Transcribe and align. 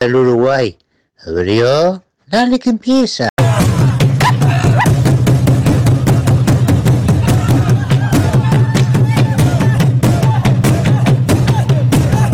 el 0.00 0.16
Uruguay. 0.16 0.78
¿Abrió? 1.26 2.02
Dale 2.26 2.58
que 2.58 2.70
empieza. 2.70 3.28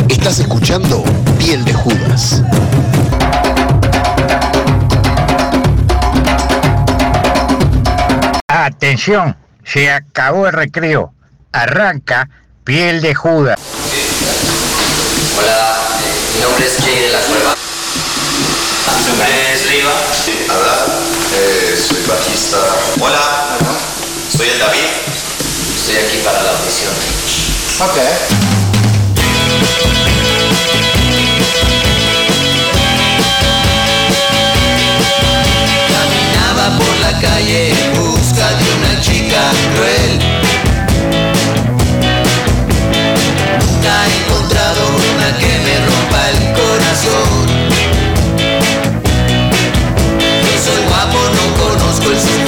Estás 0.09 0.39
escuchando 0.39 1.03
Piel 1.41 1.65
de 1.65 1.73
Judas. 1.73 2.45
Atención, 8.47 9.37
se 9.65 9.91
acabó 9.91 10.47
el 10.47 10.53
recreo. 10.53 11.13
Arranca 11.51 12.29
Piel 12.63 13.01
de 13.01 13.13
Judas. 13.13 13.59
Hola, 15.37 15.77
mi 16.37 16.43
nombre 16.43 16.67
es 16.67 16.77
Jay 16.85 16.99
de 16.99 17.13
la 17.13 17.21
Cueva. 17.21 17.55
Mi 18.99 19.07
nombre 19.07 19.29
es 19.55 19.71
Riva. 19.71 19.93
Hola, 20.55 20.87
eh, 21.35 21.77
soy 21.89 22.03
bajista. 22.07 22.59
Hola, 23.01 23.57
soy 24.37 24.49
el 24.49 24.59
David. 24.59 24.85
Estoy 25.77 25.97
aquí 25.97 26.19
para 26.25 26.43
la 26.43 26.51
audición. 26.51 26.93
Ok. 27.81 27.97
Caminaba 35.89 36.79
por 36.79 36.97
la 37.01 37.21
calle 37.21 37.71
en 37.71 37.95
busca 37.95 38.51
de 38.51 38.65
una 38.75 39.01
chica 39.01 39.41
cruel. 39.75 40.21
Nunca 43.61 44.07
he 44.07 44.27
see 52.19 52.46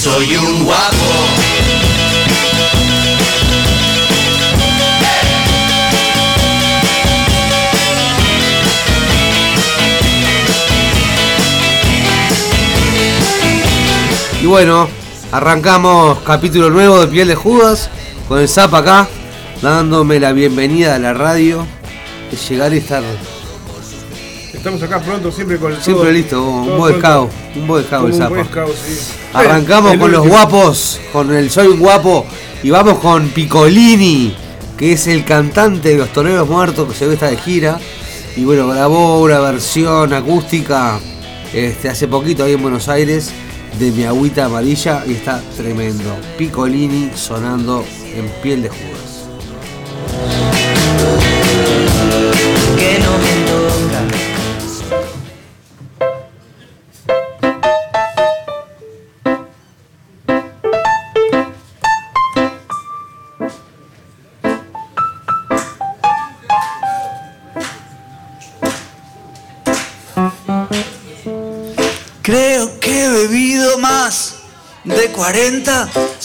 soy 0.00 0.34
un 0.36 0.64
guapo. 0.64 1.10
Y 14.42 14.46
bueno, 14.46 14.88
arrancamos 15.32 16.18
capítulo 16.24 16.70
nuevo 16.70 17.00
de 17.00 17.06
Piel 17.08 17.28
de 17.28 17.34
Judas 17.34 17.90
con 18.28 18.38
el 18.40 18.48
Zap 18.48 18.74
acá, 18.74 19.06
dándome 19.60 20.18
la 20.18 20.32
bienvenida 20.32 20.94
a 20.94 20.98
la 20.98 21.12
radio. 21.12 21.66
De 22.30 22.36
llegar 22.36 22.72
y 22.72 22.78
estar 22.78 23.02
Estamos 24.54 24.82
acá 24.82 25.00
pronto, 25.00 25.32
siempre 25.32 25.56
con 25.58 25.72
el 25.72 25.80
siempre 25.82 26.04
todo- 26.04 26.12
listo, 26.12 26.42
un 26.42 26.66
todo 26.66 26.76
Boy 26.76 26.92
pronto. 26.92 27.08
Scout, 27.08 27.56
un 27.56 27.66
Boy 27.66 27.82
Scout 27.84 28.04
el 28.06 28.10
Como 28.12 28.14
un 28.14 28.18
Zapa. 28.20 28.34
Boy 28.36 28.44
Scout, 28.44 28.74
sí. 28.76 28.98
Arrancamos 29.32 29.96
con 29.96 30.10
los 30.10 30.26
guapos, 30.26 31.00
con 31.12 31.34
el 31.34 31.50
Soy 31.50 31.68
un 31.68 31.78
guapo 31.78 32.26
y 32.62 32.70
vamos 32.70 32.98
con 32.98 33.28
Piccolini, 33.28 34.34
que 34.76 34.92
es 34.92 35.06
el 35.06 35.24
cantante 35.24 35.90
de 35.90 35.98
los 35.98 36.12
Toreros 36.12 36.48
Muertos 36.48 36.88
que 36.88 36.94
se 36.94 37.06
ve 37.06 37.14
está 37.14 37.28
de 37.28 37.36
gira. 37.36 37.78
Y 38.36 38.44
bueno, 38.44 38.68
grabó 38.68 39.20
una 39.20 39.38
versión 39.38 40.12
acústica 40.12 40.98
este, 41.52 41.88
hace 41.88 42.08
poquito 42.08 42.44
ahí 42.44 42.54
en 42.54 42.62
Buenos 42.62 42.88
Aires 42.88 43.30
de 43.78 43.90
Mi 43.92 44.04
Agüita 44.04 44.46
Amarilla 44.46 45.04
y 45.06 45.12
está 45.12 45.40
tremendo. 45.56 46.16
Piccolini 46.36 47.10
sonando 47.14 47.84
en 48.14 48.28
piel 48.42 48.62
de 48.62 48.68
judas. 48.68 49.09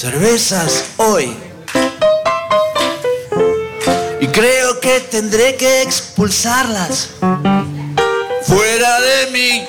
Cervezas 0.06 0.86
hoy. 0.98 1.36
Y 4.22 4.28
creo 4.28 4.80
que 4.80 5.00
tendré 5.00 5.56
que 5.56 5.82
expulsarlas 5.82 7.10
fuera 8.44 9.00
de 9.02 9.32
mí. 9.32 9.68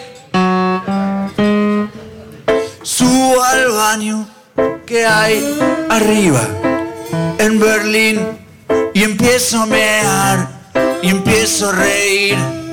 Subo 2.83 3.43
al 3.43 3.71
baño 3.71 4.29
que 4.85 5.07
hay 5.07 5.59
arriba 5.89 6.47
en 7.39 7.59
Berlín 7.59 8.21
y 8.93 9.05
empiezo 9.05 9.63
a 9.63 9.67
mear 9.67 10.49
y 11.01 11.09
empiezo 11.09 11.71
a 11.71 11.73
reír. 11.73 12.66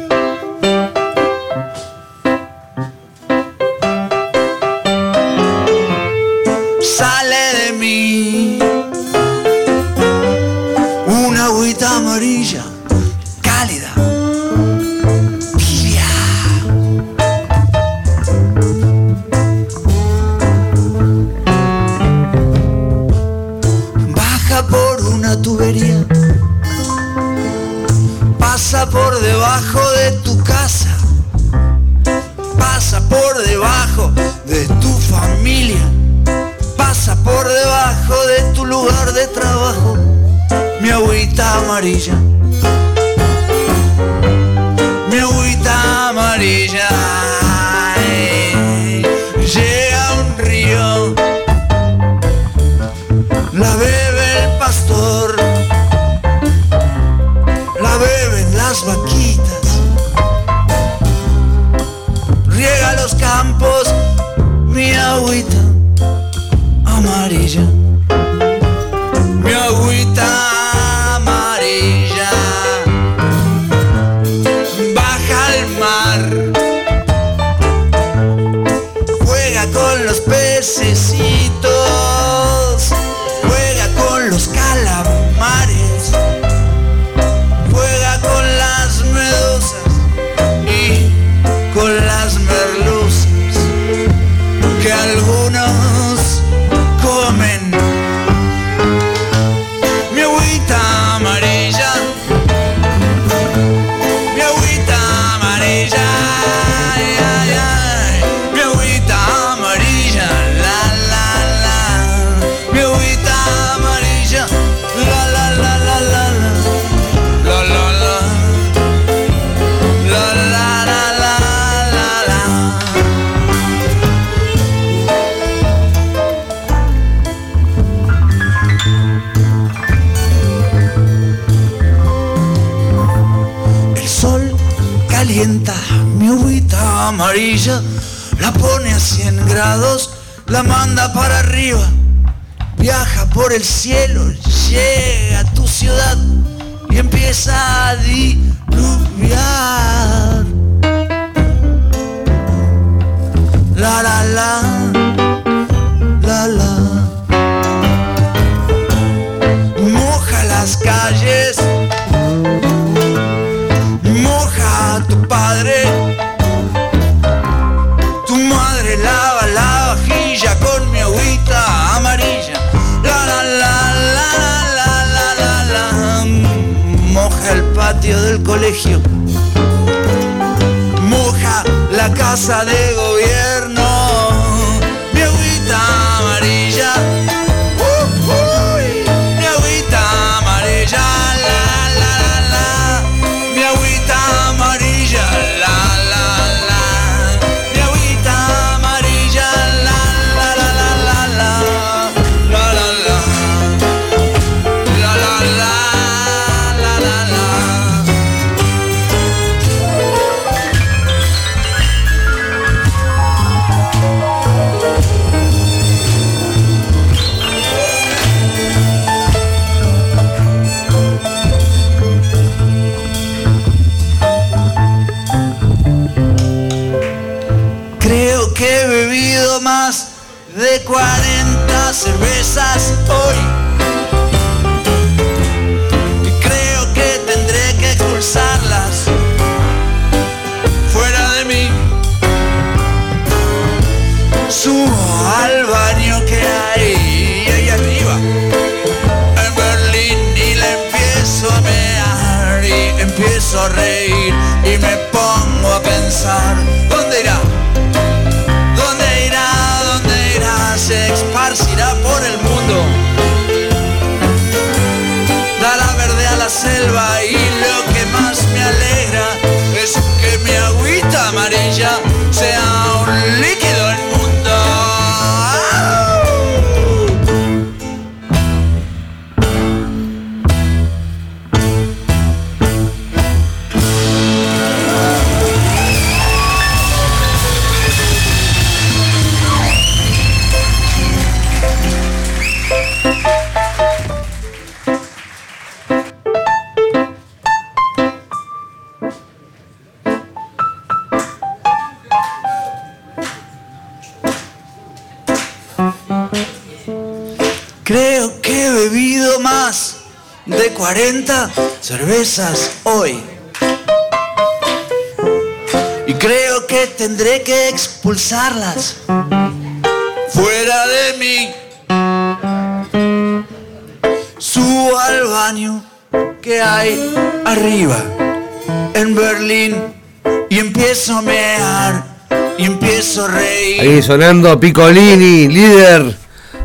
Ahí 333.84 334.02
sonando 334.02 334.58
Piccolini, 334.62 335.50
líder 335.50 336.16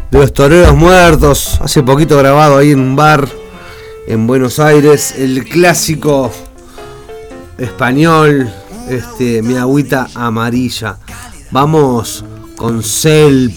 de 0.09 0.19
los 0.21 0.33
toreros 0.33 0.77
muertos. 0.77 1.59
Hace 1.61 1.83
poquito 1.83 2.17
grabado 2.17 2.59
ahí 2.59 2.71
en 2.71 2.79
un 2.79 2.95
bar 2.95 3.29
en 4.07 4.25
Buenos 4.29 4.61
Aires. 4.61 5.17
El 5.19 5.45
clásico 5.45 6.31
español, 7.59 8.49
este, 8.89 9.43
mi 9.43 9.57
agüita 9.57 10.07
amarilla. 10.15 10.99
Vamos 11.51 12.25
con 12.55 12.85
Selp, 12.85 13.53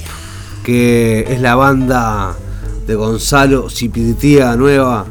que 0.64 1.28
es 1.30 1.40
la 1.40 1.54
banda 1.54 2.36
de 2.88 2.96
Gonzalo 2.96 3.70
Cipitía 3.70 4.56
nueva. 4.56 5.06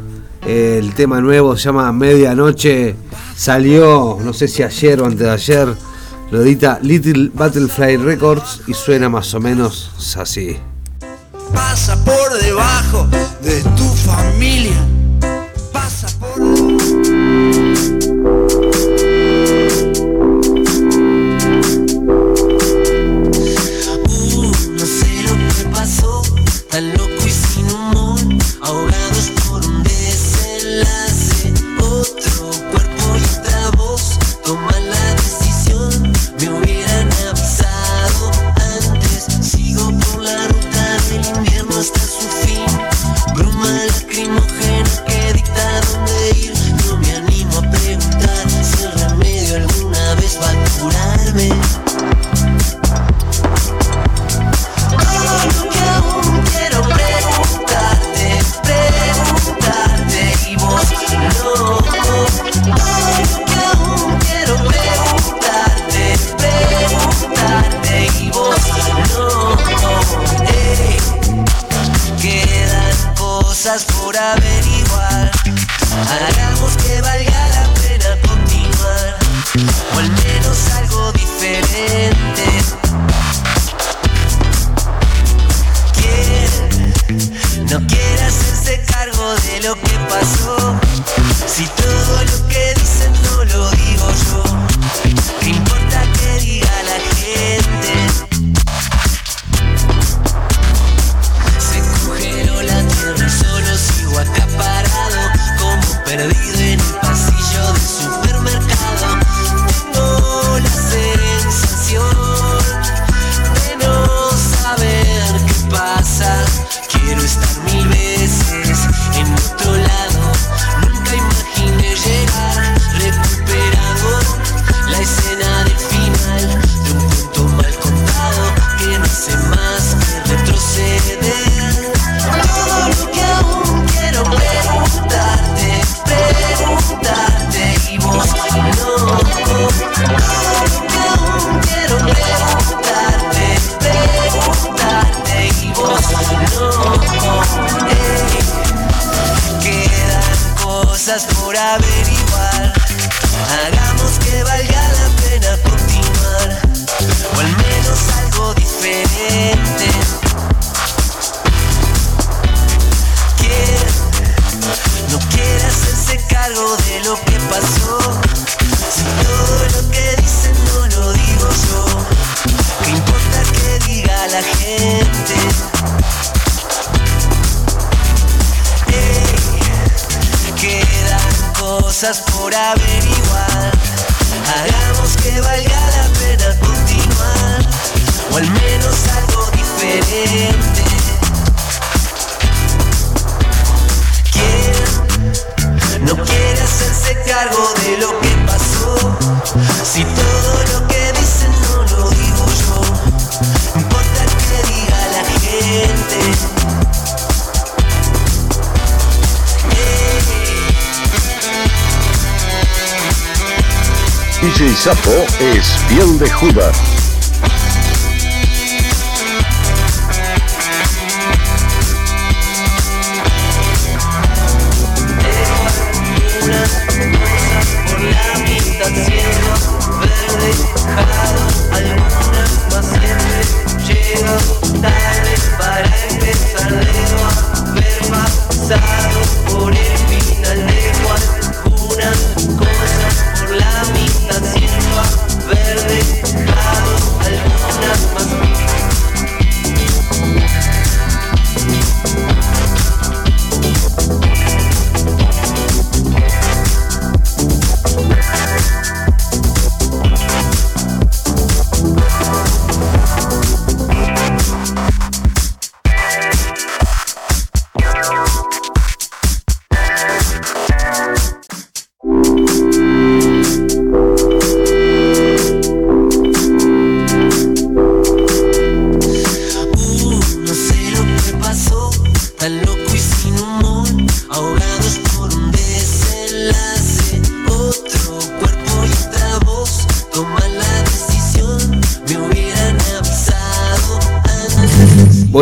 El 0.45 0.93
tema 0.95 1.21
nuevo 1.21 1.57
se 1.57 1.67
llama 1.67 1.93
Medianoche. 1.93 2.97
Salió, 3.37 4.19
no 4.21 4.33
sé 4.33 4.49
si 4.49 4.65
ayer 4.65 5.01
o 5.01 5.05
antes 5.07 5.21
de 5.21 5.31
ayer 5.31 5.90
lo 6.31 6.43
edita 6.43 6.79
Little 6.83 7.31
Battlefly 7.35 7.97
Records 7.97 8.63
y 8.67 8.75
suena 8.75 9.09
más 9.09 9.35
o 9.35 9.41
menos 9.41 9.91
así. 10.17 10.57
Pasa 11.53 11.97
por 12.05 12.41
debajo 12.41 13.09
de 13.43 13.63
tu 13.77 13.85
familia 13.85 14.90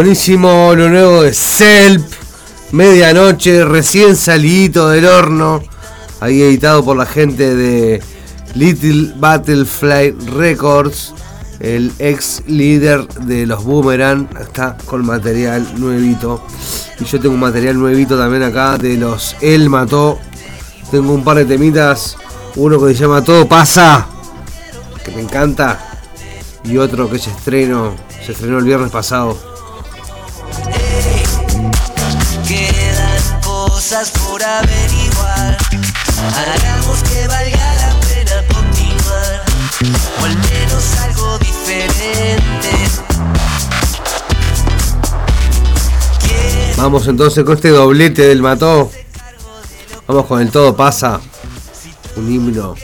Buenísimo 0.09 0.73
lo 0.75 0.88
nuevo 0.88 1.23
de 1.23 1.35
Selp. 1.35 2.03
Medianoche, 2.73 3.62
recién 3.67 4.17
salidito 4.17 4.88
del 4.88 5.05
horno. 5.05 5.62
Ahí 6.21 6.41
editado 6.41 6.83
por 6.83 6.97
la 6.97 7.05
gente 7.05 7.55
de 7.55 8.03
Little 8.55 9.12
Battlefly 9.17 10.12
Records. 10.35 11.12
El 11.61 11.93
ex 11.99 12.43
líder 12.47 13.07
de 13.07 13.45
los 13.45 13.62
Boomerang 13.62 14.31
está 14.41 14.79
con 14.87 15.05
material 15.05 15.79
nuevito. 15.79 16.43
Y 16.99 17.05
yo 17.05 17.21
tengo 17.21 17.35
un 17.35 17.41
material 17.41 17.79
nuevito 17.79 18.17
también 18.17 18.45
acá 18.45 18.79
de 18.79 18.97
los 18.97 19.37
El 19.43 19.69
Mató. 19.69 20.19
Tengo 20.91 21.12
un 21.12 21.23
par 21.23 21.37
de 21.37 21.45
temitas. 21.45 22.17
Uno 22.57 22.83
que 22.83 22.95
se 22.95 23.03
llama 23.03 23.23
Todo 23.23 23.47
Pasa. 23.47 24.09
Que 25.05 25.11
me 25.11 25.21
encanta. 25.21 26.00
Y 26.65 26.79
otro 26.79 27.11
que 27.11 27.19
se 27.19 27.29
estreno. 27.29 27.95
Se 28.25 28.33
estrenó 28.33 28.57
el 28.57 28.65
viernes 28.65 28.91
pasado. 28.91 29.48
Hagamos 36.21 37.02
que 37.04 37.26
valga 37.26 37.75
la 37.75 38.00
pena 38.00 38.45
algo 41.07 41.38
diferente. 41.38 42.71
¿Quién 46.21 46.76
Vamos 46.76 47.09
entonces 47.09 47.45
con 47.45 47.54
este 47.54 47.71
doblete 47.71 48.28
del 48.28 48.42
mató. 48.42 48.90
Vamos 50.07 50.26
con 50.26 50.42
el 50.42 50.50
todo 50.50 50.76
pasa. 50.76 51.23
Un 52.16 52.30
himno 52.30 52.75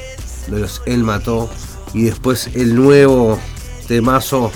de 0.46 0.58
los 0.58 0.80
El 0.86 1.04
Mató. 1.04 1.50
Y 1.92 2.04
después 2.04 2.48
el 2.54 2.74
nuevo 2.74 3.38
temazo 3.86 4.50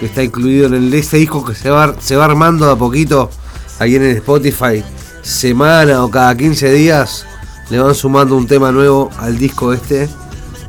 que 0.00 0.06
está 0.06 0.24
incluido 0.24 0.66
en 0.66 0.74
el, 0.74 0.92
este 0.94 1.18
disco 1.18 1.44
que 1.44 1.54
se 1.54 1.70
va, 1.70 1.94
se 2.00 2.16
va 2.16 2.24
armando 2.24 2.66
de 2.66 2.72
a 2.72 2.76
poquito 2.76 3.30
ahí 3.78 3.94
en 3.94 4.02
el 4.02 4.16
Spotify. 4.16 4.82
Semana 5.22 6.04
o 6.04 6.10
cada 6.10 6.36
15 6.36 6.72
días 6.72 7.26
le 7.70 7.78
van 7.78 7.94
sumando 7.94 8.36
un 8.36 8.46
tema 8.46 8.72
nuevo 8.72 9.10
al 9.18 9.38
disco 9.38 9.72
este. 9.72 10.08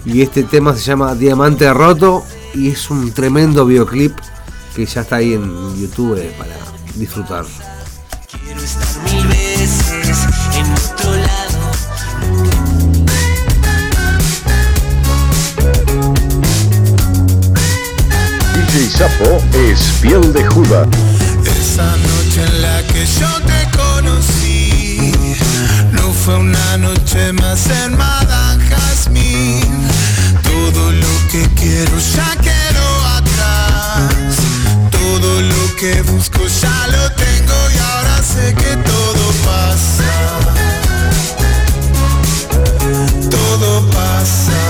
Y 0.05 0.21
este 0.21 0.43
tema 0.43 0.75
se 0.75 0.81
llama 0.81 1.15
Diamante 1.15 1.71
Roto. 1.73 2.23
Y 2.53 2.69
es 2.69 2.89
un 2.89 3.11
tremendo 3.11 3.65
videoclip 3.65 4.17
que 4.75 4.85
ya 4.85 5.01
está 5.01 5.17
ahí 5.17 5.33
en 5.33 5.79
YouTube 5.79 6.21
para 6.37 6.55
disfrutar. 6.95 7.45
quiero 8.43 8.61
estar 8.61 9.03
mil 9.03 9.27
veces 9.27 10.27
en 10.55 10.73
otro 10.73 11.15
lado? 11.15 11.31
DJ 18.53 18.89
Sapo 18.89 19.43
es 19.53 19.99
piel 20.01 20.33
de 20.33 20.45
Judas. 20.45 20.87
Fue 26.25 26.37
una 26.37 26.77
noche 26.77 27.33
más 27.33 27.67
en 27.67 27.97
Madame 27.97 28.63
Jasmine. 28.65 29.87
Todo 30.43 30.91
lo 30.91 31.27
que 31.31 31.47
quiero 31.55 31.97
ya 32.15 32.35
quedó 32.37 33.05
atrás. 33.17 34.13
Todo 34.91 35.41
lo 35.41 35.75
que 35.77 36.01
busco 36.03 36.41
ya 36.61 36.87
lo 36.87 37.11
tengo 37.13 37.53
y 37.73 37.77
ahora 37.77 38.21
sé 38.21 38.53
que 38.53 38.77
todo 38.77 39.31
pasa. 39.45 40.13
Todo 43.29 43.89
pasa. 43.89 44.60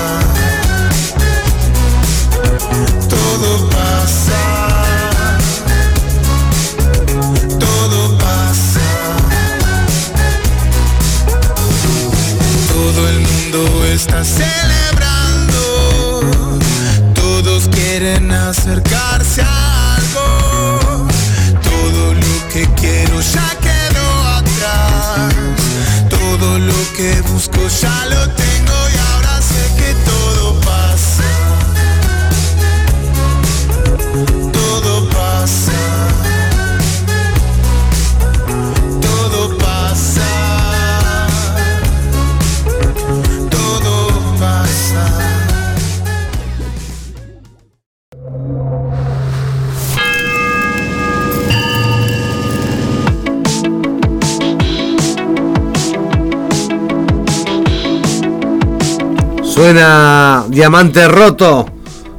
Suena 59.62 60.44
Diamante 60.48 61.06
Roto. 61.06 61.66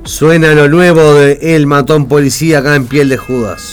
Suena 0.06 0.54
lo 0.54 0.70
nuevo 0.70 1.16
de 1.16 1.58
El 1.58 1.68
Matón 1.68 2.08
Policía 2.08 2.60
acá 2.60 2.74
en 2.78 2.88
Piel 2.88 3.10
de 3.10 3.18
Judas. 3.18 3.73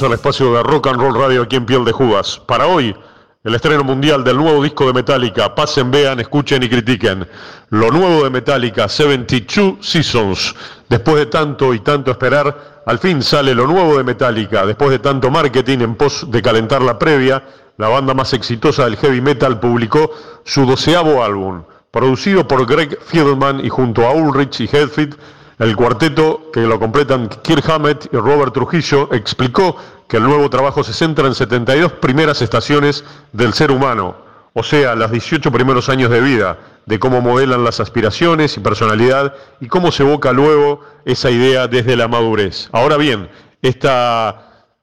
Bienvenidos 0.00 0.24
al 0.24 0.32
espacio 0.32 0.54
de 0.54 0.62
Rock 0.62 0.86
and 0.86 0.98
Roll 0.98 1.14
Radio 1.14 1.42
aquí 1.42 1.56
en 1.56 1.66
Piel 1.66 1.84
de 1.84 1.92
Judas. 1.92 2.40
Para 2.46 2.66
hoy, 2.66 2.96
el 3.44 3.54
estreno 3.54 3.84
mundial 3.84 4.24
del 4.24 4.38
nuevo 4.38 4.62
disco 4.62 4.86
de 4.86 4.94
Metallica. 4.94 5.54
Pasen, 5.54 5.90
vean, 5.90 6.20
escuchen 6.20 6.62
y 6.62 6.70
critiquen. 6.70 7.28
Lo 7.68 7.90
nuevo 7.90 8.24
de 8.24 8.30
Metallica, 8.30 8.88
72 8.88 9.74
Seasons. 9.80 10.54
Después 10.88 11.16
de 11.16 11.26
tanto 11.26 11.74
y 11.74 11.80
tanto 11.80 12.10
esperar, 12.10 12.82
al 12.86 12.98
fin 12.98 13.22
sale 13.22 13.54
lo 13.54 13.66
nuevo 13.66 13.98
de 13.98 14.04
Metallica. 14.04 14.64
Después 14.64 14.90
de 14.90 15.00
tanto 15.00 15.30
marketing 15.30 15.80
en 15.80 15.94
pos 15.96 16.30
de 16.30 16.40
calentar 16.40 16.80
la 16.80 16.98
previa, 16.98 17.42
la 17.76 17.88
banda 17.88 18.14
más 18.14 18.32
exitosa 18.32 18.84
del 18.84 18.96
heavy 18.96 19.20
metal 19.20 19.60
publicó 19.60 20.12
su 20.44 20.64
doceavo 20.64 21.22
álbum. 21.22 21.64
Producido 21.90 22.48
por 22.48 22.64
Greg 22.64 22.98
Fiedman 23.04 23.62
y 23.62 23.68
junto 23.68 24.06
a 24.06 24.14
Ulrich 24.14 24.60
y 24.60 24.64
Hetfield, 24.64 25.18
el 25.60 25.76
cuarteto, 25.76 26.50
que 26.52 26.60
lo 26.60 26.80
completan 26.80 27.28
Kirk 27.28 27.68
Hammett 27.68 28.08
y 28.12 28.16
Robert 28.16 28.54
Trujillo, 28.54 29.12
explicó 29.12 29.76
que 30.08 30.16
el 30.16 30.24
nuevo 30.24 30.48
trabajo 30.48 30.82
se 30.82 30.94
centra 30.94 31.26
en 31.26 31.34
72 31.34 31.92
primeras 31.92 32.40
estaciones 32.40 33.04
del 33.32 33.52
ser 33.52 33.70
humano. 33.70 34.16
o 34.52 34.64
sea, 34.64 34.96
los 34.96 35.12
18 35.12 35.52
primeros 35.52 35.88
años 35.88 36.10
de 36.10 36.20
vida, 36.20 36.58
de 36.86 36.98
cómo 36.98 37.20
modelan 37.20 37.62
las 37.62 37.78
aspiraciones 37.78 38.56
y 38.56 38.60
personalidad 38.60 39.34
y 39.60 39.68
cómo 39.68 39.92
se 39.92 40.02
evoca 40.02 40.32
luego 40.32 40.80
esa 41.04 41.30
idea 41.30 41.68
desde 41.68 41.94
la 41.94 42.08
madurez. 42.08 42.68
Ahora 42.72 42.96
bien, 42.96 43.30
está 43.62 44.28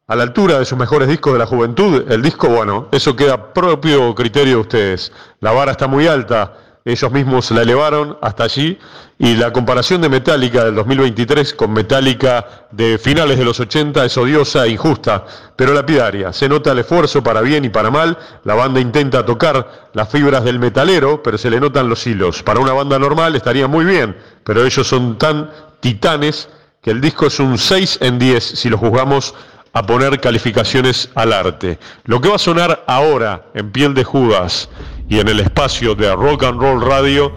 a 0.08 0.16
la 0.16 0.24
altura 0.24 0.60
de 0.60 0.66
sus 0.66 0.78
mejores 0.78 1.10
discos 1.10 1.34
de 1.34 1.40
la 1.40 1.48
juventud, 1.48 2.10
el 2.10 2.22
disco, 2.22 2.48
bueno, 2.48 2.88
eso 2.92 3.16
queda 3.16 3.52
propio 3.52 4.16
criterio 4.16 4.56
de 4.56 4.62
ustedes. 4.62 5.12
La 5.42 5.52
vara 5.52 5.72
está 5.72 5.88
muy 5.88 6.08
alta, 6.08 6.54
ellos 6.88 7.12
mismos 7.12 7.52
la 7.52 7.64
elevaron 7.64 8.18
hasta 8.22 8.46
allí 8.46 8.80
y 9.20 9.36
la 9.36 9.52
comparación 9.52 10.00
de 10.00 10.08
Metallica 10.08 10.64
del 10.64 10.76
2023 10.76 11.54
con 11.54 11.74
Metallica 11.74 12.68
de 12.72 12.98
finales 12.98 13.38
de 13.38 13.44
los 13.44 13.60
80 13.60 14.06
es 14.06 14.18
odiosa 14.18 14.66
e 14.66 14.70
injusta, 14.70 15.26
pero 15.58 15.74
lapidaria. 15.74 16.32
Se 16.32 16.48
nota 16.48 16.72
el 16.72 16.80
esfuerzo 16.80 17.22
para 17.22 17.42
bien 17.42 17.66
y 17.66 17.70
para 17.70 17.92
mal, 17.92 18.18
la 18.46 18.54
banda 18.54 18.80
intenta 18.80 19.26
tocar 19.26 19.90
las 19.92 20.10
fibras 20.10 20.46
del 20.46 20.60
metalero, 20.60 21.22
pero 21.22 21.38
se 21.38 21.50
le 21.50 21.60
notan 21.60 21.90
los 21.90 22.08
hilos. 22.08 22.42
Para 22.42 22.62
una 22.62 22.72
banda 22.72 22.98
normal 22.98 23.36
estaría 23.36 23.68
muy 23.68 23.84
bien, 23.84 24.16
pero 24.46 24.66
ellos 24.66 24.88
son 24.88 25.18
tan 25.18 25.52
titanes 25.82 26.48
que 26.82 26.92
el 26.92 27.02
disco 27.02 27.28
es 27.28 27.38
un 27.42 27.58
6 27.58 27.98
en 28.00 28.18
10 28.18 28.44
si 28.44 28.70
lo 28.70 28.78
juzgamos 28.78 29.36
a 29.74 29.86
poner 29.86 30.22
calificaciones 30.22 31.10
al 31.16 31.34
arte. 31.34 31.80
Lo 32.06 32.22
que 32.22 32.30
va 32.30 32.36
a 32.36 32.40
sonar 32.40 32.86
ahora 32.88 33.48
en 33.54 33.72
Piel 33.74 33.94
de 33.94 34.06
Judas 34.06 34.70
y 35.10 35.20
en 35.20 35.28
el 35.28 35.40
espacio 35.40 35.96
de 35.96 36.14
Rock 36.16 36.44
and 36.44 36.60
Roll 36.60 36.82
Radio 36.82 37.34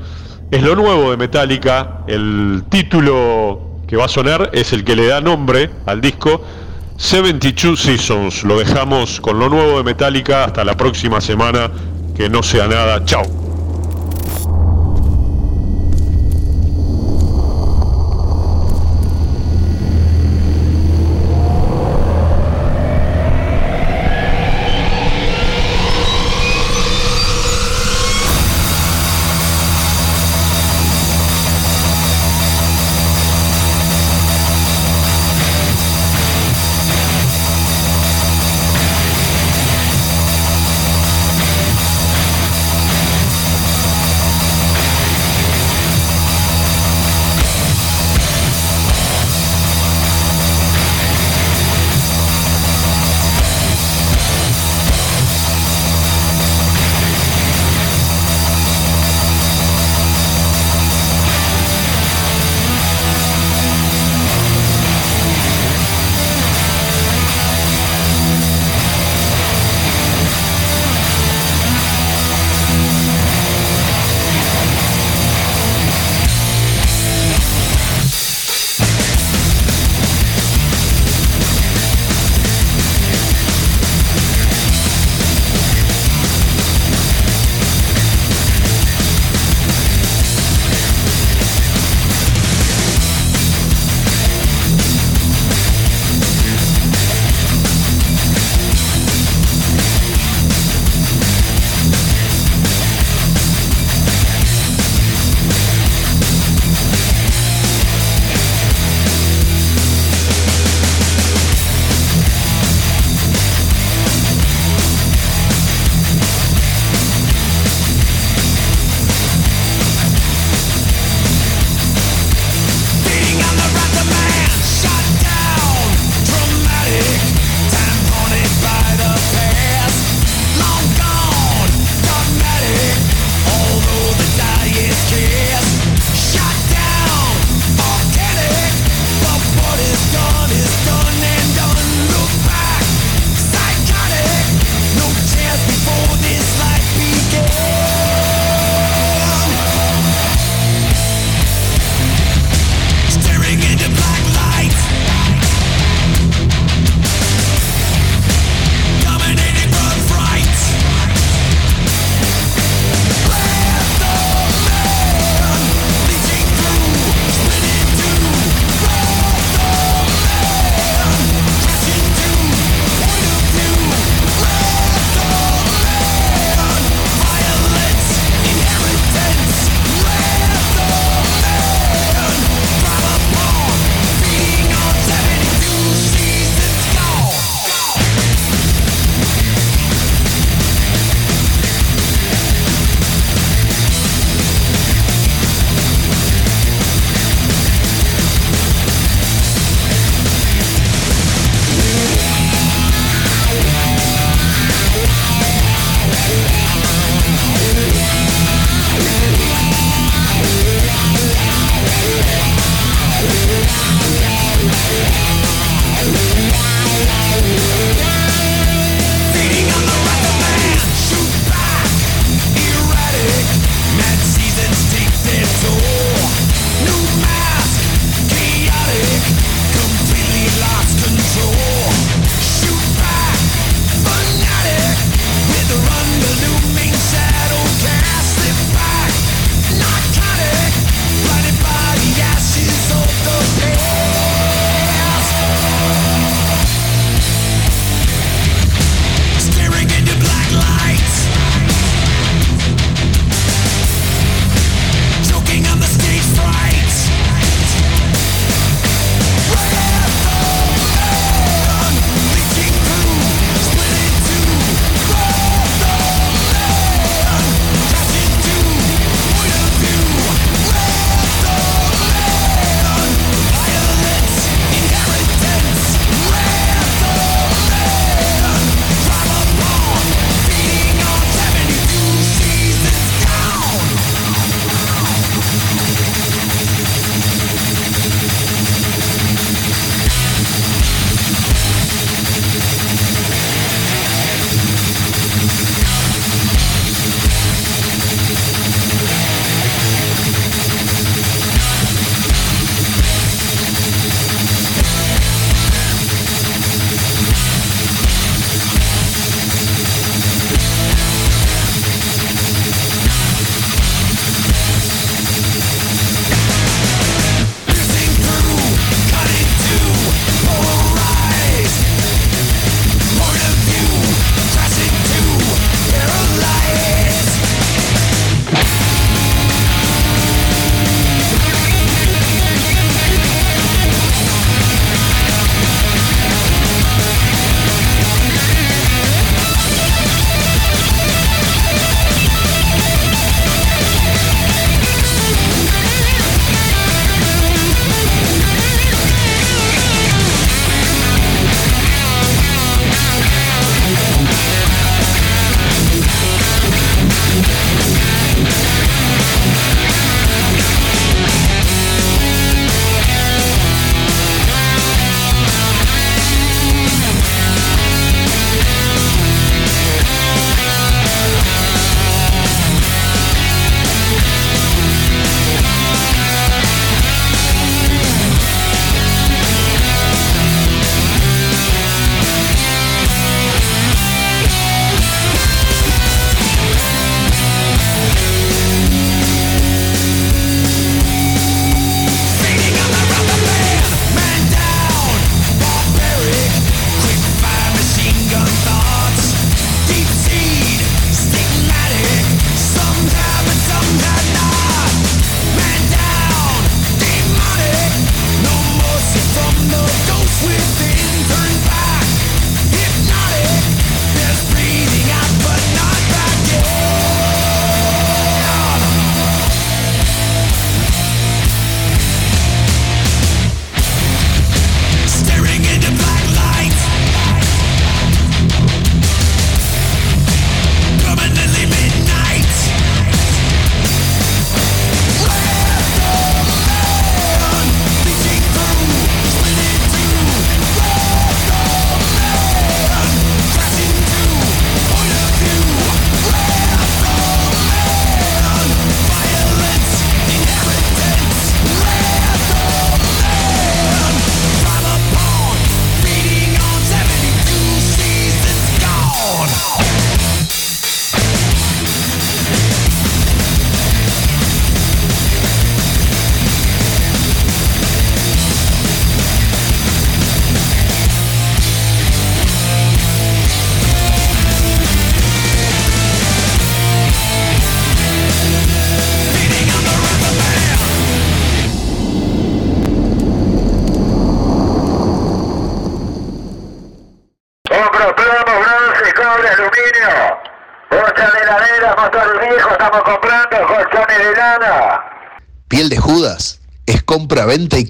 es 0.50 0.62
lo 0.62 0.74
nuevo 0.74 1.10
de 1.10 1.16
Metallica. 1.16 2.02
El 2.06 2.64
título 2.68 3.78
que 3.86 3.96
va 3.96 4.06
a 4.06 4.08
sonar 4.08 4.50
es 4.52 4.72
el 4.72 4.84
que 4.84 4.96
le 4.96 5.06
da 5.06 5.20
nombre 5.20 5.70
al 5.86 6.00
disco 6.00 6.42
72 6.96 7.80
Seasons. 7.80 8.44
Lo 8.44 8.58
dejamos 8.58 9.20
con 9.20 9.38
lo 9.38 9.48
nuevo 9.48 9.78
de 9.78 9.84
Metallica 9.84 10.44
hasta 10.44 10.64
la 10.64 10.76
próxima 10.76 11.20
semana. 11.20 11.70
Que 12.16 12.28
no 12.28 12.42
sea 12.42 12.66
nada. 12.66 13.04
Chao. 13.04 13.39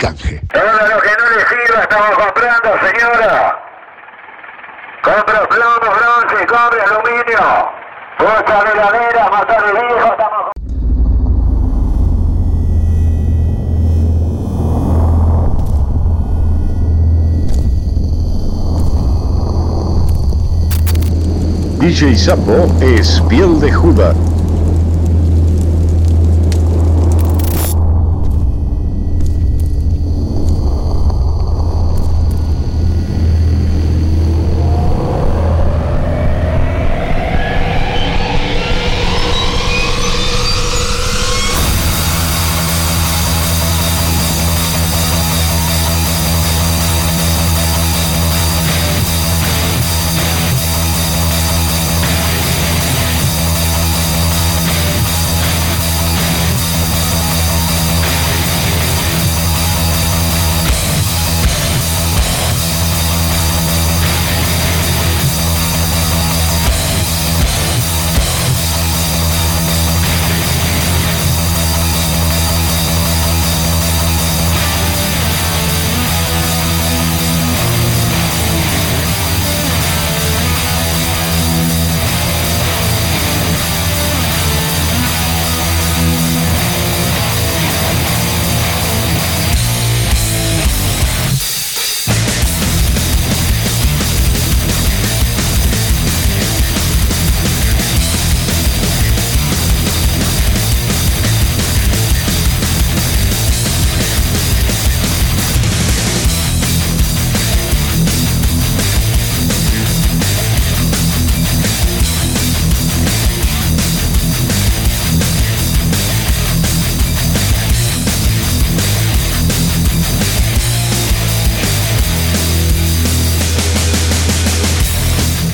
Canje. 0.01 0.41
Todo 0.53 0.65
lo 0.65 1.01
que 1.03 1.11
no 1.19 1.31
le 1.37 1.47
sirva 1.47 1.83
estamos 1.83 2.11
comprando, 2.17 2.69
señora. 2.81 3.59
Compra 5.03 5.49
plomo, 5.49 5.89
bronce, 5.95 6.47
cobre, 6.47 6.81
aluminio. 6.83 7.71
Puesta 8.19 8.65
de 8.65 8.75
ladera, 8.75 9.31
matar 9.31 9.65
de 9.67 9.73
viejo, 9.73 10.13
estamos 10.13 10.51
DJ 21.79 22.15
Sapo 22.15 22.67
es 22.81 23.23
piel 23.29 23.59
de 23.59 23.73
Judas. 23.73 24.30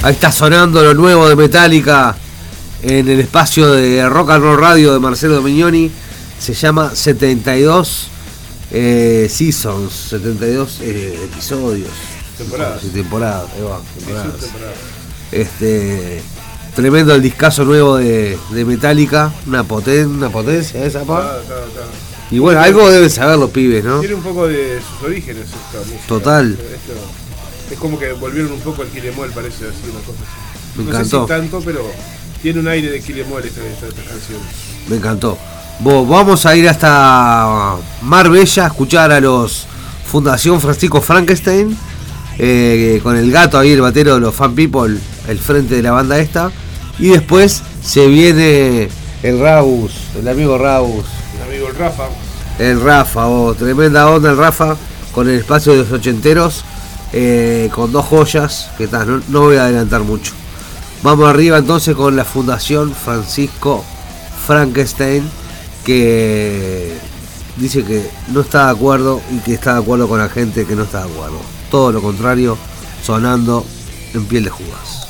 Ahí 0.07 0.13
está 0.15 0.31
sonando 0.31 0.85
lo 0.85 0.95
nuevo 0.95 1.29
de 1.29 1.35
Metallica 1.35 2.15
en 2.81 3.09
el 3.09 3.19
espacio 3.19 3.73
de 3.73 4.09
Rock 4.09 4.31
and 4.31 4.45
Roll 4.45 4.61
Radio 4.61 4.93
de 4.93 5.01
Marcelo 5.01 5.35
Domignoni. 5.35 5.91
Se 6.39 6.55
llama 6.55 6.95
72 6.95 8.07
eh, 8.71 9.27
Seasons, 9.29 9.93
72 9.93 10.79
eh, 10.83 11.19
episodios. 11.25 11.89
Temporadas. 12.39 12.83
Sí, 12.83 12.91
temporadas, 12.91 13.47
ahí 13.57 13.63
va, 13.63 13.81
temporadas. 13.99 14.33
Sí, 14.39 14.45
temporadas. 14.47 14.77
Este, 15.33 16.23
tremendo 16.77 17.13
el 17.13 17.21
discazo 17.23 17.65
nuevo 17.65 17.97
de, 17.97 18.39
de 18.51 18.65
Metallica, 18.65 19.33
una, 19.49 19.65
poten, 19.65 20.07
una 20.07 20.31
potencia 20.31 20.85
esa 20.85 21.01
pa. 21.01 21.21
Claro, 21.21 21.43
claro, 21.49 21.67
claro. 21.75 21.89
Y 22.31 22.39
bueno, 22.39 22.61
algo 22.61 22.89
deben 22.89 23.11
saber 23.11 23.39
los 23.39 23.51
pibes, 23.51 23.83
¿no? 23.83 23.99
Tiene 23.99 24.15
un 24.15 24.23
poco 24.23 24.47
de 24.47 24.79
sus 24.89 25.05
orígenes 25.05 25.47
esta 25.47 25.79
música. 25.79 26.07
Total. 26.07 26.53
Esto- 26.53 27.26
es 27.71 27.79
como 27.79 27.99
que 27.99 28.13
volvieron 28.13 28.53
un 28.53 28.61
poco 28.61 28.83
al 28.83 28.89
Kilemol, 28.89 29.31
parece 29.33 29.65
así, 29.67 29.91
una 29.91 30.01
cosa 30.01 30.19
así. 30.23 30.79
Me 30.79 30.85
no 30.85 30.91
encantó. 30.91 31.27
sé 31.27 31.35
si 31.35 31.41
tanto, 31.41 31.61
pero 31.65 31.81
tiene 32.43 32.61
un 32.61 32.69
aire 32.69 32.91
de 32.91 33.01
Kilemol 33.01 33.45
esta, 33.45 33.65
esta, 33.67 33.87
esta 33.87 34.03
canción. 34.03 34.41
Me 34.89 34.97
encantó. 34.97 35.39
Vos, 35.81 36.09
vamos 36.09 36.47
a 36.47 36.57
ir 36.57 36.69
hasta 36.69 37.77
Marbella 38.03 38.65
a 38.65 38.67
escuchar 38.69 39.13
a 39.13 39.21
los 39.21 39.67
Fundación 40.07 40.61
Francisco 40.61 41.01
Frankenstein. 41.01 41.77
eh, 42.39 43.01
con 43.03 43.17
el 43.17 43.31
gato 43.31 43.59
ahí, 43.59 43.73
el 43.73 43.81
batero 43.81 44.15
de 44.15 44.21
los 44.21 44.35
Fan 44.35 44.55
People, 44.55 44.99
el 45.29 45.39
frente 45.39 45.75
de 45.75 45.83
la 45.83 45.93
banda 45.93 46.19
esta. 46.19 46.51
Y 46.99 47.09
después 47.09 47.63
se 47.83 48.07
viene 48.07 48.89
el 49.23 49.41
Raus, 49.41 49.93
el 50.19 50.29
amigo 50.29 50.57
Raus. 50.59 51.05
El 51.37 51.43
amigo 51.43 51.69
el 51.69 51.77
Rafa. 51.77 52.05
El 52.59 52.81
Rafa, 52.81 53.27
oh, 53.27 53.55
tremenda 53.55 54.09
onda 54.09 54.31
el 54.31 54.37
Rafa, 54.39 54.77
con 55.13 55.29
el 55.29 55.37
espacio 55.37 55.73
de 55.73 55.79
los 55.81 55.93
ochenteros, 55.93 56.65
eh, 57.13 57.71
con 57.75 57.93
dos 57.93 58.05
joyas, 58.07 58.71
que 58.77 58.87
no, 58.87 59.23
no 59.29 59.41
voy 59.43 59.57
a 59.57 59.65
adelantar 59.65 60.03
mucho. 60.03 60.33
Vamos 61.03 61.29
arriba 61.29 61.59
entonces 61.59 61.95
con 61.95 62.17
la 62.17 62.25
Fundación 62.25 62.93
Francisco 62.93 63.85
Frankenstein, 64.47 65.29
que 65.85 66.97
dice 67.57 67.85
que 67.85 68.09
no 68.29 68.41
está 68.41 68.67
de 68.67 68.73
acuerdo 68.73 69.21
y 69.31 69.39
que 69.39 69.55
está 69.55 69.75
de 69.75 69.81
acuerdo 69.81 70.09
con 70.09 70.19
la 70.19 70.29
gente 70.29 70.67
que 70.67 70.75
no 70.75 70.85
está 70.85 71.05
de 71.05 71.13
acuerdo. 71.13 71.39
Todo 71.71 71.93
lo 71.93 72.03
contrario, 72.03 72.57
sonando 73.03 73.65
en 74.15 74.25
piel 74.27 74.45
de 74.45 74.51
jugas. 74.51 75.06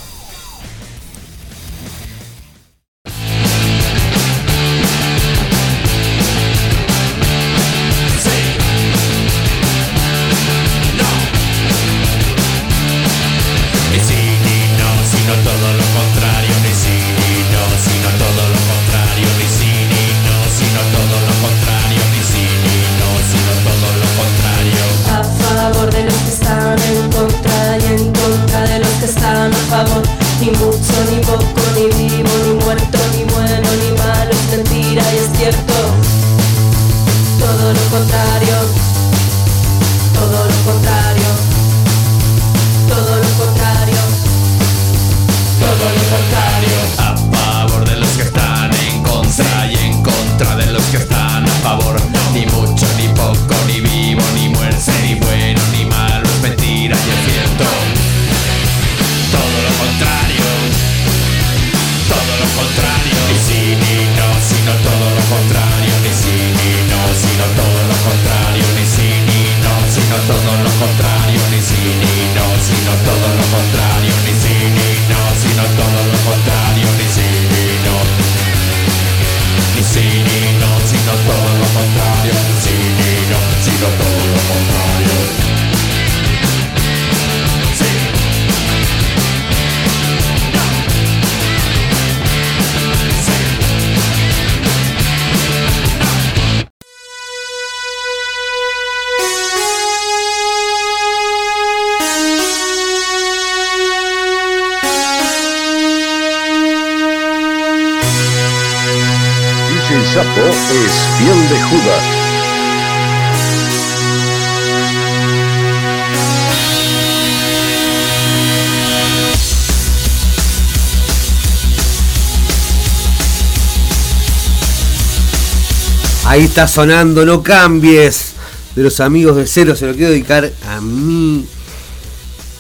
Ahí 126.25 126.45
está 126.45 126.69
sonando, 126.69 127.25
no 127.25 127.43
cambies. 127.43 128.35
De 128.75 128.83
los 128.83 129.01
amigos 129.01 129.37
de 129.37 129.47
cero, 129.47 129.75
se 129.75 129.87
lo 129.87 129.95
quiero 129.95 130.11
dedicar 130.11 130.53
a 130.69 130.81
mi 130.81 131.47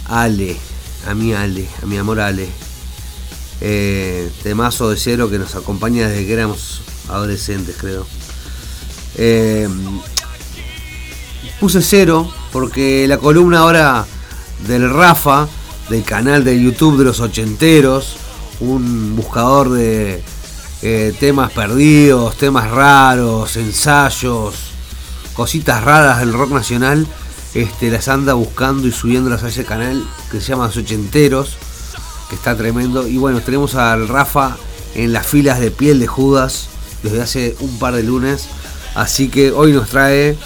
Ale. 0.07 0.57
A 1.07 1.15
mi 1.15 1.33
Ale, 1.35 1.69
a 1.83 1.87
mi 1.87 1.99
amor 1.99 2.21
Ale. 2.21 2.49
Eh, 3.61 4.31
temazo 4.43 4.91
de 4.91 4.97
cero 4.97 5.29
que 5.31 5.39
nos 5.39 5.55
acompaña 5.55 6.09
desde 6.09 6.27
que 6.27 6.33
éramos 6.33 6.81
adolescentes, 7.09 7.77
creo. 7.79 8.07
Eh, 9.17 9.69
puse 11.59 11.81
cero 11.81 12.31
porque 12.53 13.09
la 13.09 13.19
columna 13.19 13.61
ahora 13.61 14.07
del 14.67 14.91
Rafa, 14.91 15.49
del 15.89 16.05
canal 16.05 16.45
de 16.45 16.61
YouTube 16.61 16.99
de 16.99 17.05
los 17.05 17.21
ochenteros, 17.21 18.17
un 18.61 19.17
buscador 19.17 19.71
de 19.71 20.23
eh, 20.83 21.15
temas 21.19 21.53
perdidos, 21.53 22.37
temas 22.37 22.71
raros, 22.71 23.57
ensayos, 23.57 24.55
cositas 25.35 25.83
raras 25.83 26.21
del 26.21 26.33
rock 26.33 26.51
nacional, 26.51 27.07
este, 27.55 27.91
las 27.91 28.09
anda 28.09 28.35
buscando 28.35 28.87
y 28.87 28.93
subiéndolas 28.93 29.43
a 29.43 29.49
ese 29.49 29.65
canal 29.65 30.05
que 30.31 30.41
se 30.41 30.49
llama 30.49 30.67
Los 30.67 30.77
Ochenteros, 30.77 31.57
que 32.29 32.35
está 32.35 32.57
tremendo. 32.57 33.07
Y 33.07 33.17
bueno, 33.17 33.41
tenemos 33.41 33.75
al 33.75 34.09
Rafa 34.09 34.57
en 34.95 35.13
las 35.13 35.27
filas 35.27 35.61
de 35.61 35.71
piel 35.71 36.01
de 36.01 36.07
Judas 36.07 36.69
desde 37.03 37.23
hace 37.23 37.57
un 37.61 37.79
par 37.79 37.95
de 37.95 38.03
lunes. 38.03 38.49
Así 38.97 39.29
que 39.29 39.53
hoy 39.53 39.73
nos 39.73 39.91
trae 39.91 40.39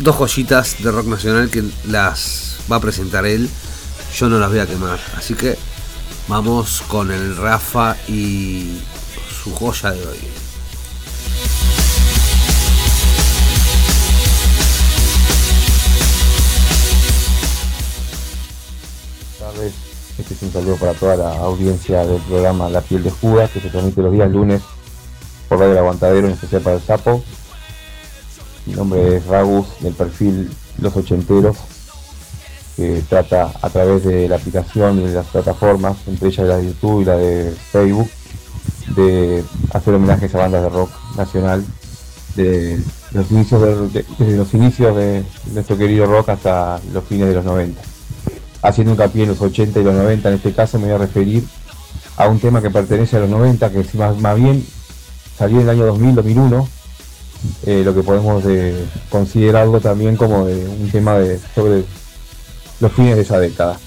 dos 0.00 0.16
joyitas 0.16 0.82
de 0.82 0.90
rock 0.90 1.06
nacional 1.06 1.48
que 1.48 1.64
las 1.86 2.58
va 2.70 2.76
a 2.76 2.80
presentar 2.80 3.24
él. 3.24 3.48
Yo 4.14 4.28
no 4.28 4.38
las 4.38 4.50
voy 4.50 4.58
a 4.58 4.66
quemar. 4.66 5.00
Así 5.16 5.32
que 5.32 5.56
vamos 6.28 6.82
con 6.88 7.10
el 7.10 7.38
Rafa 7.38 7.96
y 8.06 8.82
su 9.42 9.54
joya 9.54 9.92
de 9.92 10.06
hoy. 10.06 10.18
Este 20.18 20.34
es 20.34 20.42
un 20.42 20.52
saludo 20.52 20.76
para 20.76 20.92
toda 20.92 21.16
la 21.16 21.30
audiencia 21.38 22.04
del 22.04 22.20
programa 22.20 22.68
La 22.68 22.82
piel 22.82 23.02
de 23.02 23.10
Judas, 23.10 23.50
que 23.50 23.60
se 23.60 23.70
transmite 23.70 24.02
los 24.02 24.12
días 24.12 24.30
lunes 24.30 24.60
por 25.52 25.60
Radio 25.60 25.72
El 25.72 25.78
Aguantadero, 25.80 26.26
en 26.28 26.32
especial 26.32 26.62
para 26.62 26.76
el 26.76 26.82
Sapo. 26.82 27.22
Mi 28.64 28.72
nombre 28.72 29.16
es 29.16 29.26
Ragus, 29.26 29.66
del 29.80 29.92
perfil 29.92 30.50
Los 30.78 30.96
Ochenteros, 30.96 31.58
que 32.74 33.02
trata 33.06 33.52
a 33.60 33.68
través 33.68 34.02
de 34.02 34.28
la 34.30 34.36
aplicación 34.36 35.04
de 35.04 35.12
las 35.12 35.26
plataformas, 35.26 35.98
entre 36.06 36.28
ellas 36.28 36.46
la 36.48 36.56
de 36.56 36.66
YouTube 36.68 37.02
y 37.02 37.04
la 37.04 37.16
de 37.18 37.54
Facebook, 37.70 38.08
de 38.96 39.44
hacer 39.74 39.92
homenajes 39.92 40.34
a 40.34 40.38
bandas 40.38 40.62
de 40.62 40.68
rock 40.70 40.90
nacional 41.18 41.62
de 42.34 42.80
los 43.10 43.30
inicios 43.30 43.60
de- 43.60 43.88
de- 43.88 44.06
desde 44.18 44.36
los 44.38 44.54
inicios 44.54 44.96
de 44.96 45.22
nuestro 45.52 45.76
querido 45.76 46.06
rock 46.06 46.30
hasta 46.30 46.80
los 46.94 47.04
fines 47.04 47.28
de 47.28 47.34
los 47.34 47.44
90 47.44 47.82
haciendo 48.62 48.94
hincapié 48.94 49.24
en 49.24 49.28
los 49.28 49.40
80 49.42 49.80
y 49.80 49.84
los 49.84 49.92
90, 49.94 50.28
en 50.30 50.34
este 50.36 50.52
caso 50.54 50.78
me 50.78 50.86
voy 50.86 50.94
a 50.94 50.98
referir 50.98 51.44
a 52.16 52.26
un 52.28 52.38
tema 52.40 52.62
que 52.62 52.70
pertenece 52.70 53.18
a 53.18 53.20
los 53.20 53.28
90, 53.28 53.70
que 53.70 53.80
es 53.80 53.94
más 53.94 54.36
bien 54.36 54.64
salió 55.36 55.58
en 55.58 55.62
el 55.64 55.70
año 55.70 55.86
2000, 55.86 56.14
2001, 56.14 56.68
eh, 57.66 57.82
lo 57.84 57.94
que 57.94 58.02
podemos 58.02 58.44
eh, 58.46 58.86
considerarlo 59.10 59.80
también 59.80 60.16
como 60.16 60.46
de 60.46 60.66
un 60.66 60.90
tema 60.90 61.18
de, 61.18 61.40
sobre 61.54 61.84
los 62.80 62.92
fines 62.92 63.16
de 63.16 63.22
esa 63.22 63.38
década. 63.38 63.78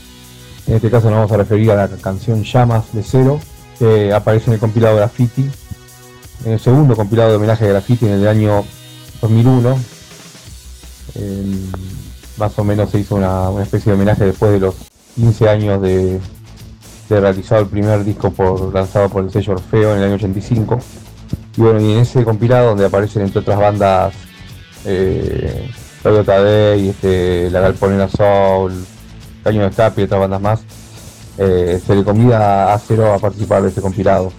En 0.68 0.76
este 0.76 0.90
caso 0.90 1.10
nos 1.10 1.18
vamos 1.18 1.32
a 1.32 1.38
referir 1.38 1.72
a 1.72 1.76
la 1.76 1.88
canción 1.88 2.44
Llamas 2.44 2.86
de 2.94 3.04
Cero, 3.04 3.40
que 3.78 4.14
aparece 4.14 4.48
en 4.48 4.54
el 4.54 4.60
compilado 4.60 4.96
Graffiti, 4.96 5.50
en 6.46 6.52
el 6.54 6.60
segundo 6.60 6.96
compilado 6.96 7.30
de 7.30 7.36
homenaje 7.38 7.66
a 7.66 7.70
Graffiti 7.70 8.06
en 8.06 8.14
el 8.14 8.28
año 8.28 8.64
2001. 9.22 9.80
Eh, 11.16 11.70
más 12.38 12.58
o 12.60 12.64
menos 12.64 12.90
se 12.90 13.00
hizo 13.00 13.16
una, 13.16 13.50
una 13.50 13.64
especie 13.64 13.92
de 13.92 13.96
homenaje 13.96 14.26
después 14.26 14.52
de 14.52 14.60
los 14.60 14.76
15 15.16 15.50
años 15.50 15.82
de, 15.82 16.20
de 17.10 17.20
realizado 17.20 17.62
el 17.62 17.68
primer 17.68 18.04
disco 18.04 18.32
por, 18.32 18.74
lanzado 18.74 19.10
por 19.10 19.24
el 19.24 19.32
sello 19.32 19.54
Orfeo 19.54 19.92
en 19.94 20.00
el 20.00 20.04
año 20.06 20.16
85. 20.16 20.80
Y 21.58 21.62
bueno, 21.62 21.80
y 21.82 21.94
en 21.94 22.00
ese 22.00 22.24
compilado 22.24 22.70
donde 22.70 22.86
aparecen 22.86 23.22
entre 23.24 23.40
otras 23.40 23.58
bandas 23.60 24.14
eh, 24.86 25.70
Claudio 26.02 26.24
Tadei, 26.24 26.90
este, 26.90 27.50
La 27.50 27.62
Galponera 27.62 28.08
Soul, 28.10 28.74
Caño 29.44 29.62
de 29.62 29.68
Escape 29.70 30.02
y 30.02 30.04
otras 30.06 30.22
bandas 30.22 30.42
más, 30.42 30.60
eh, 31.38 31.80
se 31.86 31.96
le 31.96 32.04
convida 32.04 32.74
a 32.74 32.80
Cero 32.80 33.14
a 33.14 33.20
participar 33.20 33.62
de 33.64 33.70
este 33.70 33.82
compilado. 33.82 34.32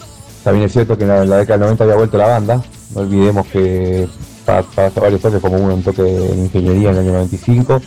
También 0.44 0.66
es 0.66 0.72
cierto 0.72 0.96
que 0.96 1.04
en 1.04 1.08
la, 1.08 1.22
en 1.22 1.30
década 1.30 1.58
del 1.58 1.60
90 1.60 1.84
había 1.84 1.96
vuelto 1.96 2.18
la 2.18 2.26
banda, 2.28 2.62
no 2.94 3.00
olvidemos 3.00 3.46
que 3.48 4.06
para, 4.44 4.62
varios 4.94 5.20
toques, 5.20 5.40
como 5.40 5.56
uno 5.56 5.74
un 5.74 5.82
toque 5.82 6.02
en 6.02 6.38
ingeniería 6.44 6.90
en 6.90 6.94
el 6.96 7.00
año 7.02 7.12
95, 7.14 7.80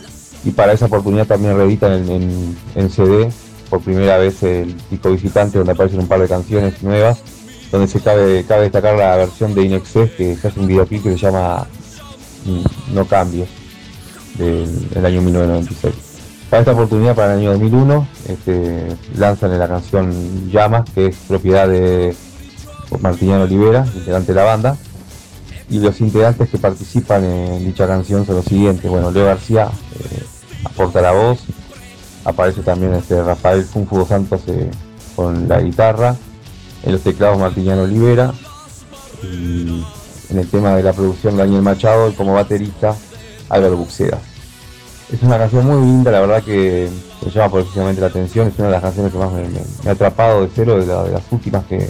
y 0.44 0.50
para 0.50 0.72
esa 0.72 0.86
oportunidad 0.86 1.26
también 1.26 1.56
reeditan 1.56 1.92
en, 1.92 2.10
en- 2.10 2.58
en 2.74 2.90
CD 2.90 3.30
por 3.70 3.80
primera 3.80 4.18
vez 4.18 4.42
el 4.42 4.76
disco 4.90 5.10
visitante 5.10 5.56
donde 5.58 5.72
aparecen 5.72 6.00
un 6.00 6.08
par 6.08 6.20
de 6.20 6.28
canciones 6.28 6.82
nuevas, 6.82 7.18
donde 7.70 7.86
se 7.86 8.00
cabe, 8.00 8.44
cabe 8.46 8.62
destacar 8.62 8.96
la 8.96 9.16
versión 9.16 9.54
de 9.54 9.62
Inexcess 9.62 10.10
que 10.12 10.36
se 10.36 10.48
hace 10.48 10.60
un 10.60 10.66
videoclip 10.66 11.02
que 11.02 11.12
se 11.12 11.18
llama 11.18 11.66
mm, 12.44 12.94
No 12.94 13.04
Cambies, 13.06 13.48
del, 14.36 15.06
año 15.06 15.22
1996. 15.22 15.94
Para 16.48 16.60
esta 16.60 16.72
oportunidad, 16.72 17.14
para 17.14 17.34
el 17.34 17.40
año 17.40 17.52
2001, 17.52 18.08
este, 18.28 18.86
lanzan 19.16 19.56
la 19.58 19.68
canción 19.68 20.50
Llamas, 20.50 20.90
que 20.92 21.06
es 21.06 21.16
propiedad 21.28 21.68
de 21.68 22.14
Martiniano 23.00 23.44
Olivera, 23.44 23.86
integrante 23.94 24.32
de 24.32 24.36
la 24.36 24.44
banda, 24.44 24.76
y 25.68 25.78
los 25.78 26.00
integrantes 26.00 26.48
que 26.48 26.58
participan 26.58 27.24
en 27.24 27.64
dicha 27.64 27.86
canción 27.86 28.26
son 28.26 28.36
los 28.36 28.44
siguientes. 28.44 28.90
Bueno, 28.90 29.12
Leo 29.12 29.26
García 29.26 29.68
eh, 30.00 30.22
aporta 30.64 31.00
la 31.00 31.12
voz, 31.12 31.44
aparece 32.24 32.62
también 32.62 32.94
este 32.94 33.22
Rafael 33.22 33.62
Funfu 33.62 33.98
dos 33.98 34.08
Santos 34.08 34.40
eh, 34.48 34.70
con 35.14 35.48
la 35.48 35.60
guitarra, 35.60 36.16
en 36.82 36.92
los 36.92 37.00
teclados 37.02 37.38
Martiniano 37.38 37.82
Olivera, 37.82 38.32
y 39.22 39.84
en 40.30 40.38
el 40.38 40.48
tema 40.48 40.74
de 40.76 40.82
la 40.82 40.92
producción 40.92 41.36
Daniel 41.36 41.62
Machado 41.62 42.08
y 42.08 42.12
como 42.14 42.34
baterista 42.34 42.94
Álvaro 43.48 43.76
Buxeda. 43.76 44.18
Es 45.12 45.22
una 45.22 45.38
canción 45.38 45.66
muy 45.66 45.84
linda, 45.84 46.10
la 46.12 46.20
verdad 46.20 46.42
que 46.42 46.88
me 47.24 47.30
llama 47.32 47.52
precisamente 47.52 48.00
la 48.00 48.06
atención, 48.06 48.48
es 48.48 48.54
una 48.58 48.68
de 48.68 48.72
las 48.74 48.82
canciones 48.82 49.12
que 49.12 49.18
más 49.18 49.32
me, 49.32 49.88
ha 49.88 49.92
atrapado 49.92 50.42
de 50.42 50.48
cero, 50.54 50.78
de, 50.78 50.86
la- 50.86 51.02
de 51.04 51.10
las 51.12 51.22
últimas 51.30 51.64
que, 51.66 51.88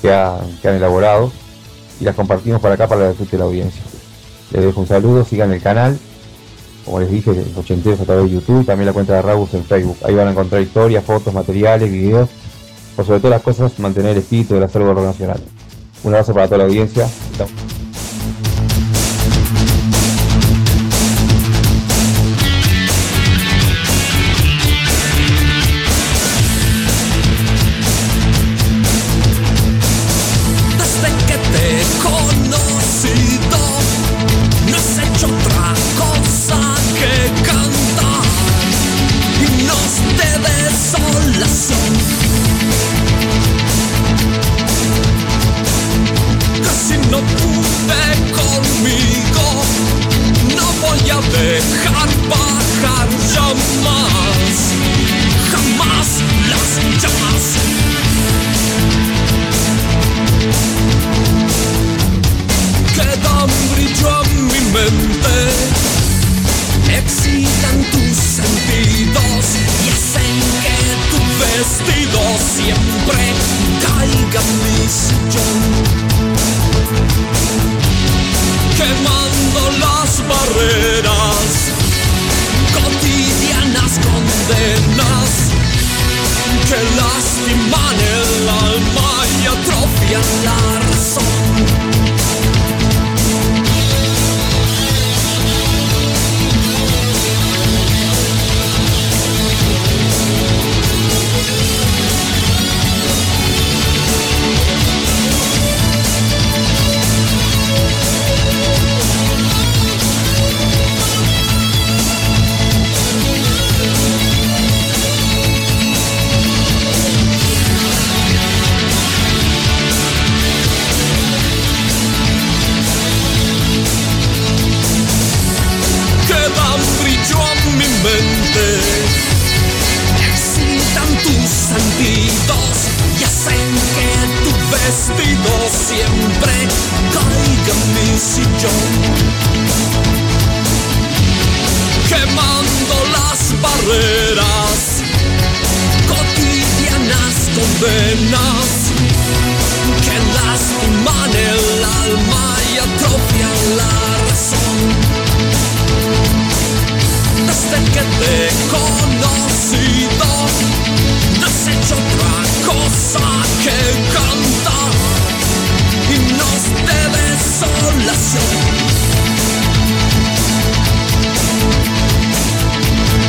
que, 0.00 0.12
ha- 0.12 0.38
que 0.60 0.68
han 0.68 0.76
elaborado 0.76 1.32
y 2.00 2.04
las 2.04 2.14
compartimos 2.14 2.60
para 2.60 2.74
acá 2.74 2.86
para 2.86 3.08
la 3.08 3.12
de 3.12 3.38
la 3.38 3.44
audiencia. 3.44 3.82
Les 4.52 4.62
dejo 4.64 4.80
un 4.80 4.86
saludo, 4.86 5.24
sigan 5.24 5.52
el 5.52 5.60
canal, 5.60 5.98
como 6.84 7.00
les 7.00 7.10
dije, 7.10 7.32
los 7.34 7.56
ochenteros 7.56 8.00
a 8.00 8.04
través 8.04 8.24
de 8.24 8.30
YouTube, 8.30 8.64
también 8.66 8.86
la 8.86 8.92
cuenta 8.92 9.14
de 9.14 9.22
Rabus 9.22 9.54
en 9.54 9.64
Facebook. 9.64 9.96
Ahí 10.04 10.14
van 10.14 10.28
a 10.28 10.30
encontrar 10.30 10.62
historias, 10.62 11.04
fotos, 11.04 11.32
materiales, 11.34 11.90
videos, 11.90 12.28
o 12.96 13.04
sobre 13.04 13.20
todas 13.20 13.36
las 13.36 13.42
cosas, 13.42 13.78
mantener 13.78 14.12
el 14.12 14.18
espíritu 14.18 14.54
del 14.54 14.64
acervo 14.64 14.92
rock 14.94 15.04
nacional. 15.04 15.40
Un 16.04 16.12
abrazo 16.12 16.34
para 16.34 16.46
toda 16.46 16.58
la 16.58 16.64
audiencia. 16.64 17.08
Chao. 17.36 17.46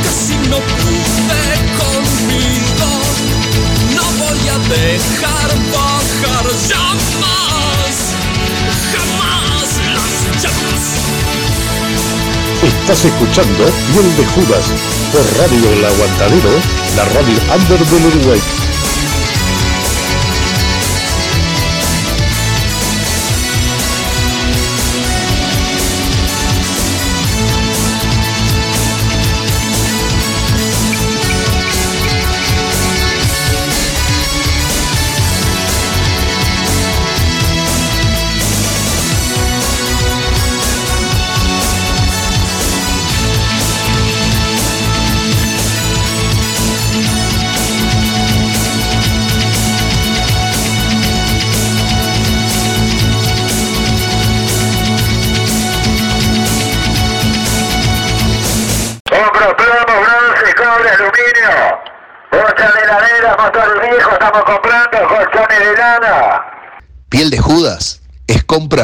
Casi 0.02 0.36
no 0.48 0.56
pude 0.56 1.44
conmigo 1.76 2.90
no 3.94 4.04
voy 4.24 4.48
a 4.48 4.58
dejar 4.70 5.50
bajar 5.72 6.46
jamás 6.68 7.94
jamás 8.92 9.68
las 9.94 10.42
llamas 10.42 10.84
Estás 12.62 13.04
escuchando 13.04 13.64
Piel 13.92 14.16
de 14.16 14.24
Judas 14.26 14.72
por 15.12 15.24
Radio 15.38 15.70
El 15.70 15.84
Aguantadero, 15.84 16.50
la 16.96 17.04
radio 17.04 17.36
under 17.54 17.78
del 17.86 18.06
Uruguay. 18.06 18.40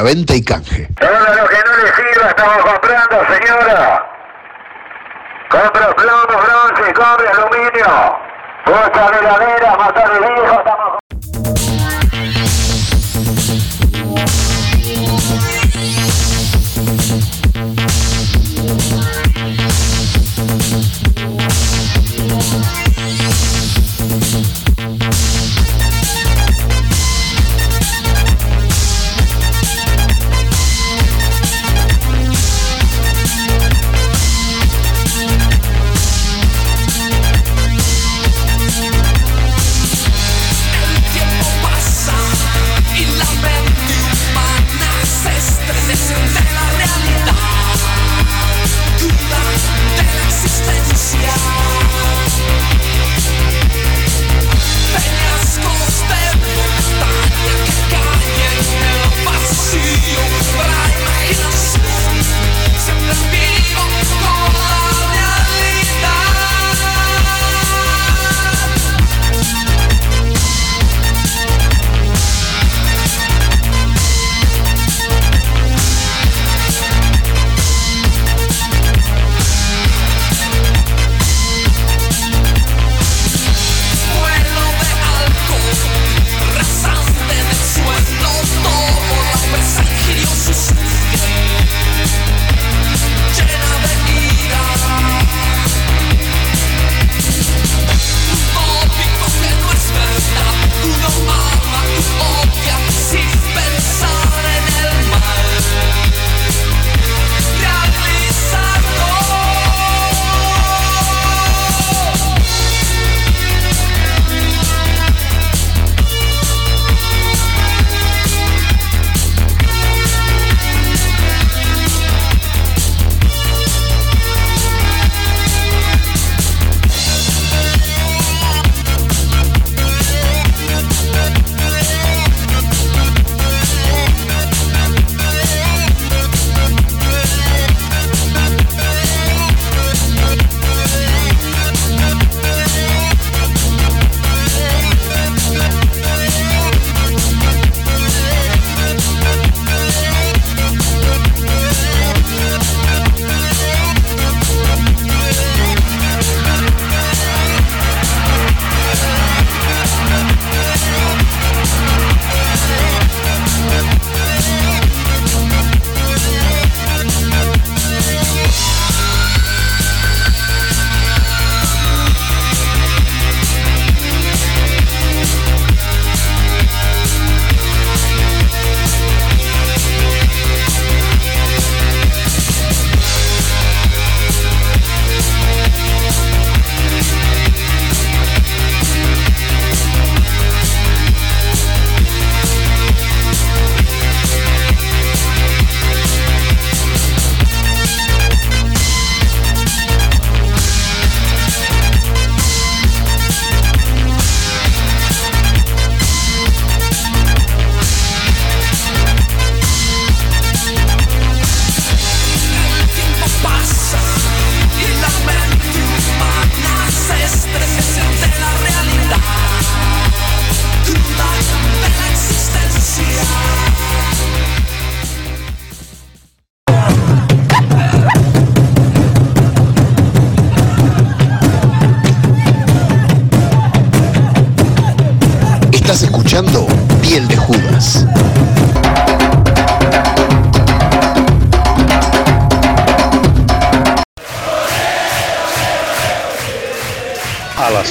Venta 0.03 0.35
y 0.35 0.45
canje. 0.45 0.89
Todo 0.99 1.11
lo 1.11 1.49
que 1.49 1.57
no 1.65 1.77
le 1.77 1.93
sirva 1.93 2.29
estamos 2.29 2.59
comprando, 2.59 3.27
señora. 3.27 4.07
Compro 5.51 5.97
plomo, 5.97 6.43
bronce, 6.43 6.93
cobre, 6.95 7.29
aluminio. 7.29 8.19
Bocha 8.67 9.11
de 9.11 9.19
heladera, 9.19 9.60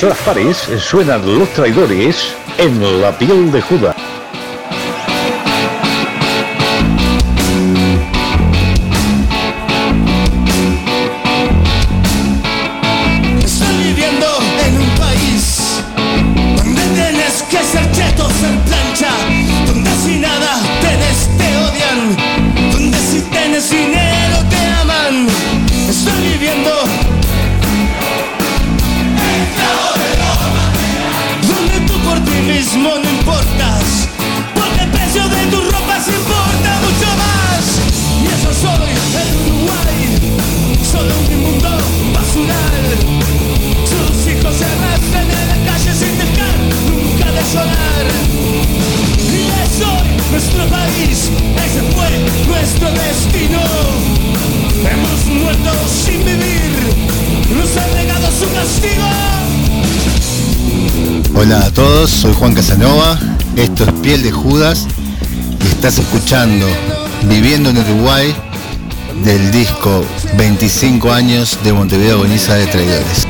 horas 0.04 0.20
pares 0.20 0.58
suenan 0.78 1.40
los 1.40 1.50
traidores 1.54 2.36
en 2.58 3.02
la 3.02 3.18
piel 3.18 3.52
de 3.52 3.62
Judas. 3.62 3.96
Soy 62.20 62.34
Juan 62.34 62.54
Casanova, 62.54 63.18
esto 63.56 63.86
es 63.86 63.94
Piel 64.02 64.22
de 64.22 64.32
Judas 64.32 64.88
y 65.64 65.68
estás 65.68 66.00
escuchando 66.00 66.66
Viviendo 67.30 67.70
en 67.70 67.78
Uruguay 67.78 68.36
del 69.24 69.52
disco 69.52 70.04
25 70.38 71.14
años 71.14 71.58
de 71.64 71.72
Montevideo 71.72 72.16
Agoniza 72.16 72.56
de 72.56 72.68
Traidores. 72.68 73.26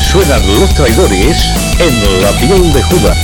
Suenan 0.00 0.42
los 0.60 0.74
traidores 0.74 1.36
en 1.78 2.22
la 2.22 2.30
piel 2.32 2.72
de 2.72 2.82
Judas. 2.82 3.16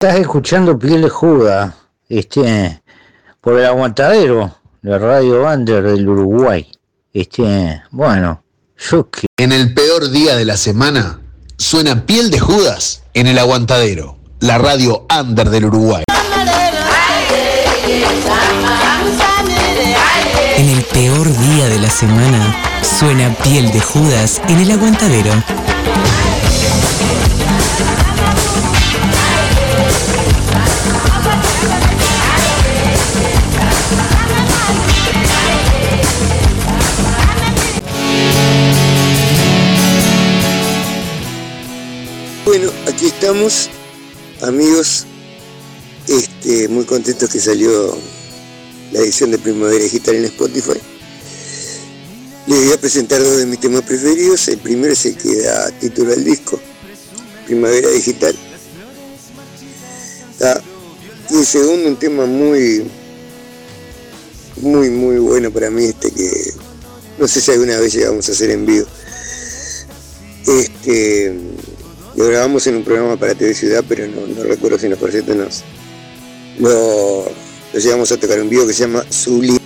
Estás 0.00 0.20
escuchando 0.20 0.78
Piel 0.78 1.02
de 1.02 1.08
Judas, 1.08 1.74
este, 2.08 2.82
por 3.40 3.58
el 3.58 3.66
aguantadero, 3.66 4.54
la 4.82 4.96
radio 4.98 5.42
Bander 5.42 5.82
del 5.82 6.08
Uruguay. 6.08 6.70
Este, 7.12 7.82
bueno, 7.90 8.44
yo 8.90 9.10
que... 9.10 9.26
En 9.36 9.50
el 9.50 9.74
peor 9.74 10.10
día 10.10 10.36
de 10.36 10.44
la 10.44 10.56
semana, 10.56 11.20
suena 11.56 12.06
Piel 12.06 12.30
de 12.30 12.38
Judas 12.38 13.02
en 13.12 13.26
el 13.26 13.38
Aguantadero, 13.38 14.17
la 14.40 14.58
radio 14.58 15.06
under 15.18 15.50
del 15.50 15.66
Uruguay. 15.66 16.04
En 20.56 20.68
el 20.68 20.82
peor 20.84 21.26
día 21.38 21.68
de 21.68 21.78
la 21.78 21.90
semana, 21.90 22.56
suena 22.82 23.34
piel 23.42 23.70
de 23.72 23.80
Judas 23.80 24.40
en 24.48 24.58
el 24.58 24.70
aguantadero. 24.70 25.32
Bueno, 42.44 42.70
aquí 42.88 43.06
estamos, 43.06 43.68
amigos, 44.42 45.06
este, 46.06 46.68
muy 46.68 46.84
contentos 46.84 47.28
que 47.30 47.40
salió 47.40 47.96
la 48.92 49.00
edición 49.00 49.30
de 49.30 49.38
Primavera 49.38 49.82
Digital 49.84 50.16
en 50.16 50.24
Spotify. 50.26 50.78
Les 52.46 52.64
voy 52.64 52.72
a 52.72 52.80
presentar 52.80 53.22
dos 53.22 53.36
de 53.36 53.46
mis 53.46 53.60
temas 53.60 53.82
preferidos. 53.82 54.48
El 54.48 54.58
primero 54.58 54.92
es 54.92 55.04
el 55.06 55.16
que 55.16 55.42
da 55.42 55.70
título 55.72 56.12
al 56.12 56.24
disco, 56.24 56.58
Primavera 57.46 57.90
Digital. 57.90 58.34
Ah, 60.40 60.60
Y 61.30 61.36
el 61.36 61.46
segundo, 61.46 61.88
un 61.88 61.96
tema 61.96 62.24
muy, 62.24 62.90
muy, 64.62 64.88
muy 64.88 65.18
bueno 65.18 65.50
para 65.50 65.70
mí, 65.70 65.84
este 65.84 66.10
que 66.10 66.54
no 67.18 67.28
sé 67.28 67.40
si 67.40 67.50
alguna 67.50 67.78
vez 67.78 67.92
llegamos 67.92 68.28
a 68.28 68.32
hacer 68.32 68.50
en 68.50 68.64
vivo. 68.64 68.86
Este, 70.46 71.36
lo 72.18 72.26
grabamos 72.26 72.66
en 72.66 72.74
un 72.74 72.82
programa 72.82 73.16
para 73.16 73.32
TV 73.32 73.54
Ciudad, 73.54 73.84
pero 73.88 74.04
no, 74.08 74.26
no 74.26 74.42
recuerdo 74.42 74.76
si 74.76 74.88
nos 74.88 74.98
presenta 74.98 75.34
nos 75.34 75.62
lo, 76.58 77.30
lo 77.72 77.78
llegamos 77.78 78.10
a 78.10 78.16
tocar 78.16 78.38
en 78.38 78.48
vivo 78.48 78.66
que 78.66 78.72
se 78.72 78.80
llama 78.80 79.04
Sublime. 79.08 79.56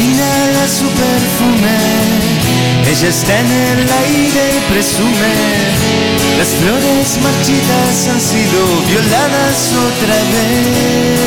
Inhala 0.00 0.66
su 0.68 0.86
perfume, 1.02 1.76
ella 2.90 3.08
está 3.08 3.40
en 3.40 3.52
el 3.52 3.92
aire 3.92 4.56
y 4.56 4.72
presume. 4.72 5.34
Las 6.38 6.48
flores 6.48 7.18
marchitas 7.22 8.08
han 8.08 8.20
sido 8.22 8.80
violadas 8.88 9.70
otra 9.76 10.14
vez. 10.32 11.21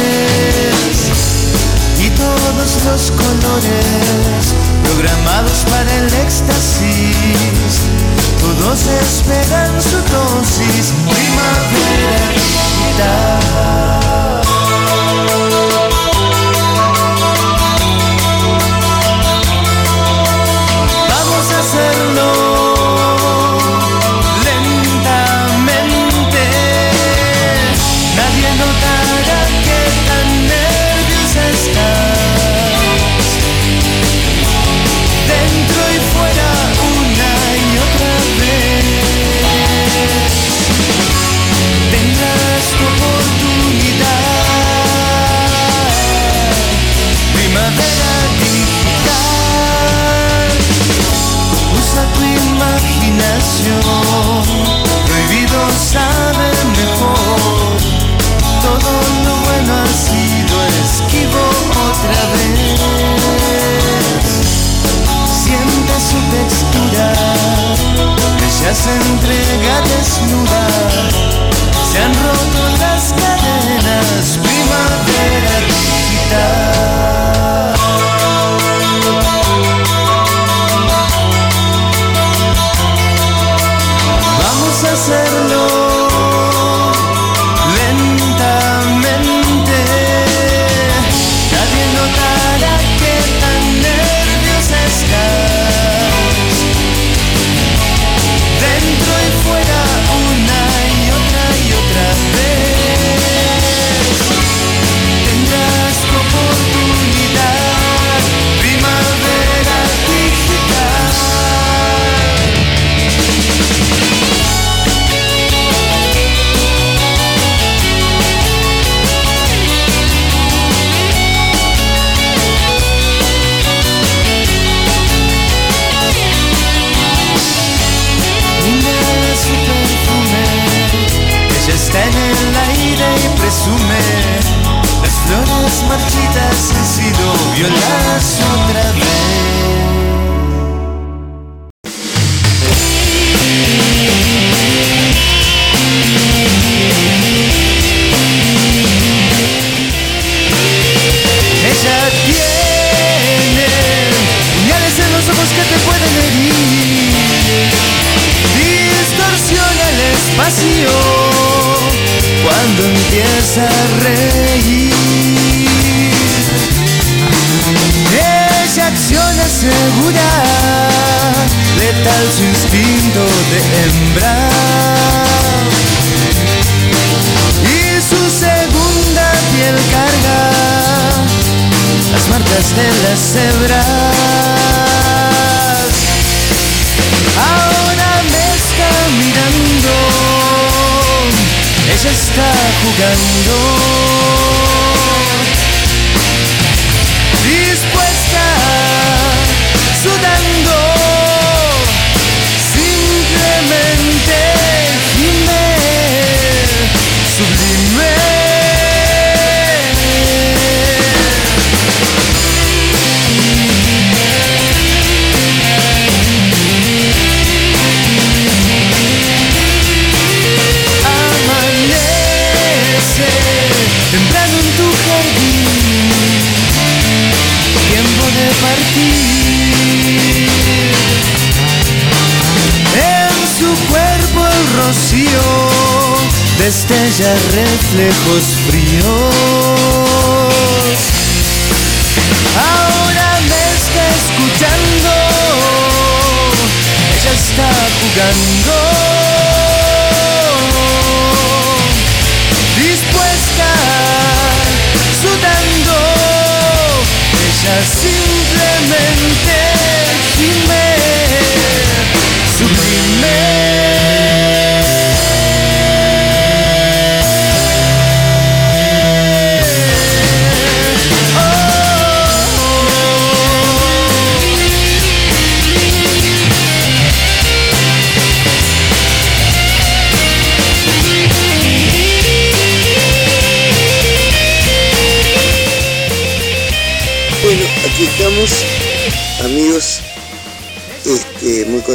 Los 2.86 3.11
colores 3.11 4.53
programados 4.83 5.65
para 5.69 5.91
el 5.97 6.13
éxtasis, 6.13 7.81
todos 8.39 8.79
esperan 8.88 9.81
su 9.81 9.97
dosis. 9.97 10.93
Primavera 11.09 12.36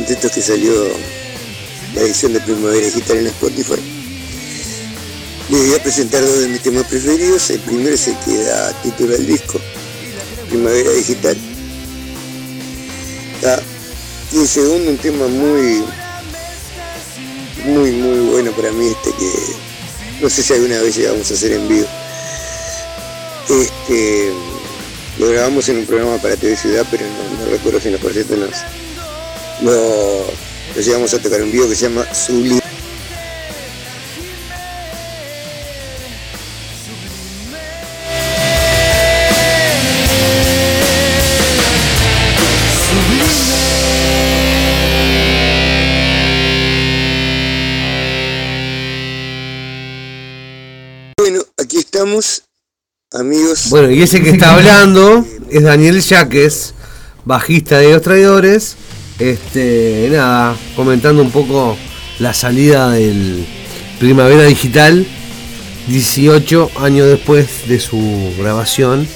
muy 0.01 0.07
contentos 0.07 0.33
que 0.33 0.41
salió 0.41 0.73
la 1.95 2.01
edición 2.01 2.33
de 2.33 2.41
Primavera 2.41 2.87
Digital 2.87 3.19
en 3.19 3.27
Spotify. 3.27 3.81
Les 5.51 5.67
voy 5.67 5.75
a 5.75 5.83
presentar 5.83 6.23
dos 6.23 6.39
de 6.39 6.49
mis 6.49 6.63
temas 6.63 6.85
preferidos. 6.85 7.51
El 7.51 7.61
primero 7.61 7.95
es 7.95 8.09
el 8.09 8.17
que 8.21 8.39
da 8.39 8.73
título 8.83 9.15
al 9.15 9.27
disco, 9.27 9.61
Primavera 10.49 10.91
Digital. 10.93 11.37
Ah, 13.45 13.61
y 14.33 14.39
el 14.39 14.49
segundo, 14.49 14.91
un 14.91 14.97
tema 14.97 15.27
muy, 15.27 15.85
muy, 17.65 17.91
muy 17.93 18.31
bueno 18.31 18.53
para 18.53 18.73
mí, 18.73 18.87
este 18.89 19.11
que 19.19 19.33
no 20.23 20.31
sé 20.31 20.43
si 20.43 20.55
alguna 20.55 20.81
vez 20.81 20.97
llegamos 20.97 21.31
a 21.31 21.35
hacer 21.35 21.53
en 21.53 21.69
vivo. 21.69 21.87
Este, 23.49 24.33
lo 25.19 25.29
grabamos 25.29 25.69
en 25.69 25.79
un 25.79 25.87
programa 25.87 26.17
para 26.19 26.37
TV 26.37 26.57
Ciudad, 26.57 26.87
pero 26.91 27.05
no, 27.05 27.45
no 27.45 27.51
recuerdo 27.51 27.81
si 27.81 27.91
nos, 27.91 28.01
lo, 29.63 30.27
lo 30.75 30.81
llegamos 30.81 31.13
a 31.15 31.19
tocar 31.19 31.41
en 31.41 31.53
vivo 31.53 31.69
que 31.69 31.75
se 31.75 31.89
llama 31.89 32.07
Sublime. 32.15 32.61
Bueno, 51.17 51.45
aquí 51.59 51.77
estamos, 51.77 52.43
amigos. 53.13 53.69
Bueno, 53.69 53.91
y 53.91 54.03
ese 54.03 54.23
que 54.23 54.31
está 54.31 54.55
hablando 54.55 55.27
es 55.51 55.63
Daniel 55.63 56.01
Yaques, 56.01 56.73
bajista 57.27 57.79
de 57.79 57.93
Los 57.93 58.03
Traidores. 58.03 58.77
Este, 59.21 60.09
nada, 60.11 60.57
comentando 60.75 61.21
un 61.21 61.31
poco 61.31 61.77
la 62.19 62.33
salida 62.33 62.91
del 62.91 63.45
Primavera 63.99 64.45
Digital. 64.45 65.07
18 65.89 66.71
años 66.81 67.07
después 67.07 67.69
de 67.69 67.81
su 67.81 68.33
grabación, 68.39 69.07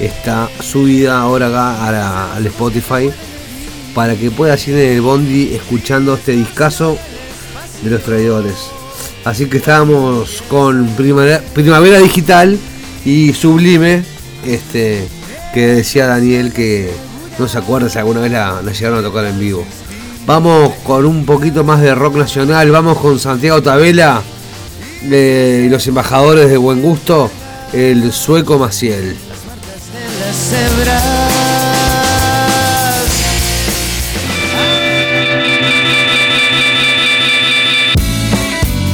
está 0.00 0.48
subida 0.60 1.20
ahora 1.20 1.48
acá 1.48 1.84
a 1.84 2.36
al 2.36 2.46
Spotify 2.46 3.10
para 3.94 4.16
que 4.16 4.30
puedas 4.30 4.66
ir 4.66 4.74
en 4.76 4.92
el 4.94 5.00
Bondi 5.00 5.54
escuchando 5.54 6.14
este 6.14 6.32
discazo 6.32 6.96
de 7.84 7.90
los 7.90 8.02
traidores. 8.02 8.54
Así 9.24 9.46
que 9.46 9.58
estábamos 9.58 10.42
con 10.48 10.86
Primavera, 10.96 11.40
Primavera 11.52 11.98
Digital 11.98 12.58
y 13.04 13.32
Sublime, 13.32 14.02
este, 14.46 15.06
que 15.54 15.66
decía 15.66 16.06
Daniel 16.06 16.52
que 16.52 16.90
no 17.38 17.48
se 17.48 17.58
acuerda 17.58 17.88
si 17.88 17.98
alguna 17.98 18.20
vez 18.20 18.32
la, 18.32 18.62
la 18.62 18.72
llegaron 18.72 18.98
a 18.98 19.02
tocar 19.02 19.24
en 19.24 19.38
vivo. 19.38 19.64
Vamos 20.26 20.72
con 20.84 21.04
un 21.04 21.26
poquito 21.26 21.64
más 21.64 21.80
de 21.80 21.94
rock 21.94 22.16
nacional, 22.16 22.70
vamos 22.70 22.98
con 22.98 23.18
Santiago 23.18 23.60
Tabela 23.62 24.22
de 25.02 25.68
los 25.70 25.86
embajadores 25.86 26.48
de 26.48 26.56
buen 26.56 26.80
gusto, 26.80 27.30
el 27.72 28.12
sueco 28.12 28.58
Maciel. 28.58 29.16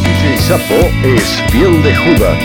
DJ 0.03 0.39
Sapo 0.39 0.91
es 1.05 1.43
piel 1.53 1.83
de 1.83 1.95
Judas. 1.95 2.39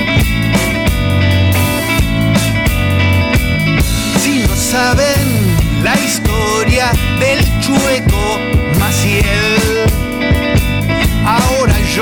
Si 4.22 4.40
no 4.40 4.56
saben 4.56 5.13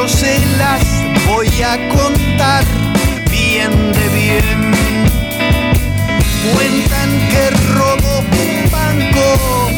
se 0.08 0.39
las 0.58 0.82
voy 1.28 1.47
a 1.62 1.78
contar 1.89 2.64
bien 3.30 3.72
de 3.93 4.10
bien. 4.10 4.72
Cuentan 6.54 7.10
que 7.30 7.49
robó 7.74 8.20
un 8.20 8.72
banco 8.72 9.70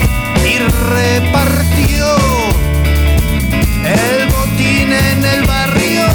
y 0.46 0.60
repartió 0.94 2.16
el 3.86 4.28
botín 4.30 4.94
en 4.94 5.26
el 5.26 5.44
barrio, 5.46 6.06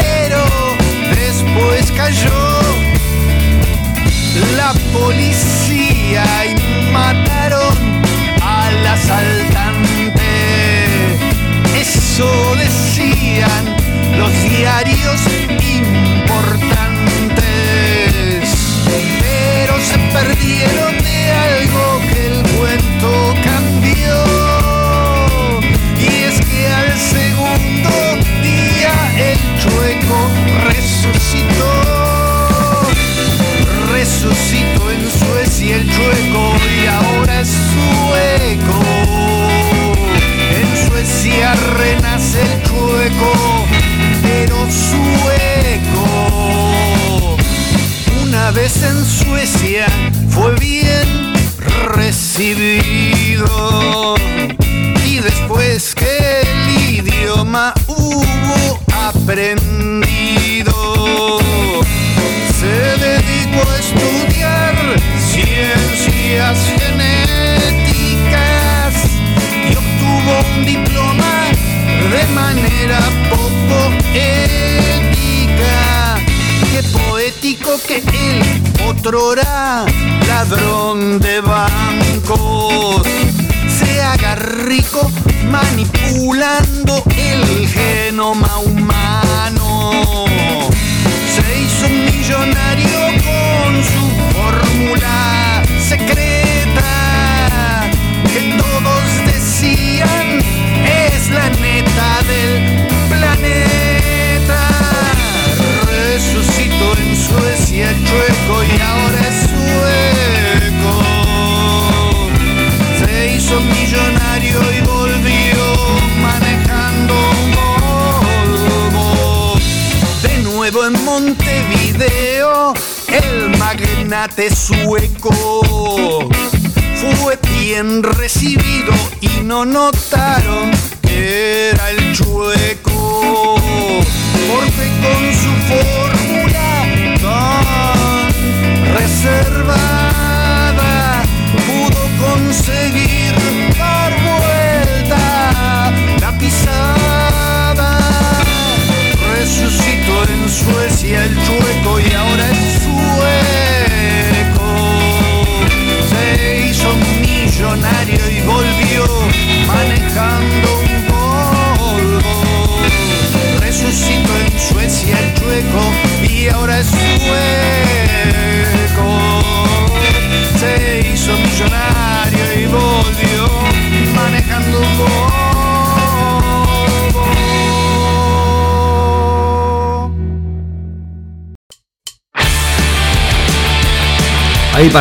pero 0.00 0.44
después 1.14 1.92
cayó 1.92 2.60
la 4.56 4.72
policía 4.92 6.24
y 6.46 6.92
mataron 6.92 7.76
al 8.42 8.86
asaltante. 8.86 9.86
Eso 11.80 12.56
los 14.16 14.32
diarios 14.44 15.20
importantes, 15.60 16.58
pero 19.20 19.78
se 19.80 19.98
perdieron 20.12 20.95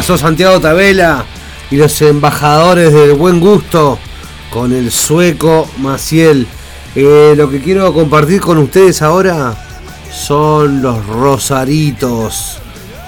pasó 0.05 0.19
Santiago 0.19 0.61
Tabela 0.61 1.25
y 1.71 1.77
los 1.77 1.99
embajadores 2.03 2.93
del 2.93 3.13
buen 3.13 3.39
gusto 3.39 3.97
con 4.51 4.71
el 4.71 4.91
sueco 4.91 5.67
Maciel. 5.79 6.45
Eh, 6.95 7.33
lo 7.35 7.49
que 7.49 7.59
quiero 7.59 7.91
compartir 7.91 8.39
con 8.39 8.59
ustedes 8.59 9.01
ahora 9.01 9.57
son 10.11 10.83
los 10.83 11.03
Rosaritos, 11.07 12.59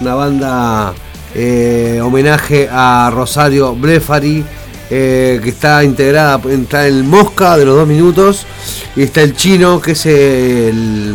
una 0.01 0.15
banda 0.15 0.93
eh, 1.35 2.01
homenaje 2.03 2.67
a 2.71 3.11
Rosario 3.13 3.75
Blefari, 3.75 4.43
eh, 4.89 5.39
que 5.43 5.49
está 5.49 5.83
integrada, 5.83 6.41
está 6.49 6.87
el 6.87 7.03
Mosca 7.03 7.57
de 7.57 7.65
los 7.65 7.75
dos 7.75 7.87
minutos 7.87 8.47
y 8.95 9.03
está 9.03 9.21
el 9.21 9.35
chino, 9.35 9.79
que 9.79 9.91
es 9.91 10.03
el 10.07 11.13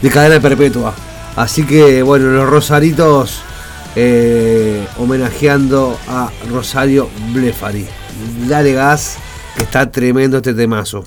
de 0.00 0.10
cadena 0.10 0.38
perpetua. 0.38 0.94
Así 1.34 1.66
que 1.66 2.04
bueno, 2.04 2.28
los 2.30 2.48
Rosaritos 2.48 3.43
eh, 3.96 4.86
homenajeando 4.98 5.98
a 6.08 6.30
Rosario 6.50 7.08
Blefari. 7.32 7.86
Dale 8.48 8.72
gas, 8.72 9.16
que 9.56 9.64
está 9.64 9.90
tremendo 9.90 10.38
este 10.38 10.54
temazo. 10.54 11.04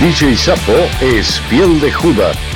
DJ 0.00 0.34
Sapo 0.34 0.72
es 1.02 1.42
piel 1.50 1.78
de 1.78 1.92
Judas. 1.92 2.49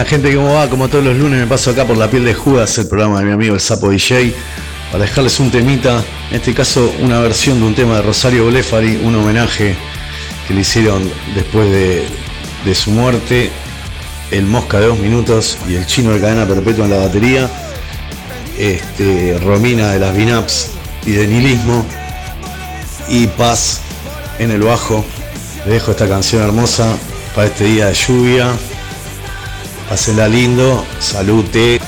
Buena 0.00 0.08
gente, 0.08 0.34
¿cómo 0.34 0.54
va? 0.54 0.66
Como 0.70 0.88
todos 0.88 1.04
los 1.04 1.14
lunes 1.14 1.40
me 1.40 1.46
paso 1.46 1.72
acá 1.72 1.86
por 1.86 1.98
la 1.98 2.10
piel 2.10 2.24
de 2.24 2.32
Judas, 2.32 2.78
el 2.78 2.88
programa 2.88 3.18
de 3.18 3.26
mi 3.26 3.32
amigo 3.32 3.54
el 3.54 3.60
Sapo 3.60 3.90
DJ, 3.90 4.34
para 4.90 5.04
dejarles 5.04 5.38
un 5.40 5.50
temita, 5.50 6.02
en 6.30 6.36
este 6.36 6.54
caso 6.54 6.90
una 7.00 7.20
versión 7.20 7.60
de 7.60 7.66
un 7.66 7.74
tema 7.74 7.96
de 7.96 8.02
Rosario 8.02 8.46
Blefari, 8.46 8.98
un 9.04 9.14
homenaje 9.14 9.76
que 10.48 10.54
le 10.54 10.62
hicieron 10.62 11.02
después 11.34 11.70
de, 11.70 12.06
de 12.64 12.74
su 12.74 12.92
muerte, 12.92 13.50
el 14.30 14.46
Mosca 14.46 14.80
de 14.80 14.86
dos 14.86 14.98
minutos 14.98 15.58
y 15.68 15.74
el 15.74 15.84
chino 15.84 16.12
de 16.12 16.20
cadena 16.22 16.46
perpetua 16.46 16.86
en 16.86 16.92
la 16.92 16.96
batería, 16.96 17.50
este, 18.56 19.38
Romina 19.44 19.92
de 19.92 19.98
las 19.98 20.16
Binaps 20.16 20.70
y 21.04 21.10
de 21.10 21.26
Nihilismo, 21.26 21.84
y 23.06 23.26
Paz 23.26 23.82
en 24.38 24.50
el 24.50 24.62
bajo. 24.62 25.04
Dejo 25.66 25.90
esta 25.90 26.08
canción 26.08 26.42
hermosa 26.42 26.96
para 27.34 27.48
este 27.48 27.64
día 27.64 27.88
de 27.88 27.92
lluvia. 27.92 28.56
Pásenla 29.90 30.28
lindo, 30.28 30.86
salute. 31.00 31.80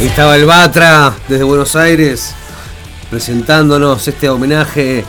Ahí 0.00 0.06
estaba 0.06 0.34
el 0.34 0.46
Batra 0.46 1.14
desde 1.28 1.44
Buenos 1.44 1.76
Aires 1.76 2.34
presentándonos 3.08 4.08
este 4.08 4.28
homenaje 4.28 5.04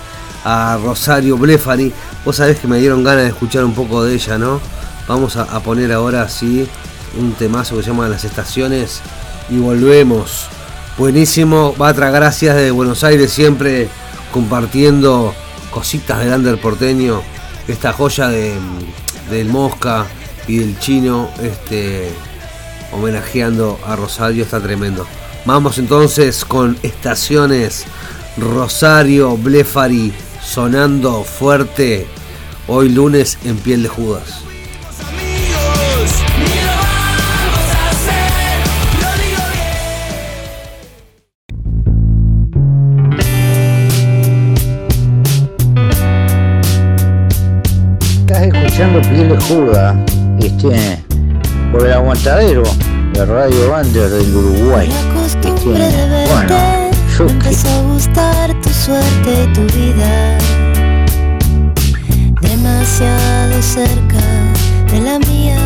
a 0.45 0.77
Rosario 0.77 1.35
Blefari. 1.35 1.91
Vos 2.23 2.35
sabés 2.35 2.59
que 2.59 2.67
me 2.67 2.77
dieron 2.77 3.03
ganas 3.03 3.23
de 3.23 3.29
escuchar 3.29 3.65
un 3.65 3.73
poco 3.73 4.03
de 4.03 4.13
ella, 4.13 4.37
¿no? 4.37 4.61
Vamos 5.07 5.35
a, 5.35 5.45
a 5.45 5.61
poner 5.61 5.91
ahora 5.91 6.29
sí 6.29 6.69
un 7.17 7.33
temazo 7.33 7.75
que 7.75 7.81
se 7.81 7.89
llama 7.89 8.07
Las 8.07 8.23
Estaciones 8.23 9.01
y 9.49 9.57
volvemos. 9.57 10.45
Buenísimo, 10.95 11.73
Batra, 11.75 12.11
gracias 12.11 12.55
desde 12.55 12.69
Buenos 12.69 13.03
Aires 13.03 13.31
siempre 13.31 13.89
compartiendo 14.31 15.33
cositas 15.71 16.19
del 16.19 16.33
under 16.33 16.59
porteño. 16.59 17.21
Esta 17.67 17.93
joya 17.93 18.29
de, 18.29 18.55
del 19.29 19.47
Mosca 19.49 20.05
y 20.47 20.57
del 20.57 20.79
chino, 20.79 21.29
este 21.41 22.09
homenajeando 22.91 23.79
a 23.85 23.95
Rosario, 23.95 24.43
está 24.43 24.59
tremendo. 24.59 25.05
Vamos 25.45 25.77
entonces 25.77 26.43
con 26.45 26.77
estaciones 26.83 27.85
Rosario 28.37 29.37
Blefari 29.37 30.13
sonando 30.43 31.23
fuerte 31.23 32.07
hoy 32.67 32.89
lunes 32.89 33.37
en 33.43 33.57
piel 33.57 33.83
de 33.83 33.89
Judas. 33.89 34.48
Piel 49.01 49.29
de 49.29 49.37
Judas 49.43 49.95
este, 50.39 51.03
por 51.71 51.85
el 51.85 51.93
aguantadero 51.93 52.63
de 53.13 53.25
Radio 53.25 53.71
Bander 53.71 54.09
del 54.09 54.35
Uruguay. 54.35 54.89
Este, 55.25 55.51
bueno, 55.51 56.91
yo 57.17 57.27
empezó 57.27 57.69
a 57.69 57.81
gustar 57.93 58.61
tu 58.61 58.69
suerte 58.69 59.43
y 59.43 59.53
tu 59.53 59.61
vida. 59.73 60.37
Demasiado 62.41 63.61
cerca 63.61 64.23
de 64.91 65.01
la 65.01 65.19
mía. 65.19 65.57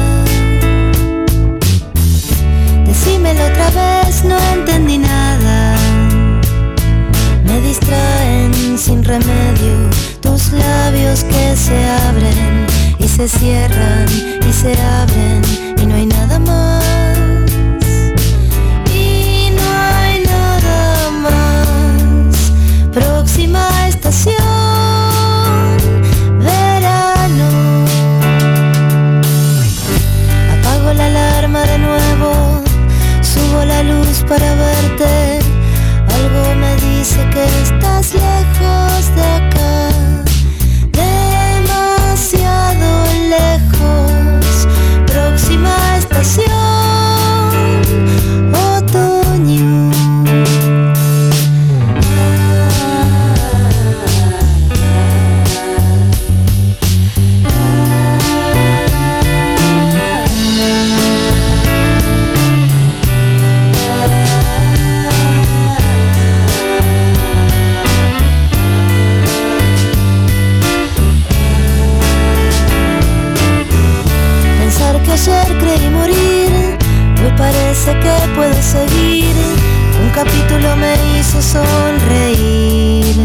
Decímelo 2.85 3.45
otra 3.45 3.69
vez, 3.71 4.23
no 4.25 4.37
entendí 4.53 4.97
nada. 4.97 5.75
Me 7.45 7.61
distraen 7.61 8.77
sin 8.77 9.03
remedio 9.03 9.89
tus 10.21 10.51
labios 10.51 11.23
que 11.23 11.55
se 11.55 11.85
abren 12.07 12.72
se 13.15 13.27
cierran 13.27 14.07
y 14.09 14.51
se 14.51 14.73
abren 14.81 15.41
y 15.77 15.85
no 15.85 15.93
hay 15.93 16.07
nada 16.07 16.39
más. 16.39 16.83
Y 18.91 19.51
no 19.51 19.61
hay 19.71 20.23
nada 20.23 21.11
más. 21.21 22.51
Próxima 22.91 23.69
estación, 23.87 24.35
verano. 26.39 27.85
Apago 30.53 30.93
la 30.93 31.05
alarma 31.05 31.61
de 31.67 31.77
nuevo, 31.77 32.63
subo 33.21 33.63
la 33.63 33.83
luz 33.83 34.23
para 34.27 34.55
verte. 34.55 35.39
Algo 36.15 36.55
me 36.55 36.75
dice 36.77 37.19
que 37.29 37.45
capítulo 80.23 80.75
me 80.77 80.93
hizo 81.19 81.41
sonreír. 81.41 83.15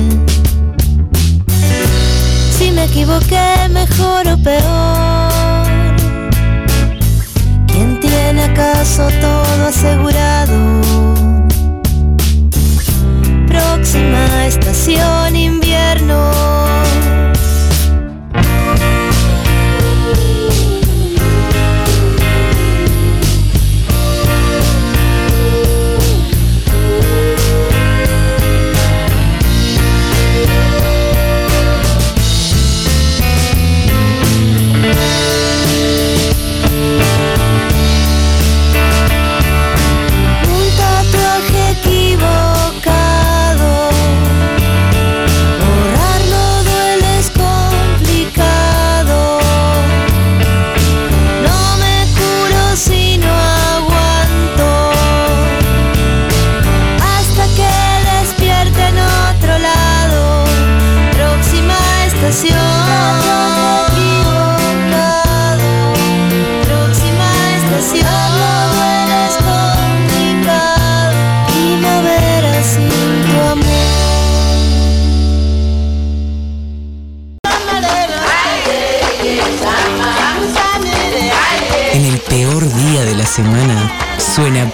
Si 2.59 2.71
me 2.73 2.85
equivoqué, 2.85 3.69
mejor 3.71 4.27
o 4.29 4.37
peor. 4.39 5.65
¿Quién 7.69 8.01
tiene 8.01 8.43
acaso 8.43 9.09
todo 9.21 9.67
asegurado? 9.69 10.57
Próxima 13.47 14.47
estación 14.47 15.18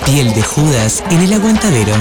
piel 0.07 0.35
de 0.35 0.43
Judas 0.43 1.03
en 1.11 1.21
el 1.21 1.33
aguantadero. 1.33 1.93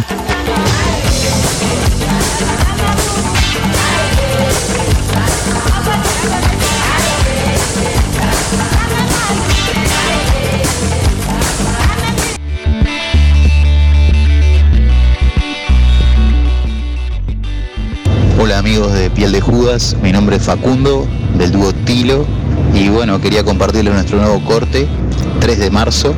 Hola 18.40 18.58
amigos 18.58 18.92
de 18.94 19.10
Piel 19.10 19.32
de 19.32 19.40
Judas, 19.40 19.96
mi 20.02 20.12
nombre 20.12 20.36
es 20.36 20.44
Facundo, 20.44 21.08
del 21.38 21.52
dúo 21.52 21.72
Tilo, 21.74 22.26
y 22.74 22.90
bueno, 22.90 23.22
quería 23.22 23.44
compartirles 23.44 23.94
nuestro 23.94 24.18
nuevo 24.18 24.44
corte, 24.44 24.88
3 25.40 25.60
de 25.60 25.72
marzo, 25.72 26.14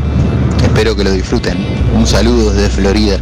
espero 0.76 0.94
que 0.94 1.06
lo 1.06 1.12
disfruten. 1.12 1.58
Un 1.96 2.06
saludo 2.06 2.52
desde 2.52 2.70
Florida. 2.70 3.18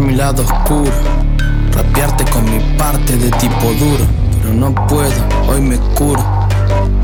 Mi 0.00 0.14
lado 0.14 0.42
oscuro, 0.42 0.90
rapearte 1.72 2.24
con 2.32 2.42
mi 2.44 2.58
parte 2.78 3.16
de 3.18 3.30
tipo 3.32 3.66
duro, 3.78 4.04
pero 4.40 4.54
no 4.54 4.74
puedo, 4.86 5.12
hoy 5.46 5.60
me 5.60 5.76
curo. 5.94 6.39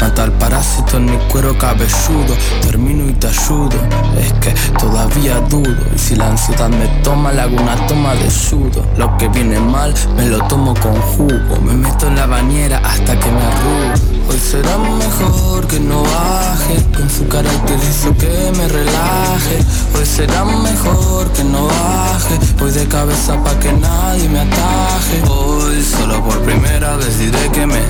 Mata 0.00 0.24
al 0.24 0.32
parásito 0.32 0.98
en 0.98 1.06
mi 1.06 1.16
cuero 1.30 1.56
cabelludo. 1.58 2.34
Termino 2.62 3.08
y 3.08 3.12
te 3.14 3.28
ayudo. 3.28 3.76
Es 4.18 4.32
que 4.34 4.50
todavía 4.78 5.40
dudo. 5.40 5.76
Y 5.94 5.98
si 5.98 6.16
la 6.16 6.28
ansiedad 6.28 6.68
me 6.68 6.86
toma 7.02 7.32
Le 7.32 7.42
hago 7.42 7.56
toma 7.88 8.14
de 8.14 8.30
sudo. 8.30 8.84
Lo 8.96 9.16
que 9.16 9.28
viene 9.28 9.58
mal 9.58 9.94
me 10.16 10.26
lo 10.26 10.38
tomo 10.48 10.74
con 10.74 10.94
jugo. 10.94 11.60
Me 11.62 11.72
meto 11.74 12.06
en 12.06 12.16
la 12.16 12.26
bañera 12.26 12.80
hasta 12.84 13.18
que 13.18 13.30
me 13.30 13.42
arrugo. 13.42 14.16
Hoy 14.28 14.38
será 14.38 14.76
mejor 14.78 15.66
que 15.66 15.80
no 15.80 16.02
baje. 16.02 16.84
Con 16.96 17.10
su 17.10 17.26
caracterizo 17.28 18.14
que 18.18 18.52
me 18.56 18.68
relaje. 18.68 19.64
Hoy 19.94 20.04
será 20.04 20.44
mejor 20.44 21.32
que 21.32 21.44
no 21.44 21.66
baje. 21.66 22.38
Voy 22.58 22.70
de 22.70 22.86
cabeza 22.86 23.42
pa' 23.42 23.58
que 23.58 23.72
nadie 23.72 24.28
me 24.28 24.40
ataje. 24.40 25.22
Hoy 25.28 25.82
solo 25.82 26.22
por 26.22 26.40
primera 26.42 26.96
vez 26.96 27.18
diré 27.18 27.50
que 27.50 27.66
me 27.66 27.80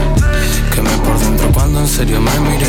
Quemé 0.76 0.90
por 0.98 1.18
dentro 1.18 1.50
cuando 1.52 1.65
en 1.74 1.88
serio 1.88 2.20
me 2.20 2.30
miré 2.40 2.66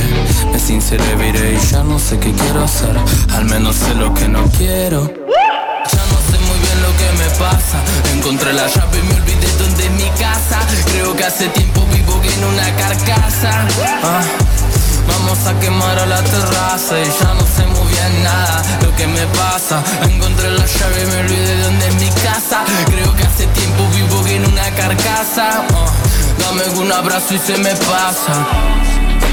Me 0.52 0.60
sinceré, 0.60 1.16
viré 1.16 1.54
y 1.54 1.68
ya 1.68 1.84
no 1.84 2.00
sé 2.00 2.18
qué 2.20 2.32
quiero 2.32 2.64
hacer 2.64 2.96
Al 3.36 3.46
menos 3.46 3.76
sé 3.76 3.94
lo 3.94 4.14
que 4.14 4.28
no 4.28 4.44
quiero 4.58 5.08
Ya 5.08 6.04
no 6.12 6.18
sé 6.28 6.38
muy 6.40 6.60
bien 6.60 6.82
lo 6.82 6.92
que 6.98 7.24
me 7.24 7.30
pasa 7.38 7.80
Encontré 8.14 8.54
la 8.54 8.68
llave 8.68 8.98
y 9.00 9.04
me 9.04 9.16
olvidé 9.16 9.48
dónde 9.60 9.86
es 9.86 9.92
mi 9.92 10.10
casa 10.20 10.60
Creo 10.92 11.16
que 11.16 11.24
hace 11.26 11.48
tiempo 11.50 11.86
vivo 11.94 12.20
en 12.24 12.44
una 12.46 12.76
carcasa 12.76 13.68
Ah, 14.04 14.22
Vamos 15.08 15.40
a 15.48 15.60
quemar 15.60 15.98
a 16.00 16.06
la 16.06 16.22
terraza 16.22 17.00
y 17.00 17.06
ya 17.06 17.34
no 17.34 17.46
sé 17.46 17.66
muy 17.68 17.88
bien 17.92 18.24
nada 18.24 18.62
lo 18.82 18.94
que 18.98 19.08
me 19.08 19.26
pasa. 19.28 19.82
Encontré 20.04 20.52
la 20.52 20.66
llave 20.66 21.04
y 21.04 21.06
me 21.06 21.20
olvidé 21.22 21.56
de 21.56 21.64
dónde 21.64 21.88
es 21.88 21.96
mi 21.96 22.10
casa. 22.10 22.64
Creo 22.88 23.16
que 23.16 23.24
hace 23.24 23.48
tiempo 23.48 23.88
vivo 23.96 24.28
en 24.28 24.46
una 24.52 24.70
carcasa. 24.72 25.64
Ah, 25.74 25.92
Dame 26.40 26.64
un 26.80 26.92
abrazo 26.92 27.34
y 27.34 27.38
se 27.38 27.58
me 27.58 27.72
pasa. 27.76 28.48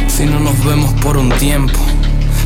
Si 0.08 0.26
no 0.26 0.40
nos 0.40 0.64
vemos 0.64 0.92
por 1.02 1.16
un 1.16 1.30
tiempo. 1.30 1.78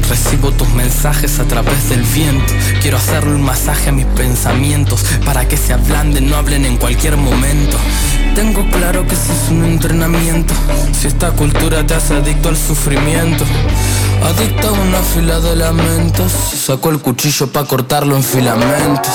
Recibo 0.09 0.51
tus 0.53 0.69
mensajes 0.71 1.39
a 1.39 1.45
través 1.45 1.91
del 1.91 2.03
viento. 2.03 2.53
Quiero 2.81 2.97
hacerle 2.97 3.35
un 3.35 3.43
masaje 3.43 3.91
a 3.91 3.93
mis 3.93 4.07
pensamientos 4.07 5.05
para 5.25 5.47
que 5.47 5.59
se 5.59 5.75
ablanden, 5.75 6.31
no 6.31 6.37
hablen 6.37 6.65
en 6.65 6.79
cualquier 6.79 7.19
momento. 7.19 7.77
Tengo 8.35 8.65
claro 8.71 9.07
que 9.07 9.15
si 9.15 9.33
es 9.33 9.51
un 9.51 9.65
entrenamiento, 9.65 10.55
si 10.99 11.09
esta 11.09 11.31
cultura 11.33 11.87
te 11.87 11.95
hace 11.95 12.15
adicto 12.15 12.49
al 12.49 12.57
sufrimiento, 12.57 13.45
adicto 14.25 14.69
a 14.69 14.73
una 14.73 14.99
fila 15.03 15.41
de 15.41 15.57
lamentos. 15.57 16.33
Saco 16.33 16.91
el 16.91 16.99
cuchillo 17.01 17.51
para 17.53 17.67
cortarlo 17.67 18.17
en 18.17 18.23
filamentos. 18.23 19.15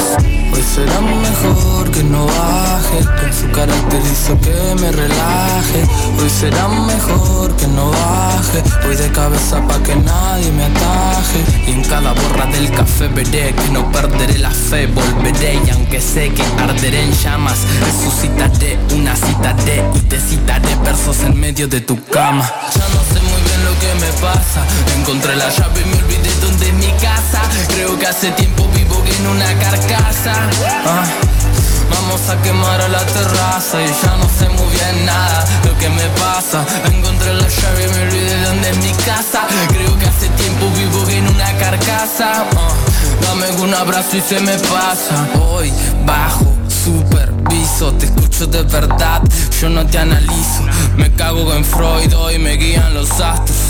Hoy 0.54 0.62
será 0.62 1.02
mejor 1.02 1.92
que 1.92 2.04
no 2.04 2.26
baje, 2.26 3.00
con 3.20 3.34
su 3.34 3.52
caracterizo 3.52 4.40
que 4.42 4.76
me 4.82 4.92
relaje. 4.92 5.82
Hoy 6.20 6.30
será 6.30 6.68
mejor 6.68 7.56
que 7.56 7.68
no 7.68 7.90
baje, 7.90 8.64
voy 8.86 8.96
de 8.96 9.12
cabeza 9.12 9.68
pa' 9.68 9.82
que 9.82 9.96
nadie 9.96 10.52
me 10.52 10.66
ataje. 10.66 11.44
Y 11.68 11.72
en 11.72 11.84
cada 11.84 12.14
borra 12.14 12.46
del 12.48 12.70
café 12.72 13.08
veré 13.08 13.54
que 13.54 13.70
no 13.72 13.92
perderé 13.92 14.38
la 14.38 14.52
fe, 14.52 14.88
volveré 14.88 15.60
y 15.66 15.70
aunque 15.72 16.00
sé 16.00 16.30
que 16.30 16.44
arderé 16.62 17.04
en 17.04 17.14
llamas, 17.14 17.58
resucitaré 17.82 18.78
una 18.96 19.16
cita 19.16 19.54
de 19.66 19.84
y 19.96 20.00
te 20.02 20.20
citaré 20.20 20.76
versos 20.84 21.20
en 21.22 21.40
medio 21.40 21.68
de 21.68 21.82
tu 21.82 22.04
cama. 22.06 22.50
Lo 23.60 23.80
que 23.80 23.94
me 23.96 24.12
pasa, 24.22 24.62
encontré 24.98 25.36
la 25.36 25.50
llave 25.50 25.82
y 25.82 25.86
me 25.86 25.98
olvidé 25.98 26.30
dónde 26.42 26.68
es 26.68 26.74
mi 26.74 26.92
casa. 26.94 27.42
Creo 27.70 27.98
que 27.98 28.08
hace 28.08 28.32
tiempo 28.32 28.68
vivo 28.76 29.04
en 29.20 29.28
una 29.28 29.54
carcasa. 29.60 30.34
Ah, 30.86 31.04
Vamos 31.90 32.28
a 32.30 32.42
quemar 32.42 32.82
a 32.82 32.88
la 32.88 33.06
terraza 33.06 33.82
y 33.82 33.88
ya 33.88 34.16
no 34.18 34.28
sé 34.40 34.50
muy 34.50 34.68
bien 34.74 35.06
nada 35.06 35.46
lo 35.66 35.78
que 35.78 35.90
me 35.90 36.08
pasa. 36.20 36.66
Encontré 36.86 37.34
la 37.34 37.48
llave 37.48 37.86
y 37.86 37.90
me 37.94 38.02
olvidé 38.04 38.36
de 38.38 38.46
dónde 38.46 38.70
es 38.72 38.78
mi 38.78 38.92
casa. 39.06 39.42
Creo 39.70 39.98
que 40.00 40.06
hace 40.08 40.28
tiempo 40.30 40.70
vivo 40.76 41.08
en 41.10 41.28
una 41.28 41.52
carcasa. 41.58 42.46
Ah, 42.56 42.74
Dame 43.22 43.50
un 43.62 43.74
abrazo 43.74 44.18
y 44.18 44.22
se 44.22 44.40
me 44.42 44.58
pasa. 44.58 45.28
Hoy 45.40 45.72
bajo, 46.06 46.53
te 47.98 48.06
escucho 48.06 48.46
de 48.48 48.62
verdad, 48.64 49.22
yo 49.62 49.70
no 49.70 49.86
te 49.86 49.98
analizo. 49.98 50.64
Me 50.98 51.10
cago 51.14 51.54
en 51.54 51.64
Freud, 51.64 52.14
hoy 52.14 52.38
me 52.38 52.58
guían 52.58 52.94
los 52.94 53.10
astros. 53.22 53.63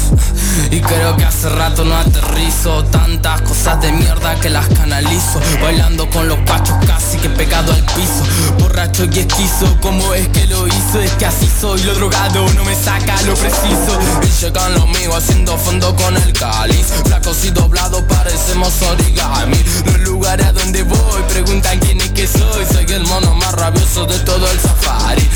Y 0.72 0.82
creo 0.82 1.16
que 1.18 1.26
hace 1.26 1.50
rato 1.50 1.84
no 1.84 1.96
aterrizo. 1.96 2.84
Tantas 2.86 3.42
cosas 3.42 3.82
de 3.82 3.92
mierda 3.92 4.36
que 4.40 4.50
las 4.50 4.68
canalizo. 4.70 5.40
Bailando 5.62 6.10
con 6.10 6.28
los 6.28 6.38
pachos 6.40 6.76
casi 6.86 7.18
que 7.18 7.30
pegado 7.30 7.74
al 7.74 7.84
piso. 7.84 8.24
Borracho 8.60 9.06
y 9.06 9.20
esquizo, 9.20 9.78
¿cómo 9.82 10.14
es 10.14 10.28
que 10.30 10.48
lo 10.48 10.68
hizo? 10.68 11.00
Es 11.00 11.12
que 11.12 11.26
así 11.26 11.50
soy, 11.60 11.82
lo 11.84 11.94
drogado 11.96 12.46
no 12.54 12.64
me 12.64 12.76
saca 12.76 13.22
lo 13.24 13.34
preciso. 13.36 14.00
Y 14.24 14.42
llegan 14.42 14.74
los 14.74 14.88
míos 14.88 15.16
haciendo 15.16 15.58
fondo 15.58 15.96
con 15.96 16.16
el 16.18 16.34
cáliz. 16.34 16.88
Flacos 17.06 17.46
y 17.46 17.52
doblados 17.52 18.02
parecemos 18.04 18.74
origami. 18.82 19.58
Los 19.86 20.00
lugares 20.02 20.48
a 20.48 20.52
donde 20.54 20.84
voy 20.84 21.22
preguntan 21.30 21.80
quién 21.80 22.02
es 22.02 22.10
que 22.10 22.28
soy. 22.28 22.66
Soy 22.72 22.86
el 22.90 23.04
mono 23.04 23.34
más 23.36 23.54
rabioso 23.54 24.06
de 24.06 24.20
todo 24.20 24.50
el 24.50 24.60
safari. 24.60 25.30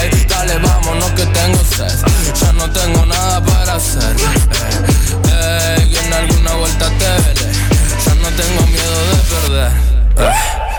Ey, 0.00 0.26
dale 0.28 0.58
vámonos 0.58 1.10
que 1.12 1.26
tengo 1.26 1.58
sed. 1.76 1.98
Ya 2.40 2.52
no 2.52 2.70
tengo 2.70 3.06
nada 3.06 3.42
para 3.44 3.74
hacer 3.74 4.09
Ey, 4.18 5.88
que 5.90 5.98
en 6.06 6.12
alguna 6.12 6.54
vuelta 6.54 6.88
te 6.98 7.04
veré 7.04 7.52
Ya 8.06 8.14
no 8.14 8.28
tengo 8.28 8.66
miedo 8.66 8.94
de 9.10 9.16
perder 9.30 9.72
Ey, 10.16 10.34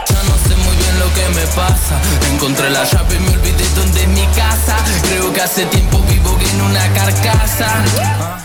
Ya 0.10 0.24
no 0.24 0.36
sé 0.48 0.56
muy 0.56 0.76
bien 0.76 1.00
lo 1.00 1.14
que 1.14 1.30
me 1.40 1.46
pasa 1.56 2.00
Encontré 2.34 2.70
la 2.70 2.84
llave 2.84 3.16
y 3.16 3.20
me 3.20 3.30
olvidé 3.30 3.70
dónde 3.76 4.04
es 4.04 4.08
mi 4.10 4.26
casa 4.36 4.76
Creo 5.04 5.34
que 5.34 5.42
hace 5.42 5.66
tiempo 5.66 6.00
vivo 6.10 6.38
en 6.40 6.62
una 6.62 6.94
carcasa 6.94 7.84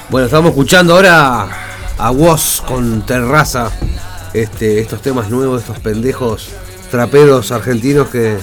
Bueno, 0.09 0.27
estamos 0.27 0.51
escuchando 0.51 0.95
ahora 0.95 1.49
a 1.99 2.11
Woz 2.11 2.61
con 2.63 3.03
Terraza. 3.07 3.71
Este, 4.35 4.81
estos 4.81 5.01
temas 5.01 5.31
nuevos, 5.31 5.63
estos 5.63 5.79
pendejos 5.79 6.51
traperos 6.91 7.53
argentinos 7.53 8.09
que, 8.09 8.37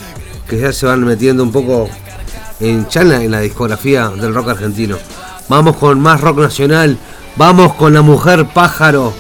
que 0.49 0.59
ya 0.59 0.73
se 0.73 0.85
van 0.85 1.03
metiendo 1.03 1.43
un 1.43 1.51
poco 1.51 1.87
en 2.59 2.87
chana 2.87 3.23
en 3.23 3.31
la 3.31 3.41
discografía 3.41 4.09
del 4.09 4.33
rock 4.33 4.49
argentino. 4.49 4.97
Vamos 5.49 5.75
con 5.77 5.99
más 5.99 6.21
rock 6.21 6.39
nacional. 6.39 6.97
Vamos 7.35 7.73
con 7.73 7.93
la 7.93 8.01
mujer 8.01 8.47
pájaro. 8.53 9.13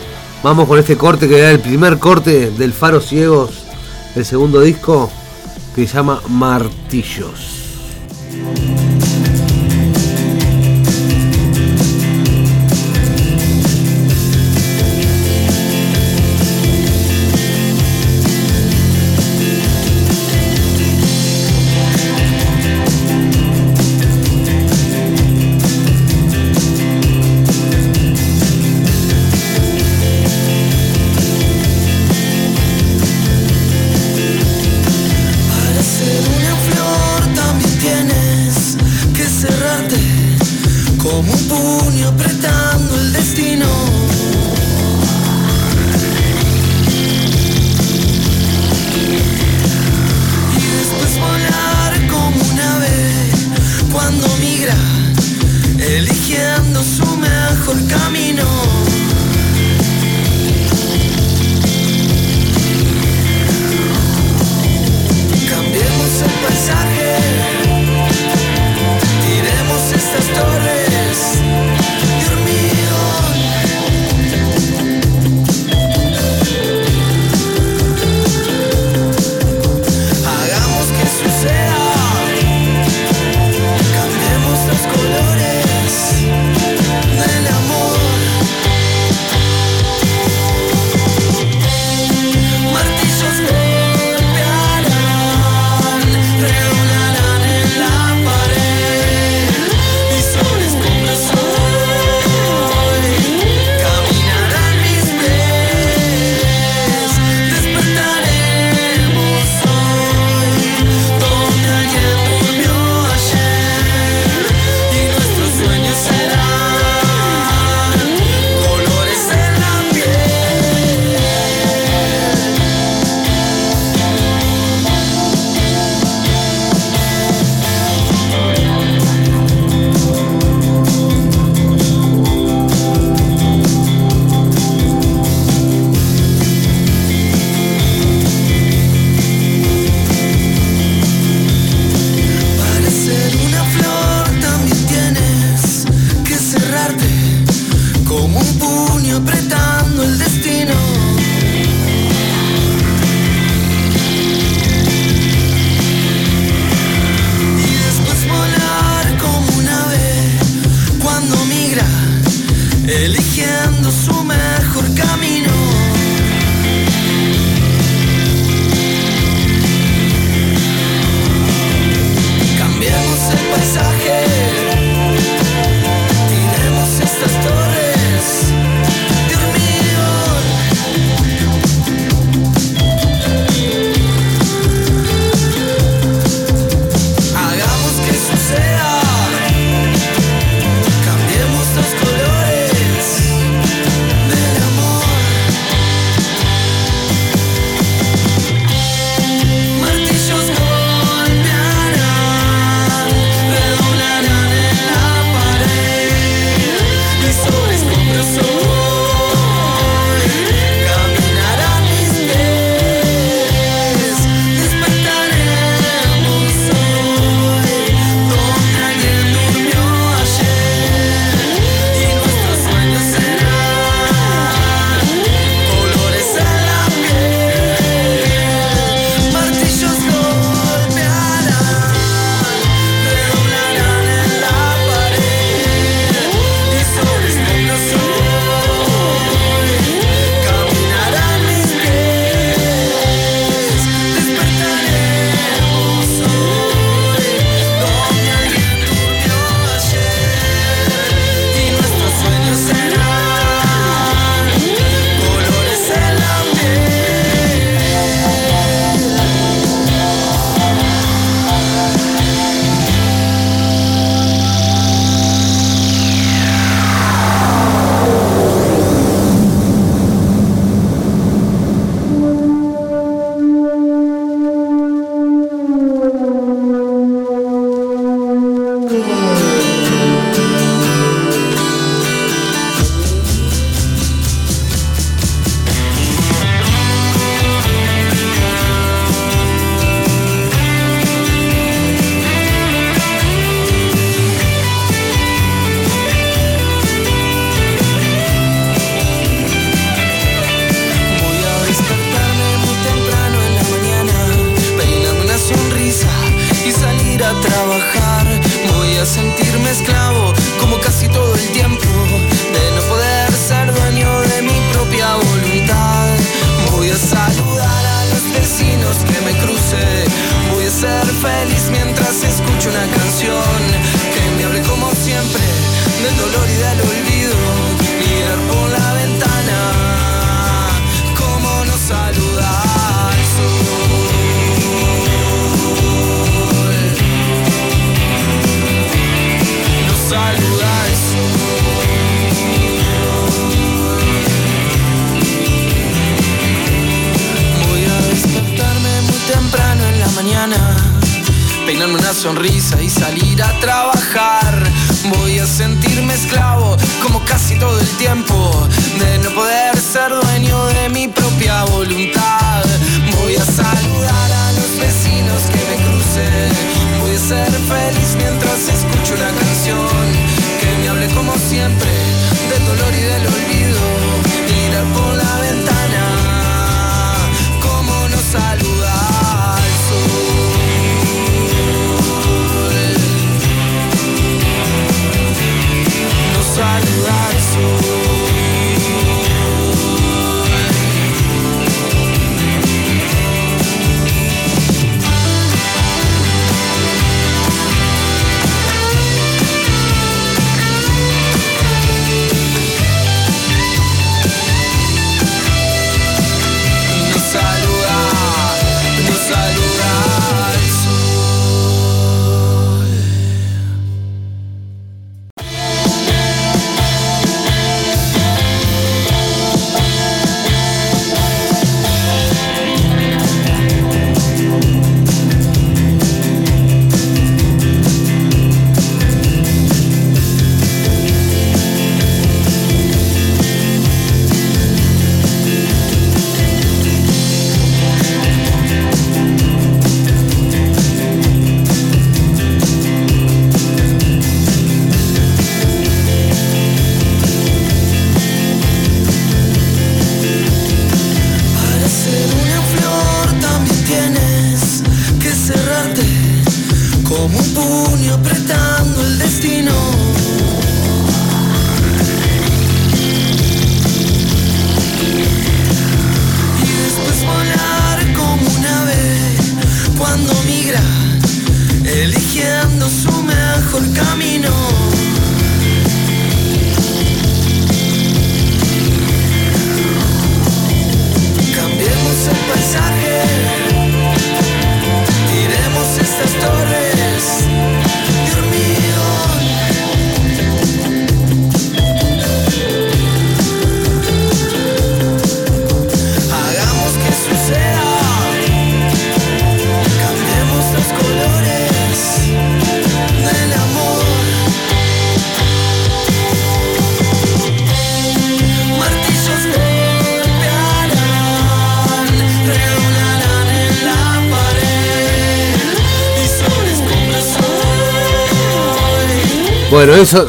Vamos 0.43 0.67
con 0.67 0.77
este 0.77 0.97
corte 0.97 1.27
que 1.27 1.39
era 1.39 1.51
el 1.51 1.59
primer 1.59 1.99
corte 1.99 2.51
del 2.51 2.73
Faro 2.73 2.99
Ciegos, 2.99 3.63
el 4.15 4.25
segundo 4.25 4.59
disco 4.59 5.09
que 5.73 5.87
se 5.87 5.93
llama 5.95 6.21
Martillos. 6.27 7.52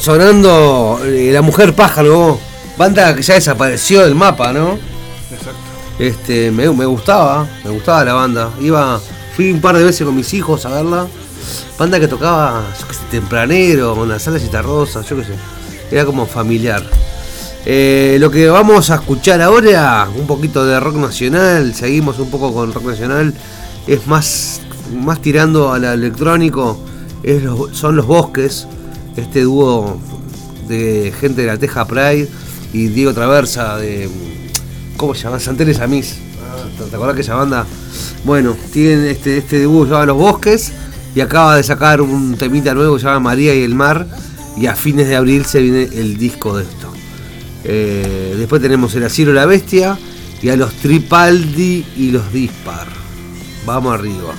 Sonando 0.01 1.01
eh, 1.05 1.31
La 1.33 1.43
Mujer 1.43 1.75
Pájaro, 1.75 2.39
banda 2.77 3.15
que 3.15 3.23
ya 3.23 3.35
desapareció 3.35 4.03
del 4.03 4.15
mapa, 4.15 4.53
¿no? 4.53 4.79
Exacto. 5.31 5.59
Este, 5.99 6.51
me, 6.51 6.69
me 6.71 6.87
gustaba, 6.87 7.47
me 7.65 7.71
gustaba 7.71 8.05
la 8.05 8.15
banda. 8.15 8.51
Iba, 8.61 9.01
fui 9.37 9.51
un 9.53 9.61
par 9.61 9.77
de 9.77 9.85
veces 9.85 10.05
con 10.07 10.17
mis 10.17 10.33
hijos 10.35 10.65
a 10.67 10.71
verla. 10.71 11.07
Banda 11.79 12.01
que 12.01 12.09
tocaba, 12.09 12.63
tempranero, 13.11 13.95
con 13.95 14.09
las 14.09 14.23
salas 14.23 14.43
citarrosas, 14.43 15.07
yo 15.09 15.17
qué 15.17 15.25
sé. 15.25 15.33
Era 15.91 16.05
como 16.05 16.27
familiar. 16.27 16.83
Eh, 17.67 18.17
lo 18.21 18.31
que 18.31 18.49
vamos 18.49 18.91
a 18.91 18.97
escuchar 18.97 19.41
ahora, 19.41 20.09
un 20.17 20.27
poquito 20.27 20.65
de 20.67 20.79
rock 20.81 20.97
nacional, 20.97 21.75
seguimos 21.75 22.19
un 22.19 22.31
poco 22.31 22.53
con 22.53 22.73
rock 22.73 22.85
nacional, 22.85 23.33
es 23.87 24.07
más, 24.07 24.61
más 24.93 25.21
tirando 25.23 25.73
al 25.73 25.85
electrónico, 25.85 26.79
es 27.23 27.43
los- 27.43 27.77
son 27.77 27.97
los 27.97 28.07
bosques, 28.07 28.67
este 29.17 29.43
dúo 29.43 29.99
de 30.69 31.13
gente 31.19 31.43
de 31.43 31.47
la 31.49 31.59
Teja 31.59 31.87
Pride 31.87 32.29
y 32.73 32.89
Diego 32.89 33.13
Traversa 33.13 33.77
de. 33.79 34.09
¿Cómo 34.97 35.15
se 35.15 35.25
llama? 35.25 35.39
Santeles 35.39 35.81
Amis. 35.81 36.17
¿Te 36.79 36.85
te 36.85 36.97
acordás 36.97 37.15
que 37.15 37.23
esa 37.23 37.35
banda? 37.35 37.67
Bueno, 38.25 38.57
tienen 38.73 39.05
este, 39.07 39.39
este 39.39 39.63
dúo 39.63 39.83
que 39.83 39.89
se 39.89 39.93
llama 39.93 40.07
Los 40.07 40.17
Bosques 40.17 40.73
y 41.15 41.21
acaba 41.21 41.57
de 41.57 41.63
sacar 41.63 42.01
un 42.01 42.37
temita 42.37 42.75
nuevo 42.75 42.95
que 42.95 43.01
se 43.01 43.07
llama 43.07 43.21
María 43.21 43.55
y 43.55 43.63
el 43.63 43.75
Mar 43.75 44.07
y 44.57 44.67
a 44.67 44.75
fines 44.75 45.09
de 45.09 45.17
abril 45.17 45.45
se 45.45 45.61
viene 45.61 45.83
el 45.83 46.17
disco 46.17 46.57
de 46.57 46.65
esto. 46.65 46.93
Eh, 47.65 48.35
después 48.39 48.61
tenemos 48.61 48.95
el 48.95 49.05
Asilo 49.05 49.33
la 49.33 49.47
Bestia 49.47 49.99
y 50.43 50.49
a 50.51 50.57
los 50.57 50.73
Tripaldi 50.75 51.87
y 51.97 52.11
los 52.11 52.33
Dispar. 52.33 52.87
Vamos 53.65 53.95
arriba. 53.95 54.35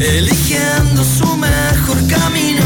Eligiendo 0.00 1.04
su 1.04 1.36
mejor 1.36 1.98
camino. 2.06 2.64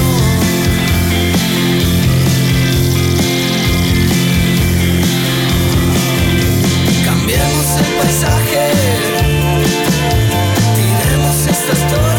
Cambiemos 7.05 7.66
el 7.78 7.94
paisaje, 7.98 8.70
tiremos 10.77 11.47
estas 11.47 11.89
torres 11.89 12.14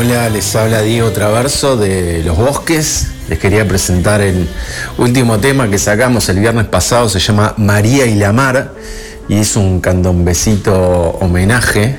hola, 0.00 0.30
les 0.30 0.56
habla 0.56 0.80
Diego 0.80 1.10
Traverso 1.10 1.76
de 1.76 2.22
Los 2.24 2.38
Bosques. 2.38 3.08
Les 3.28 3.38
quería 3.38 3.68
presentar 3.68 4.22
el 4.22 4.48
último 4.96 5.38
tema 5.40 5.68
que 5.68 5.78
sacamos 5.78 6.26
el 6.30 6.40
viernes 6.40 6.64
pasado, 6.64 7.10
se 7.10 7.18
llama 7.18 7.52
María 7.58 8.06
y 8.06 8.14
la 8.14 8.32
Mar 8.32 8.72
y 9.28 9.36
es 9.36 9.56
un 9.56 9.78
candombecito 9.82 10.72
homenaje 11.20 11.98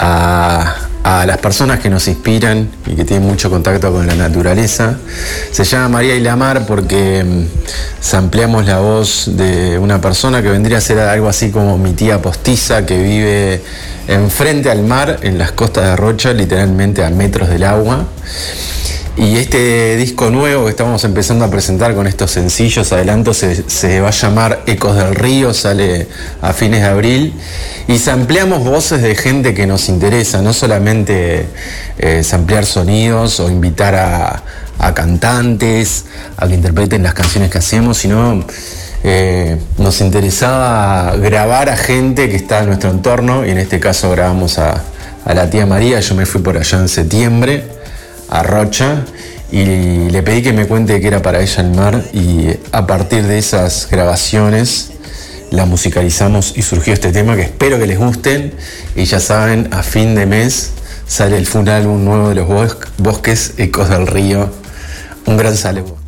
a, 0.00 0.74
las 1.04 1.38
personas 1.38 1.78
que 1.78 1.88
nos 1.88 2.08
inspiran 2.08 2.68
y 2.86 2.94
que 2.94 3.04
tienen 3.04 3.28
mucho 3.28 3.48
contacto 3.48 3.92
con 3.92 4.08
la 4.08 4.14
naturaleza. 4.16 4.98
Se 5.52 5.62
llama 5.62 5.88
María 5.88 6.16
y 6.16 6.20
la 6.20 6.34
Mar 6.34 6.64
porque 6.66 7.22
mm, 7.22 7.44
sampleamos 8.00 8.66
la 8.66 8.80
voz 8.80 9.30
de 9.36 9.78
una 9.78 10.00
persona 10.00 10.42
que 10.42 10.50
vendría 10.50 10.78
a 10.78 10.80
ser 10.80 10.98
algo 10.98 11.28
así 11.28 11.50
como 11.50 11.78
mi 11.78 11.92
tía 11.92 12.20
postiza 12.20 12.86
que 12.86 13.00
vive 13.00 13.62
enfrente 14.10 14.70
al 14.70 14.82
mar 14.82 15.20
en 15.22 15.38
las 15.38 15.52
costas 15.52 15.84
de 15.84 15.96
Rocha, 15.96 16.32
literalmente 16.32 17.04
a 17.04 17.10
metros 17.10 17.48
del 17.48 17.64
agua. 17.64 18.06
Y 19.16 19.36
este 19.36 19.96
disco 19.96 20.30
nuevo 20.30 20.64
que 20.64 20.70
estamos 20.70 21.04
empezando 21.04 21.44
a 21.44 21.50
presentar 21.50 21.94
con 21.94 22.06
estos 22.06 22.30
sencillos 22.30 22.92
adelantos 22.92 23.36
se, 23.36 24.00
va 24.00 24.08
a 24.08 24.12
llamar 24.12 24.62
Ecos 24.66 24.96
del 24.96 25.14
Río, 25.14 25.52
sale 25.52 26.08
a 26.40 26.52
fines 26.52 26.80
de 26.80 26.88
abril. 26.88 27.34
Y 27.86 27.98
sampleamos 27.98 28.64
voces 28.64 29.02
de 29.02 29.14
gente 29.14 29.54
que 29.54 29.66
nos 29.66 29.88
interesa, 29.88 30.42
no 30.42 30.52
solamente 30.52 31.46
eh, 31.98 32.24
samplear 32.24 32.64
sonidos 32.66 33.38
o 33.40 33.50
invitar 33.50 33.94
a, 33.94 34.42
a 34.78 34.94
cantantes 34.94 36.06
a 36.36 36.48
que 36.48 36.54
interpreten 36.54 37.02
las 37.02 37.14
canciones 37.14 37.50
que 37.50 37.58
hacemos, 37.58 37.98
sino 37.98 38.44
eh, 39.02 39.58
nos 39.78 40.00
interesaba 40.00 41.14
grabar 41.16 41.68
a 41.70 41.76
gente 41.76 42.28
que 42.28 42.36
está 42.36 42.60
en 42.60 42.66
nuestro 42.66 42.90
entorno 42.90 43.46
y 43.46 43.50
en 43.50 43.58
este 43.58 43.80
caso 43.80 44.10
grabamos 44.10 44.58
a, 44.58 44.82
la 45.26 45.48
tía 45.50 45.66
María, 45.66 46.00
yo 46.00 46.14
me 46.14 46.26
fui 46.26 46.40
por 46.40 46.56
allá 46.56 46.78
en 46.78 46.88
septiembre 46.88 47.64
a 48.28 48.42
Rocha 48.42 49.04
y 49.52 50.08
le 50.10 50.22
pedí 50.22 50.42
que 50.42 50.52
me 50.52 50.66
cuente 50.66 51.00
qué 51.00 51.08
era 51.08 51.22
para 51.22 51.40
ella 51.40 51.62
el 51.62 51.70
mar 51.70 52.02
y 52.12 52.48
a 52.72 52.86
partir 52.86 53.26
de 53.26 53.38
esas 53.38 53.88
grabaciones 53.90 54.92
la 55.50 55.66
musicalizamos 55.66 56.52
y 56.56 56.62
surgió 56.62 56.92
este 56.94 57.10
tema 57.12 57.34
que 57.36 57.42
espero 57.42 57.78
que 57.78 57.86
les 57.86 57.98
gusten 57.98 58.54
y 58.94 59.04
ya 59.04 59.18
saben, 59.18 59.68
a 59.72 59.82
fin 59.82 60.14
de 60.14 60.26
mes 60.26 60.70
sale 61.06 61.36
el 61.38 61.46
full 61.46 61.68
álbum 61.68 62.04
nuevo 62.04 62.28
de 62.28 62.36
los 62.36 62.48
bos- 62.48 62.76
bosques 62.98 63.54
Ecos 63.56 63.88
del 63.88 64.06
Río. 64.06 64.48
Un 65.26 65.36
gran 65.36 65.56
saludo. 65.56 65.99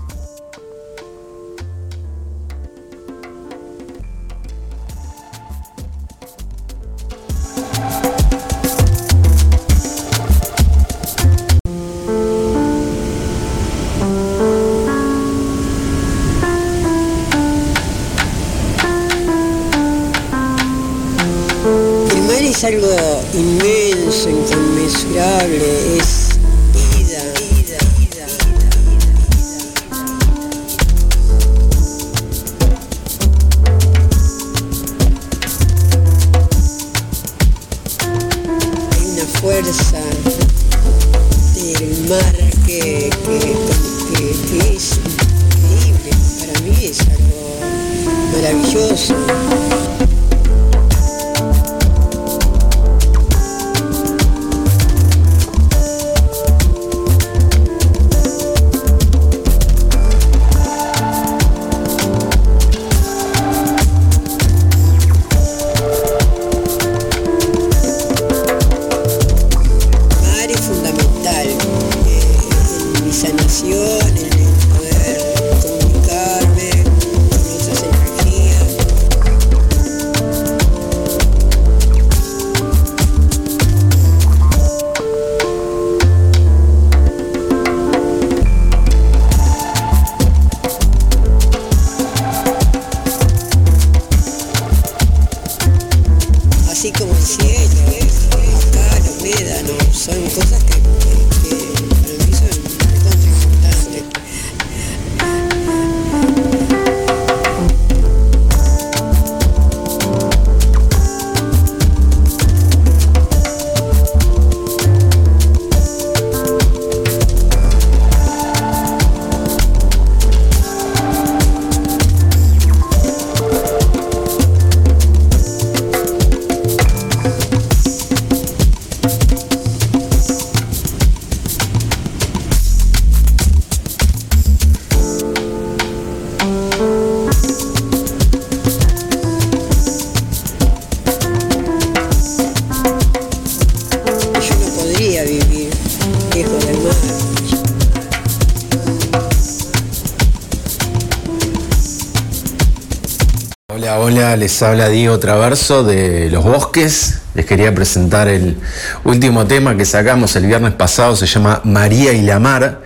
Les 154.37 154.63
habla 154.63 154.89
Diego 154.89 155.19
Traverso 155.19 155.85
de 155.85 156.31
Los 156.31 156.45
Bosques. 156.45 157.19
Les 157.35 157.45
quería 157.45 157.75
presentar 157.75 158.29
el 158.29 158.57
último 159.05 159.47
tema 159.47 159.77
que 159.77 159.85
sacamos 159.85 160.35
el 160.37 160.47
viernes 160.47 160.73
pasado, 160.73 161.17
se 161.17 161.27
llama 161.27 161.61
María 161.65 162.13
y 162.13 162.23
la 162.23 162.39
Mar 162.39 162.81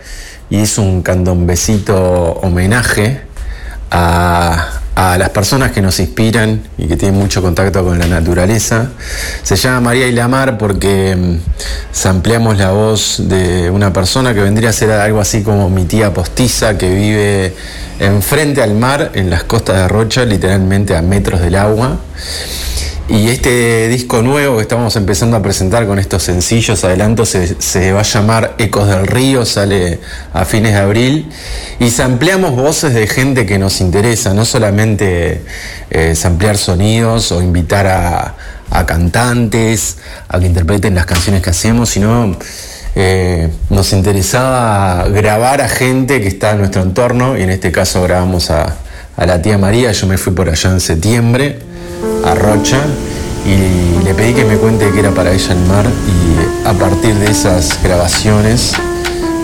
y 0.49 0.57
es 0.57 0.77
un 0.77 1.01
candombecito 1.03 1.95
homenaje 2.41 3.21
a, 3.91 4.81
a 4.95 5.17
las 5.17 5.29
personas 5.29 5.71
que 5.71 5.81
nos 5.81 5.99
inspiran 5.99 6.63
y 6.77 6.87
que 6.87 6.97
tienen 6.97 7.17
mucho 7.17 7.41
contacto 7.41 7.83
con 7.83 7.97
la 7.97 8.07
naturaleza. 8.07 8.89
Se 9.43 9.55
llama 9.55 9.79
María 9.79 10.07
y 10.07 10.11
la 10.11 10.27
Mar 10.27 10.57
porque 10.57 11.39
sampleamos 11.97 12.59
la 12.59 12.69
voz 12.69 13.23
de 13.27 13.71
una 13.71 13.91
persona 13.91 14.35
que 14.35 14.41
vendría 14.41 14.69
a 14.69 14.73
ser 14.73 14.91
algo 14.91 15.19
así 15.19 15.41
como 15.41 15.67
mi 15.71 15.85
tía 15.85 16.13
postiza 16.13 16.77
que 16.77 16.93
vive 16.93 17.55
enfrente 17.99 18.61
al 18.61 18.75
mar 18.75 19.13
en 19.15 19.31
las 19.31 19.43
costas 19.45 19.77
de 19.77 19.87
Rocha, 19.87 20.23
literalmente 20.23 20.95
a 20.95 21.01
metros 21.01 21.41
del 21.41 21.55
agua. 21.55 21.97
Y 23.09 23.29
este 23.29 23.87
disco 23.87 24.21
nuevo 24.21 24.57
que 24.57 24.61
estamos 24.61 24.95
empezando 24.95 25.37
a 25.37 25.41
presentar 25.41 25.87
con 25.87 25.97
estos 25.97 26.21
sencillos 26.21 26.83
adelantos 26.83 27.29
se, 27.29 27.91
va 27.93 28.01
a 28.01 28.03
llamar 28.03 28.53
Ecos 28.59 28.87
del 28.87 29.07
Río, 29.07 29.43
sale 29.43 29.99
a 30.33 30.45
fines 30.45 30.73
de 30.73 30.79
abril. 30.79 31.29
Y 31.79 31.89
sampleamos 31.89 32.55
voces 32.55 32.93
de 32.93 33.07
gente 33.07 33.47
que 33.47 33.57
nos 33.57 33.81
interesa, 33.81 34.35
no 34.35 34.45
solamente 34.45 35.41
eh, 35.89 36.13
samplear 36.13 36.57
sonidos 36.57 37.31
o 37.31 37.41
invitar 37.41 37.87
a, 37.87 38.35
a 38.71 38.85
cantantes 38.85 39.97
a 40.29 40.39
que 40.39 40.45
interpreten 40.47 40.95
las 40.95 41.05
canciones 41.05 41.41
que 41.41 41.49
hacemos, 41.51 41.89
sino 41.89 42.37
eh, 42.95 43.49
nos 43.69 43.93
interesaba 43.93 45.07
grabar 45.09 45.61
a 45.61 45.69
gente 45.69 46.21
que 46.21 46.27
está 46.27 46.51
en 46.51 46.59
nuestro 46.59 46.81
entorno 46.81 47.37
y 47.37 47.43
en 47.43 47.49
este 47.49 47.71
caso 47.71 48.01
grabamos 48.03 48.49
a, 48.51 48.75
a 49.15 49.25
la 49.25 49.41
tía 49.41 49.57
María, 49.57 49.91
yo 49.91 50.07
me 50.07 50.17
fui 50.17 50.33
por 50.33 50.49
allá 50.49 50.71
en 50.71 50.79
septiembre 50.79 51.59
a 52.25 52.35
Rocha 52.35 52.79
y 53.45 54.03
le 54.03 54.13
pedí 54.13 54.33
que 54.33 54.43
me 54.45 54.57
cuente 54.57 54.89
qué 54.91 54.99
era 54.99 55.11
para 55.11 55.31
ella 55.31 55.53
el 55.53 55.59
mar 55.65 55.85
y 55.85 56.67
a 56.67 56.73
partir 56.73 57.15
de 57.15 57.31
esas 57.31 57.81
grabaciones 57.83 58.73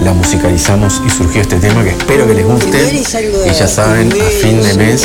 la 0.04 0.12
musicalizamos 0.12 1.02
y 1.06 1.10
surgió 1.10 1.42
este 1.42 1.58
tema 1.58 1.84
que 1.84 1.92
espero 1.92 2.28
que 2.28 2.34
les 2.34 2.46
guste 2.46 3.04
y 3.48 3.54
ya 3.54 3.68
saben, 3.68 4.12
a 4.12 4.26
fin 4.42 4.62
de 4.62 4.74
mes 4.74 5.02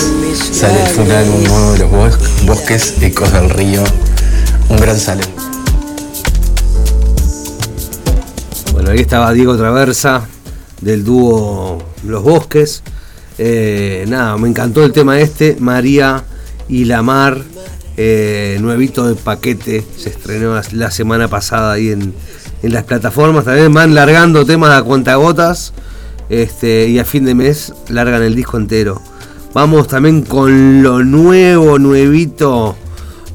sale 0.53 0.81
el 0.83 0.89
full 0.89 1.11
álbum 1.11 1.45
nuevo 1.45 1.73
de 1.75 1.79
los 1.81 1.91
bos- 1.91 2.19
bosques 2.47 2.95
Ecos 3.01 3.33
del 3.33 3.51
Río. 3.51 3.85
Un 4.69 4.77
gran 4.77 4.99
saludo. 4.99 5.27
Bueno, 8.73 8.91
ahí 8.91 9.01
estaba 9.01 9.33
Diego 9.33 9.57
Traversa 9.57 10.27
del 10.81 11.05
dúo 11.05 11.83
Los 12.05 12.23
Bosques. 12.23 12.83
Eh, 13.39 14.05
nada, 14.09 14.37
me 14.37 14.49
encantó 14.49 14.85
el 14.85 14.93
tema 14.93 15.21
este, 15.21 15.57
María 15.59 16.25
y 16.69 16.85
la 16.85 17.03
Mar, 17.03 17.43
eh, 17.97 18.59
nuevito 18.61 19.07
de 19.09 19.15
paquete, 19.15 19.85
se 19.97 20.11
estrenó 20.11 20.61
la 20.73 20.91
semana 20.91 21.29
pasada 21.29 21.73
ahí 21.73 21.91
en, 21.91 22.15
en 22.63 22.73
las 22.73 22.85
plataformas. 22.85 23.45
También 23.45 23.73
van 23.73 23.95
largando 23.95 24.45
temas 24.45 24.71
a 24.71 24.83
cuentagotas 24.83 25.73
este, 26.29 26.89
y 26.89 26.99
a 26.99 27.05
fin 27.05 27.25
de 27.25 27.35
mes 27.35 27.73
largan 27.89 28.23
el 28.23 28.35
disco 28.35 28.57
entero. 28.57 29.01
Vamos 29.55 29.89
también 29.89 30.23
con 30.23 30.83
lo 30.83 31.03
nuevo, 31.03 31.79
nuevito 31.79 32.77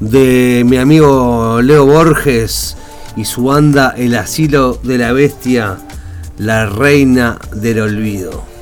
de 0.00 0.62
mi 0.66 0.76
amigo 0.76 1.60
Leo 1.62 1.86
Borges 1.86 2.76
y 3.16 3.24
su 3.24 3.44
banda 3.44 3.94
El 3.96 4.14
Asilo 4.16 4.78
de 4.82 4.98
la 4.98 5.12
Bestia, 5.12 5.78
la 6.38 6.66
Reina 6.66 7.38
del 7.54 7.80
Olvido. 7.80 8.53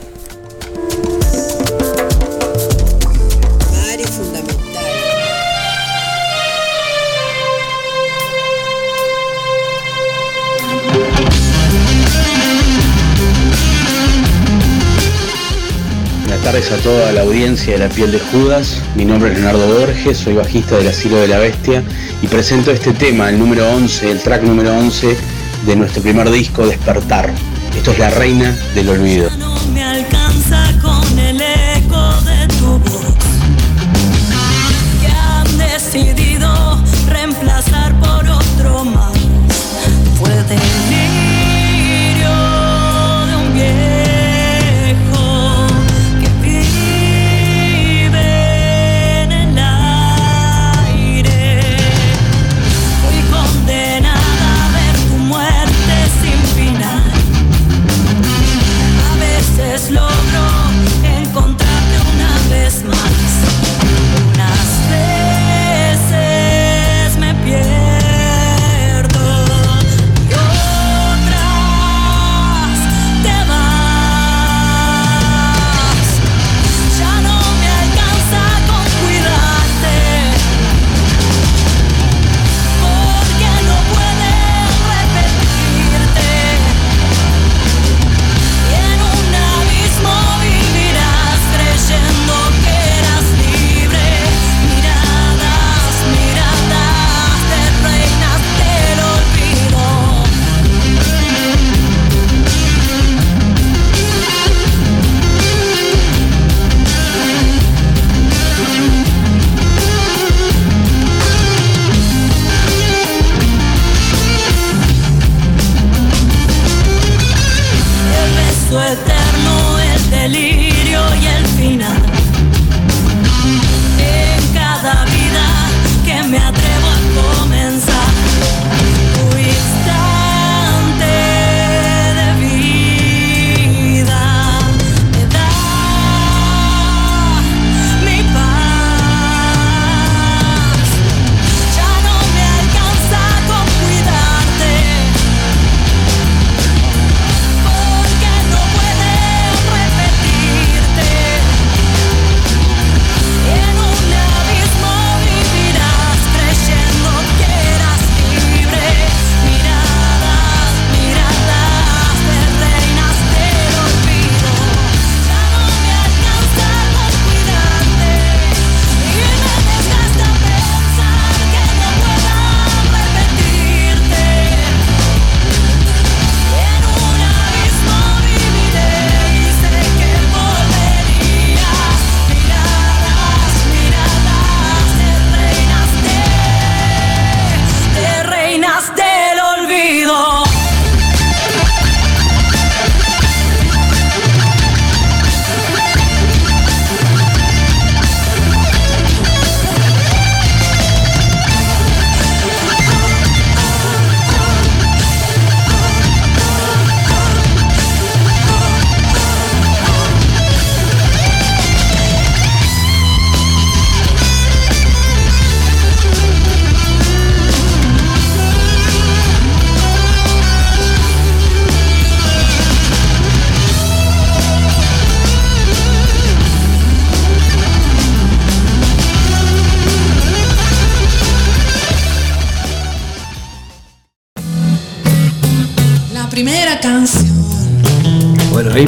Tardes 16.53 16.73
a 16.73 16.77
toda 16.83 17.13
la 17.13 17.23
audiencia 17.23 17.73
de 17.73 17.79
La 17.79 17.89
Piel 17.89 18.13
de 18.13 18.19
Judas. 18.19 18.83
Mi 18.95 19.07
nombre 19.07 19.31
es 19.31 19.39
Leonardo 19.39 19.67
Borges, 19.79 20.19
soy 20.19 20.35
bajista 20.35 20.77
del 20.77 20.89
Asilo 20.89 21.17
de 21.17 21.29
la 21.29 21.39
Bestia 21.39 21.83
y 22.21 22.27
presento 22.27 22.71
este 22.73 22.93
tema, 22.93 23.31
el 23.31 23.39
número 23.39 23.71
11, 23.71 24.11
el 24.11 24.21
track 24.21 24.43
número 24.43 24.77
11 24.77 25.17
de 25.65 25.77
nuestro 25.77 26.03
primer 26.03 26.31
disco, 26.31 26.67
Despertar. 26.67 27.33
Esto 27.75 27.93
es 27.93 27.99
La 27.99 28.11
Reina 28.11 28.55
del 28.75 28.91
Olvido. 28.91 29.52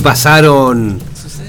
Pasaron 0.04 0.98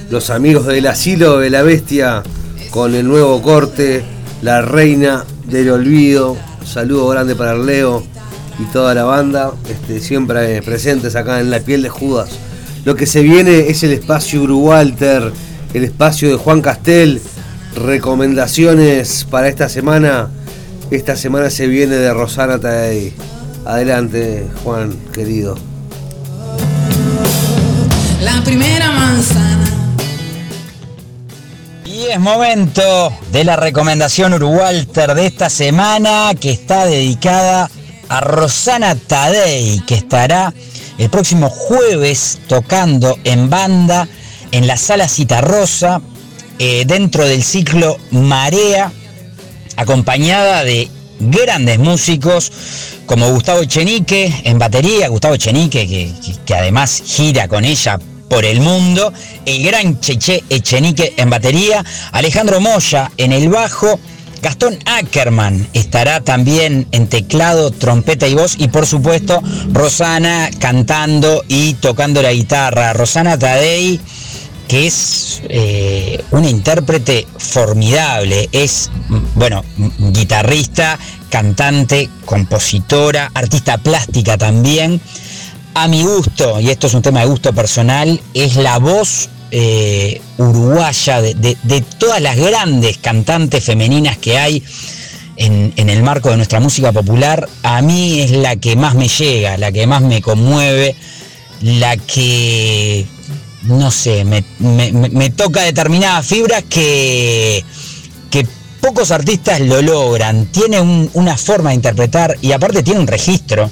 los 0.10 0.30
amigos 0.30 0.66
del 0.66 0.88
asilo 0.88 1.40
de 1.40 1.50
la 1.50 1.62
bestia 1.62 2.24
con 2.70 2.96
el 2.96 3.06
nuevo 3.06 3.42
corte, 3.42 4.06
La 4.42 4.62
Reina 4.62 5.26
del 5.46 5.72
Olvido. 5.72 6.38
saludo 6.66 7.10
grande 7.10 7.36
para 7.36 7.58
Leo 7.58 8.02
y 8.58 8.64
toda 8.72 8.94
la 8.94 9.04
banda, 9.04 9.52
este, 9.70 10.00
siempre 10.00 10.62
presentes 10.62 11.18
acá 11.18 11.42
en 11.42 11.52
la 11.52 11.60
piel 11.60 11.82
de 11.82 11.90
Judas. 11.90 12.30
Lo 12.86 12.96
que 12.96 13.06
se 13.06 13.24
viene 13.24 13.68
es 13.68 13.84
el 13.84 13.92
espacio 13.92 14.44
Urugualter, 14.44 15.34
el 15.74 15.84
espacio 15.84 16.30
de 16.30 16.38
Juan 16.38 16.62
Castel. 16.62 17.22
Recomendaciones 17.76 19.28
para 19.30 19.50
esta 19.50 19.68
semana. 19.68 20.30
Esta 20.92 21.18
semana 21.18 21.50
se 21.50 21.68
viene 21.68 21.98
de 21.98 22.14
Rosana 22.14 22.58
Tadei. 22.58 23.12
Adelante, 23.66 24.48
Juan, 24.64 24.96
querido. 25.12 25.75
Primera 28.46 28.92
manzana. 28.92 29.66
Y 31.86 32.08
es 32.08 32.20
momento 32.20 33.12
de 33.32 33.44
la 33.44 33.56
recomendación 33.56 34.34
Urugualter 34.34 35.14
de 35.16 35.26
esta 35.28 35.50
semana 35.50 36.32
que 36.40 36.52
está 36.52 36.86
dedicada 36.86 37.70
a 38.10 38.20
Rosana 38.22 38.96
Tadei, 38.96 39.80
que 39.88 39.96
estará 39.96 40.54
el 40.98 41.10
próximo 41.10 41.50
jueves 41.50 42.40
tocando 42.48 43.18
en 43.24 43.50
banda 43.50 44.08
en 44.52 44.68
la 44.68 44.78
sala 44.78 45.08
Citarrosa 45.08 46.02
eh, 46.60 46.84
dentro 46.86 47.26
del 47.28 47.44
ciclo 47.44 47.98
Marea, 48.12 48.92
acompañada 49.76 50.64
de 50.64 50.90
grandes 51.20 51.80
músicos 51.80 52.52
como 53.06 53.30
Gustavo 53.32 53.62
Echenique 53.62 54.42
en 54.44 54.60
batería, 54.60 55.08
Gustavo 55.08 55.36
Echenique 55.36 55.88
que, 55.88 56.14
que- 56.26 56.40
que 56.46 56.56
además 56.56 57.02
gira 57.06 57.48
con 57.48 57.64
ella 57.66 58.00
por 58.30 58.46
el 58.46 58.62
mundo, 58.62 59.14
el 59.46 59.64
gran 59.64 60.00
Cheche 60.00 60.44
Echenique 60.50 61.14
en 61.18 61.30
batería, 61.30 61.84
Alejandro 62.12 62.60
Moya 62.60 63.12
en 63.18 63.32
el 63.32 63.50
bajo, 63.50 64.00
Gastón 64.42 64.78
Ackerman 64.86 65.68
estará 65.74 66.22
también 66.22 66.88
en 66.92 67.08
teclado, 67.08 67.72
trompeta 67.72 68.28
y 68.28 68.36
voz 68.36 68.56
y 68.60 68.68
por 68.68 68.86
supuesto 68.86 69.42
Rosana 69.72 70.52
cantando 70.60 71.44
y 71.48 71.74
tocando 71.76 72.22
la 72.22 72.32
guitarra. 72.32 72.94
Rosana 72.94 73.40
Tadei 73.40 74.00
que 74.68 74.88
es 74.88 75.42
eh, 75.50 76.24
una 76.32 76.50
intérprete 76.50 77.28
formidable, 77.38 78.50
es, 78.52 78.90
bueno, 79.36 79.64
guitarrista, 80.12 80.98
cantante, 81.30 82.10
compositora, 82.26 83.32
artista 83.34 83.78
plástica 83.78 84.38
también. 84.38 85.02
A 85.78 85.90
mi 85.90 86.04
gusto, 86.04 86.62
y 86.62 86.70
esto 86.70 86.88
es 86.88 86.94
un 86.94 87.02
tema 87.02 87.20
de 87.20 87.26
gusto 87.26 87.52
personal, 87.54 88.22
es 88.34 88.56
la 88.56 88.80
voz 88.80 89.28
eh, 89.52 90.22
uruguaya 90.38 91.22
de, 91.22 91.84
todas 91.98 92.22
las 92.22 92.38
grandes 92.38 92.98
cantantes 92.98 93.62
femeninas 93.62 94.18
que 94.18 94.38
hay 94.38 94.64
en, 95.36 95.74
el 95.76 96.02
marco 96.02 96.30
de 96.30 96.38
nuestra 96.38 96.62
música 96.62 96.94
popular. 96.94 97.50
A 97.62 97.82
mí 97.82 98.22
es 98.22 98.32
la 98.32 98.56
que 98.56 98.78
más 98.78 98.96
me 98.96 99.10
llega, 99.10 99.58
la 99.58 99.74
que 99.74 99.86
más 99.86 100.02
me 100.02 100.22
conmueve, 100.22 100.96
la 101.62 101.98
que 101.98 103.06
no 103.64 103.92
sé, 103.92 104.24
me, 104.24 105.30
toca 105.32 105.62
determinadas 105.64 106.26
fibras 106.26 106.64
que, 106.70 107.66
que 108.32 108.48
pocos 108.80 109.12
artistas 109.12 109.60
lo 109.60 109.82
logran. 109.82 110.46
Tiene 110.46 110.80
un- 110.80 111.10
una 111.16 111.36
forma 111.36 111.72
de 111.72 111.76
interpretar 111.76 112.38
y 112.42 112.54
aparte 112.54 112.82
tiene 112.82 113.02
un 113.02 113.08
registro 113.08 113.70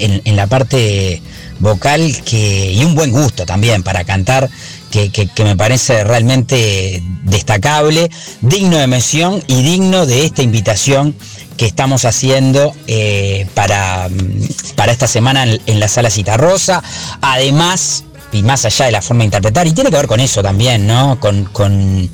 en, 0.00 0.36
la 0.36 0.46
parte 0.46 1.22
vocal 1.58 2.22
que, 2.24 2.72
y 2.72 2.84
un 2.84 2.94
buen 2.94 3.10
gusto 3.10 3.44
también 3.46 3.82
para 3.82 4.04
cantar 4.04 4.48
que, 4.90 5.10
que- 5.10 5.28
me 5.44 5.56
parece 5.56 6.02
realmente 6.04 7.02
destacable, 7.24 8.10
digno 8.40 8.78
de 8.78 8.86
mención 8.86 9.42
y 9.46 9.62
digno 9.62 10.06
de 10.06 10.24
esta 10.24 10.42
invitación 10.42 11.14
que 11.56 11.66
estamos 11.66 12.04
haciendo 12.04 12.74
eh, 12.86 13.46
para, 13.54 14.08
mm, 14.08 14.74
para 14.76 14.92
esta 14.92 15.06
semana 15.06 15.44
en, 15.44 15.60
en 15.66 15.80
la 15.80 15.88
sala 15.88 16.10
Citarrosa. 16.10 16.82
Además, 17.20 18.04
y 18.32 18.42
más 18.42 18.64
allá 18.64 18.86
de 18.86 18.92
la 18.92 19.02
forma 19.02 19.20
de 19.20 19.26
interpretar, 19.26 19.66
y 19.66 19.72
tiene 19.72 19.90
que 19.90 19.96
ver 19.96 20.06
con 20.06 20.20
eso 20.20 20.42
también, 20.42 20.86
¿no? 20.86 21.20
Con, 21.20 21.44
con, 21.44 22.08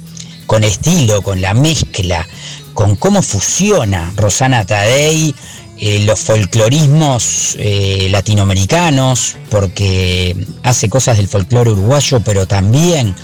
con 0.47 0.65
estilo, 0.65 1.23
con 1.23 1.41
la 1.41 1.55
mezcla, 1.55 2.27
con 2.75 2.97
cómo 2.97 3.23
fusiona 3.23 4.13
Rosana 4.17 4.65
Tadei 4.65 5.35
eh, 5.79 6.01
los 6.07 6.21
folclorismos 6.21 7.55
eh, 7.59 8.09
latinoamericanos, 8.11 9.37
porque 9.51 10.35
hace 10.63 10.89
cosas 10.89 11.19
del 11.19 11.29
folclore 11.29 11.71
uruguayo, 11.71 12.21
pero 12.21 12.47
también 12.47 13.15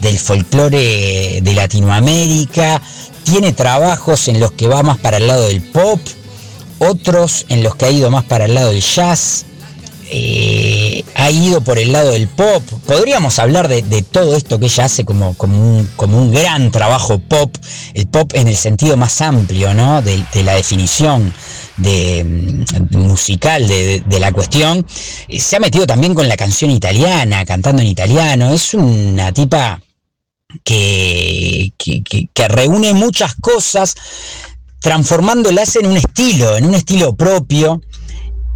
del 0.00 0.16
folclore 0.18 1.40
de 1.42 1.54
Latinoamérica, 1.54 2.80
tiene 3.24 3.52
trabajos 3.52 4.28
en 4.28 4.38
los 4.38 4.52
que 4.52 4.68
va 4.68 4.84
más 4.84 4.98
para 4.98 5.16
el 5.16 5.26
lado 5.26 5.48
del 5.48 5.60
pop, 5.60 6.00
otros 6.78 7.46
en 7.48 7.64
los 7.64 7.74
que 7.74 7.86
ha 7.86 7.90
ido 7.90 8.10
más 8.10 8.24
para 8.24 8.44
el 8.44 8.54
lado 8.54 8.70
del 8.70 8.80
jazz, 8.80 9.44
eh, 10.10 11.04
ha 11.16 11.30
ido 11.32 11.60
por 11.62 11.78
el 11.78 11.92
lado 11.92 12.12
del 12.12 12.28
pop. 12.28 12.62
Podríamos 12.86 13.40
hablar 13.40 13.66
de, 13.66 13.82
todo 14.02 14.36
esto 14.36 14.58
que 14.58 14.66
ella 14.66 14.84
hace 14.84 15.04
como, 15.04 15.34
como, 15.34 15.78
un, 15.78 15.90
como 15.96 16.16
un 16.16 16.30
gran 16.30 16.70
trabajo 16.70 17.18
pop, 17.18 17.54
el 17.92 18.06
pop 18.06 18.30
en 18.34 18.46
el 18.46 18.56
sentido 18.56 18.96
más 18.96 19.20
amplio, 19.20 19.74
¿no? 19.74 20.00
De 20.00 20.42
la 20.44 20.54
definición 20.54 21.34
de, 21.78 22.24
mm, 22.90 22.96
musical 22.98 23.66
de, 23.66 24.00
de- 24.06 24.20
la 24.20 24.32
cuestión. 24.32 24.86
Eh, 25.28 25.40
Se 25.40 25.56
ha 25.56 25.60
metido 25.60 25.86
también 25.86 26.14
con 26.14 26.28
la 26.28 26.36
canción 26.36 26.70
italiana, 26.70 27.44
cantando 27.44 27.82
en 27.82 27.88
italiano. 27.88 28.52
Es 28.52 28.74
una 28.74 29.32
tipa 29.32 29.80
que, 30.64 31.72
que- 31.76 32.02
que- 32.02 32.28
que 32.32 32.48
reúne 32.48 32.92
muchas 32.94 33.34
cosas, 33.36 33.94
transformándolas 34.80 35.76
en 35.76 35.86
un 35.86 35.96
estilo, 35.96 36.56
en 36.56 36.66
un 36.66 36.74
estilo 36.74 37.14
propio. 37.16 37.80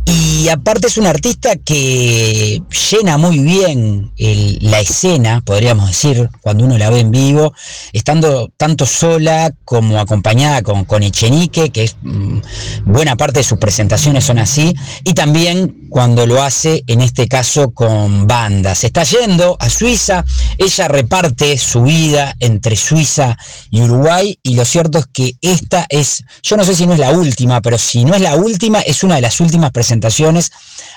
Y 0.05 0.49
aparte 0.49 0.89
es 0.89 0.97
un 0.97 1.07
artista 1.07 1.55
que 1.57 2.61
llena 2.91 3.19
muy 3.19 3.39
bien 3.39 4.13
la 4.61 4.81
escena, 4.81 5.41
podríamos 5.41 5.89
decir, 5.89 6.29
cuando 6.41 6.65
uno 6.65 6.77
la 6.77 6.91
ve 6.91 7.01
en 7.01 7.13
vivo, 7.13 7.55
estando 7.93 8.51
tanto 8.57 8.85
sola 8.85 9.53
como 9.65 10.01
acompañada 10.01 10.63
con, 10.63 10.85
con 10.85 11.05
Echenique, 11.05 11.71
que 11.71 11.85
es 11.85 11.97
mm, 12.03 12.39
buena 12.85 13.17
parte 13.17 13.41
de 13.41 13.45
sus 13.45 13.59
presentaciones 13.59 14.25
son 14.25 14.39
así, 14.39 14.75
y 15.05 15.15
también 15.15 15.87
cuando 15.89 16.27
lo 16.27 16.43
hace, 16.43 16.83
en 16.89 17.03
este 17.03 17.29
caso, 17.29 17.71
con 17.71 18.27
bandas. 18.27 18.83
Está 18.83 19.05
yendo 19.05 19.57
a 19.61 19.71
Suiza, 19.71 20.25
ella 20.59 20.89
reparte 20.89 21.57
su 21.59 21.83
vida 21.83 22.35
entre 22.41 22.75
Suiza 22.75 23.37
y 23.71 23.83
Uruguay, 23.83 24.39
y 24.43 24.55
lo 24.55 24.65
cierto 24.65 24.99
es 24.99 25.07
que 25.13 25.37
esta 25.41 25.87
es, 25.89 26.25
yo 26.43 26.57
no 26.57 26.65
sé 26.65 26.75
si 26.75 26.87
no 26.87 26.95
es 26.95 26.99
la 26.99 27.13
última, 27.13 27.61
pero 27.61 27.79
si 27.79 28.05
no 28.05 28.15
es 28.15 28.21
la 28.21 28.35
última, 28.35 28.81
es 28.81 29.05
una 29.05 29.17
de 29.17 29.21
las 29.21 29.41
últimas 29.41 29.71
presentaciones 29.71 29.92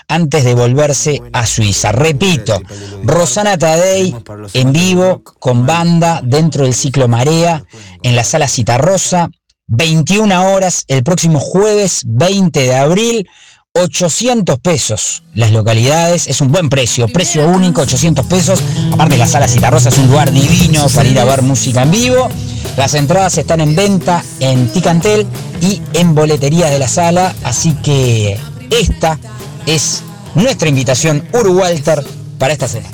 antes 0.08 0.44
de 0.44 0.54
volverse 0.54 1.22
a 1.34 1.46
Suiza. 1.46 1.92
Repito, 1.92 2.62
Rosana 3.04 3.58
Tadei 3.58 4.16
en 4.54 4.72
vivo 4.72 5.24
con 5.40 5.66
banda 5.66 6.22
dentro 6.24 6.64
del 6.64 6.74
ciclo 6.74 7.08
Marea 7.08 7.64
en 8.04 8.16
la 8.16 8.24
sala 8.24 8.48
Citarrosa, 8.48 9.30
21 9.68 10.54
horas 10.54 10.86
el 10.88 11.04
próximo 11.04 11.40
jueves 11.40 12.04
20 12.06 12.60
de 12.60 12.76
abril. 12.76 13.30
800 13.78 14.58
pesos 14.60 15.24
las 15.34 15.52
localidades, 15.52 16.28
es 16.28 16.40
un 16.40 16.50
buen 16.50 16.70
precio, 16.70 17.10
precio 17.10 17.46
único, 17.46 17.82
800 17.82 18.26
pesos. 18.26 18.62
Aparte 18.94 19.18
la 19.18 19.28
sala 19.28 19.50
Citarrosa 19.50 19.90
es 19.90 19.98
un 19.98 20.08
lugar 20.08 20.32
divino 20.32 20.88
para 20.96 21.10
ir 21.10 21.20
a 21.20 21.26
ver 21.26 21.42
música 21.42 21.82
en 21.82 21.92
vivo. 21.92 22.30
Las 22.78 22.94
entradas 22.94 23.38
están 23.38 23.60
en 23.60 23.76
venta 23.76 24.24
en 24.40 24.70
Ticantel 24.70 25.28
y 25.60 25.82
en 25.94 26.16
boletería 26.16 26.70
de 26.70 26.80
la 26.80 26.88
sala, 26.88 27.36
así 27.44 27.74
que 27.84 28.40
esta 28.70 29.20
es 29.66 30.04
nuestra 30.36 30.70
invitación 30.70 31.24
Urugualter 31.34 32.04
para 32.38 32.54
esta 32.54 32.68
cena. 32.68 32.88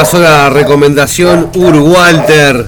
Pasó 0.00 0.18
la 0.18 0.48
recomendación 0.48 1.50
Ur 1.54 1.76
Walter, 1.76 2.66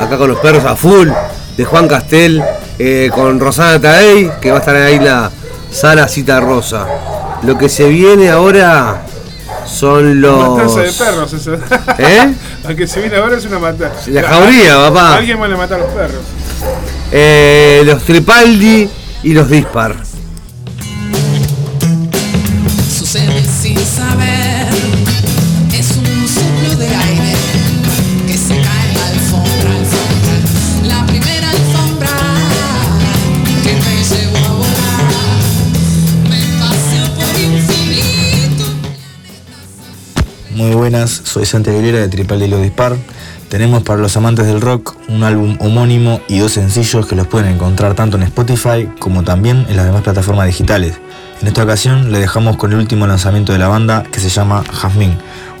acá 0.00 0.16
con 0.16 0.30
los 0.30 0.38
perros 0.38 0.64
a 0.64 0.76
full, 0.76 1.10
de 1.58 1.64
Juan 1.66 1.86
Castel, 1.86 2.42
eh, 2.78 3.10
con 3.14 3.38
Rosana 3.38 3.78
Tadei, 3.78 4.30
que 4.40 4.50
va 4.50 4.56
a 4.56 4.60
estar 4.60 4.74
ahí 4.74 4.98
la 4.98 5.30
sala 5.70 6.08
Cita 6.08 6.40
Rosa. 6.40 6.86
Lo 7.42 7.58
que 7.58 7.68
se 7.68 7.86
viene 7.90 8.30
ahora 8.30 9.02
son 9.66 10.22
los... 10.22 10.56
Matanza 10.56 10.80
de 10.80 10.92
perros, 10.92 11.32
eso. 11.34 11.52
¿Eh? 11.98 12.34
Lo 12.66 12.74
que 12.74 12.86
se 12.86 13.00
viene 13.02 13.16
ahora 13.18 13.36
es 13.36 13.44
una 13.44 13.58
matanza. 13.58 14.10
La 14.10 14.22
jauría, 14.22 14.74
papá. 14.76 15.16
Alguien 15.16 15.38
va 15.38 15.44
a 15.44 15.48
matar 15.50 15.80
a 15.80 15.82
los 15.82 15.92
perros. 15.92 16.22
Eh, 17.12 17.82
los 17.84 18.02
Tripaldi 18.04 18.88
y 19.22 19.34
los 19.34 19.50
Dispar. 19.50 20.07
Soy 41.06 41.46
Santi 41.46 41.70
Aguilera 41.70 41.98
de 41.98 42.08
Tripal 42.08 42.50
los 42.50 42.60
Dispar. 42.60 42.96
Tenemos 43.48 43.82
para 43.82 44.00
los 44.00 44.16
amantes 44.16 44.46
del 44.46 44.60
rock 44.60 44.96
un 45.08 45.22
álbum 45.22 45.56
homónimo 45.60 46.20
y 46.28 46.38
dos 46.38 46.52
sencillos 46.52 47.06
que 47.06 47.14
los 47.14 47.26
pueden 47.26 47.54
encontrar 47.54 47.94
tanto 47.94 48.16
en 48.16 48.24
Spotify 48.24 48.88
como 48.98 49.22
también 49.22 49.64
en 49.68 49.76
las 49.76 49.86
demás 49.86 50.02
plataformas 50.02 50.46
digitales. 50.46 50.98
En 51.40 51.48
esta 51.48 51.62
ocasión 51.62 52.10
le 52.10 52.18
dejamos 52.18 52.56
con 52.56 52.72
el 52.72 52.78
último 52.78 53.06
lanzamiento 53.06 53.52
de 53.52 53.58
la 53.58 53.68
banda 53.68 54.02
que 54.10 54.18
se 54.18 54.28
llama 54.28 54.64
Jazmín. 54.72 55.16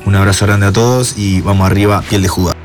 Un 0.06 0.16
abrazo 0.16 0.46
grande 0.46 0.66
a 0.66 0.72
todos 0.72 1.16
y 1.16 1.40
vamos 1.40 1.66
arriba, 1.66 2.02
piel 2.08 2.22
de 2.22 2.28
Judas. 2.28 2.57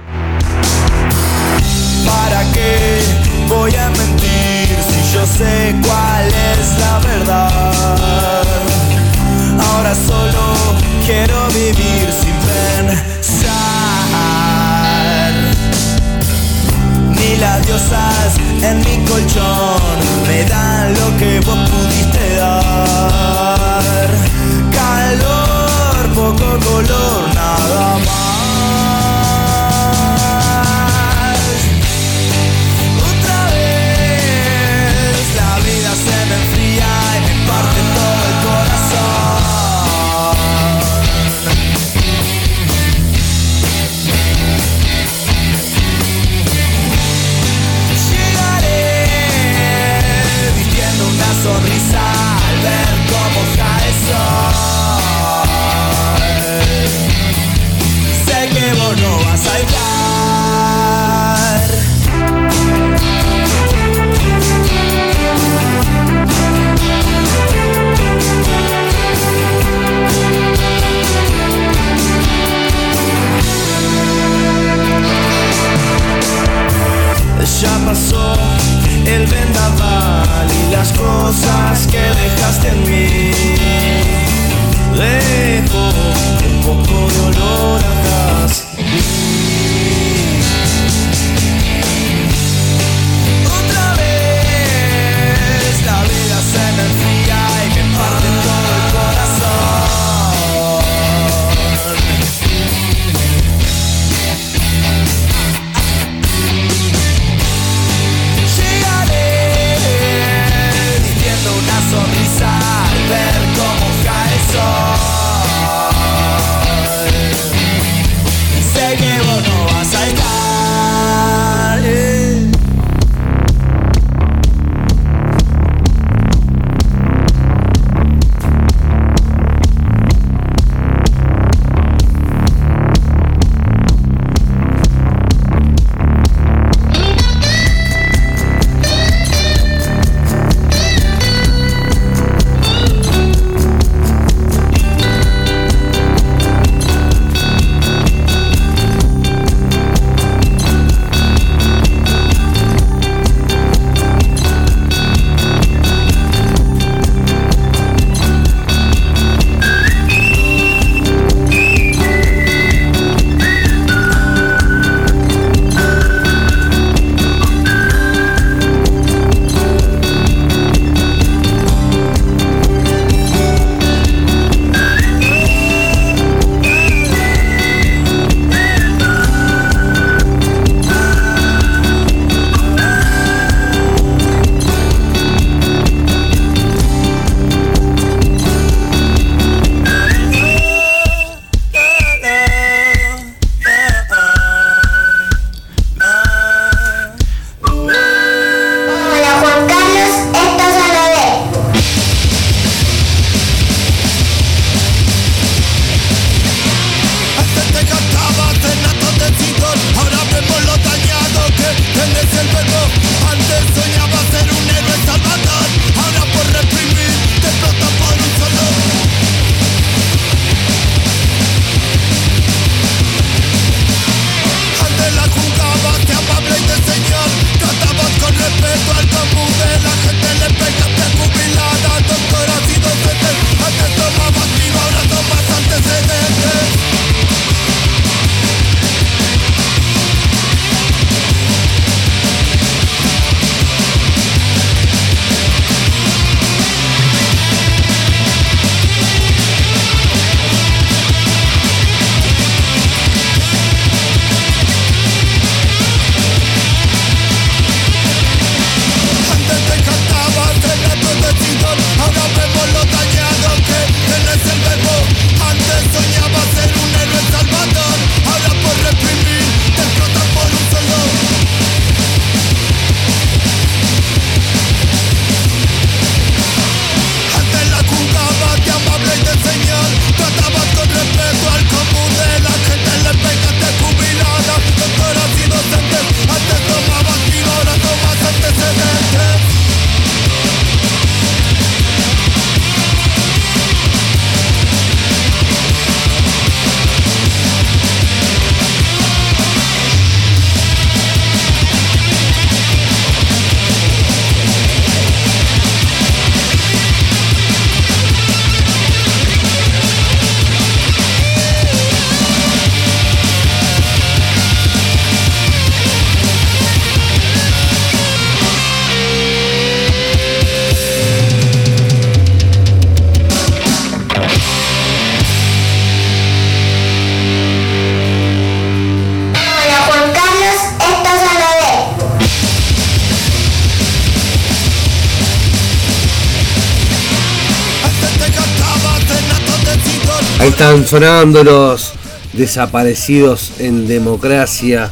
Sonando 340.93 341.43
los 341.43 341.93
desaparecidos 342.33 343.53
en 343.57 343.87
democracia. 343.87 344.91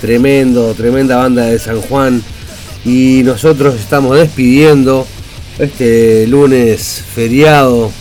Tremendo, 0.00 0.72
tremenda 0.72 1.16
banda 1.18 1.44
de 1.44 1.58
San 1.58 1.82
Juan. 1.82 2.22
Y 2.86 3.20
nosotros 3.22 3.74
estamos 3.74 4.16
despidiendo 4.16 5.06
este 5.58 6.26
lunes 6.26 7.04
feriado 7.14 7.92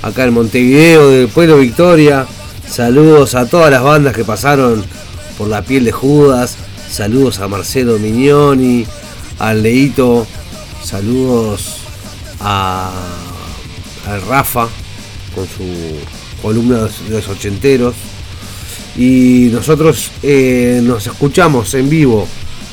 acá 0.00 0.22
en 0.22 0.34
Montevideo 0.34 1.10
del 1.10 1.26
Pueblo 1.26 1.58
Victoria. 1.58 2.24
Saludos 2.68 3.34
a 3.34 3.46
todas 3.46 3.72
las 3.72 3.82
bandas 3.82 4.14
que 4.14 4.22
pasaron 4.22 4.84
por 5.36 5.48
la 5.48 5.62
piel 5.62 5.84
de 5.84 5.90
Judas. 5.90 6.54
Saludos 6.88 7.40
a 7.40 7.48
Marcelo 7.48 7.98
Mignoni, 7.98 8.86
a 9.40 9.54
Leito. 9.54 10.24
Saludos 10.84 11.78
a, 12.38 12.92
al 14.06 14.22
Rafa 14.22 14.68
con 15.34 15.48
su 15.48 16.21
columna 16.42 16.80
de 16.82 17.10
los 17.10 17.28
ochenteros. 17.28 17.94
Y 18.96 19.48
nosotros 19.52 20.10
eh, 20.22 20.80
nos 20.82 21.06
escuchamos 21.06 21.72
en 21.74 21.88
vivo 21.88 22.28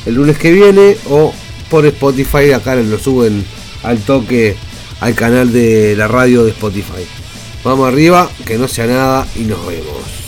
el 0.06 0.16
lunes 0.16 0.38
que 0.38 0.52
viene 0.52 0.98
o 1.10 1.34
por 1.70 1.86
Spotify. 1.86 2.52
Acá 2.52 2.76
lo 2.76 3.00
suben 3.00 3.46
al 3.84 4.00
toque 4.00 4.58
al 5.00 5.16
canal 5.16 5.54
de 5.54 5.96
la 5.96 6.08
radio 6.08 6.44
de 6.44 6.52
Spotify. 6.52 7.06
Vamos 7.64 7.88
arriba, 7.88 8.30
que 8.46 8.58
no 8.58 8.68
sea 8.68 8.88
nada 8.88 9.28
y 9.36 9.44
nos 9.44 9.66
vemos. 9.66 10.19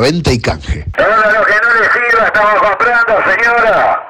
Compra, 0.00 0.12
venta 0.12 0.32
y 0.32 0.40
canje. 0.40 0.84
Todo 0.96 1.08
lo 1.08 1.44
que 1.44 1.54
no 1.62 1.74
le 1.74 1.90
sirva 1.90 2.26
estamos 2.26 2.54
comprando, 2.54 3.22
señora. 3.24 4.06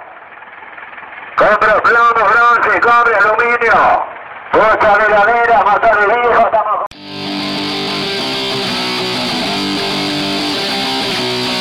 Compro 1.36 1.82
plomo, 1.82 2.28
bronce, 2.28 2.80
cobre, 2.80 3.14
aluminio. 3.16 4.06
Bocha 4.52 4.98
de 4.98 5.08
estamos 5.08 5.79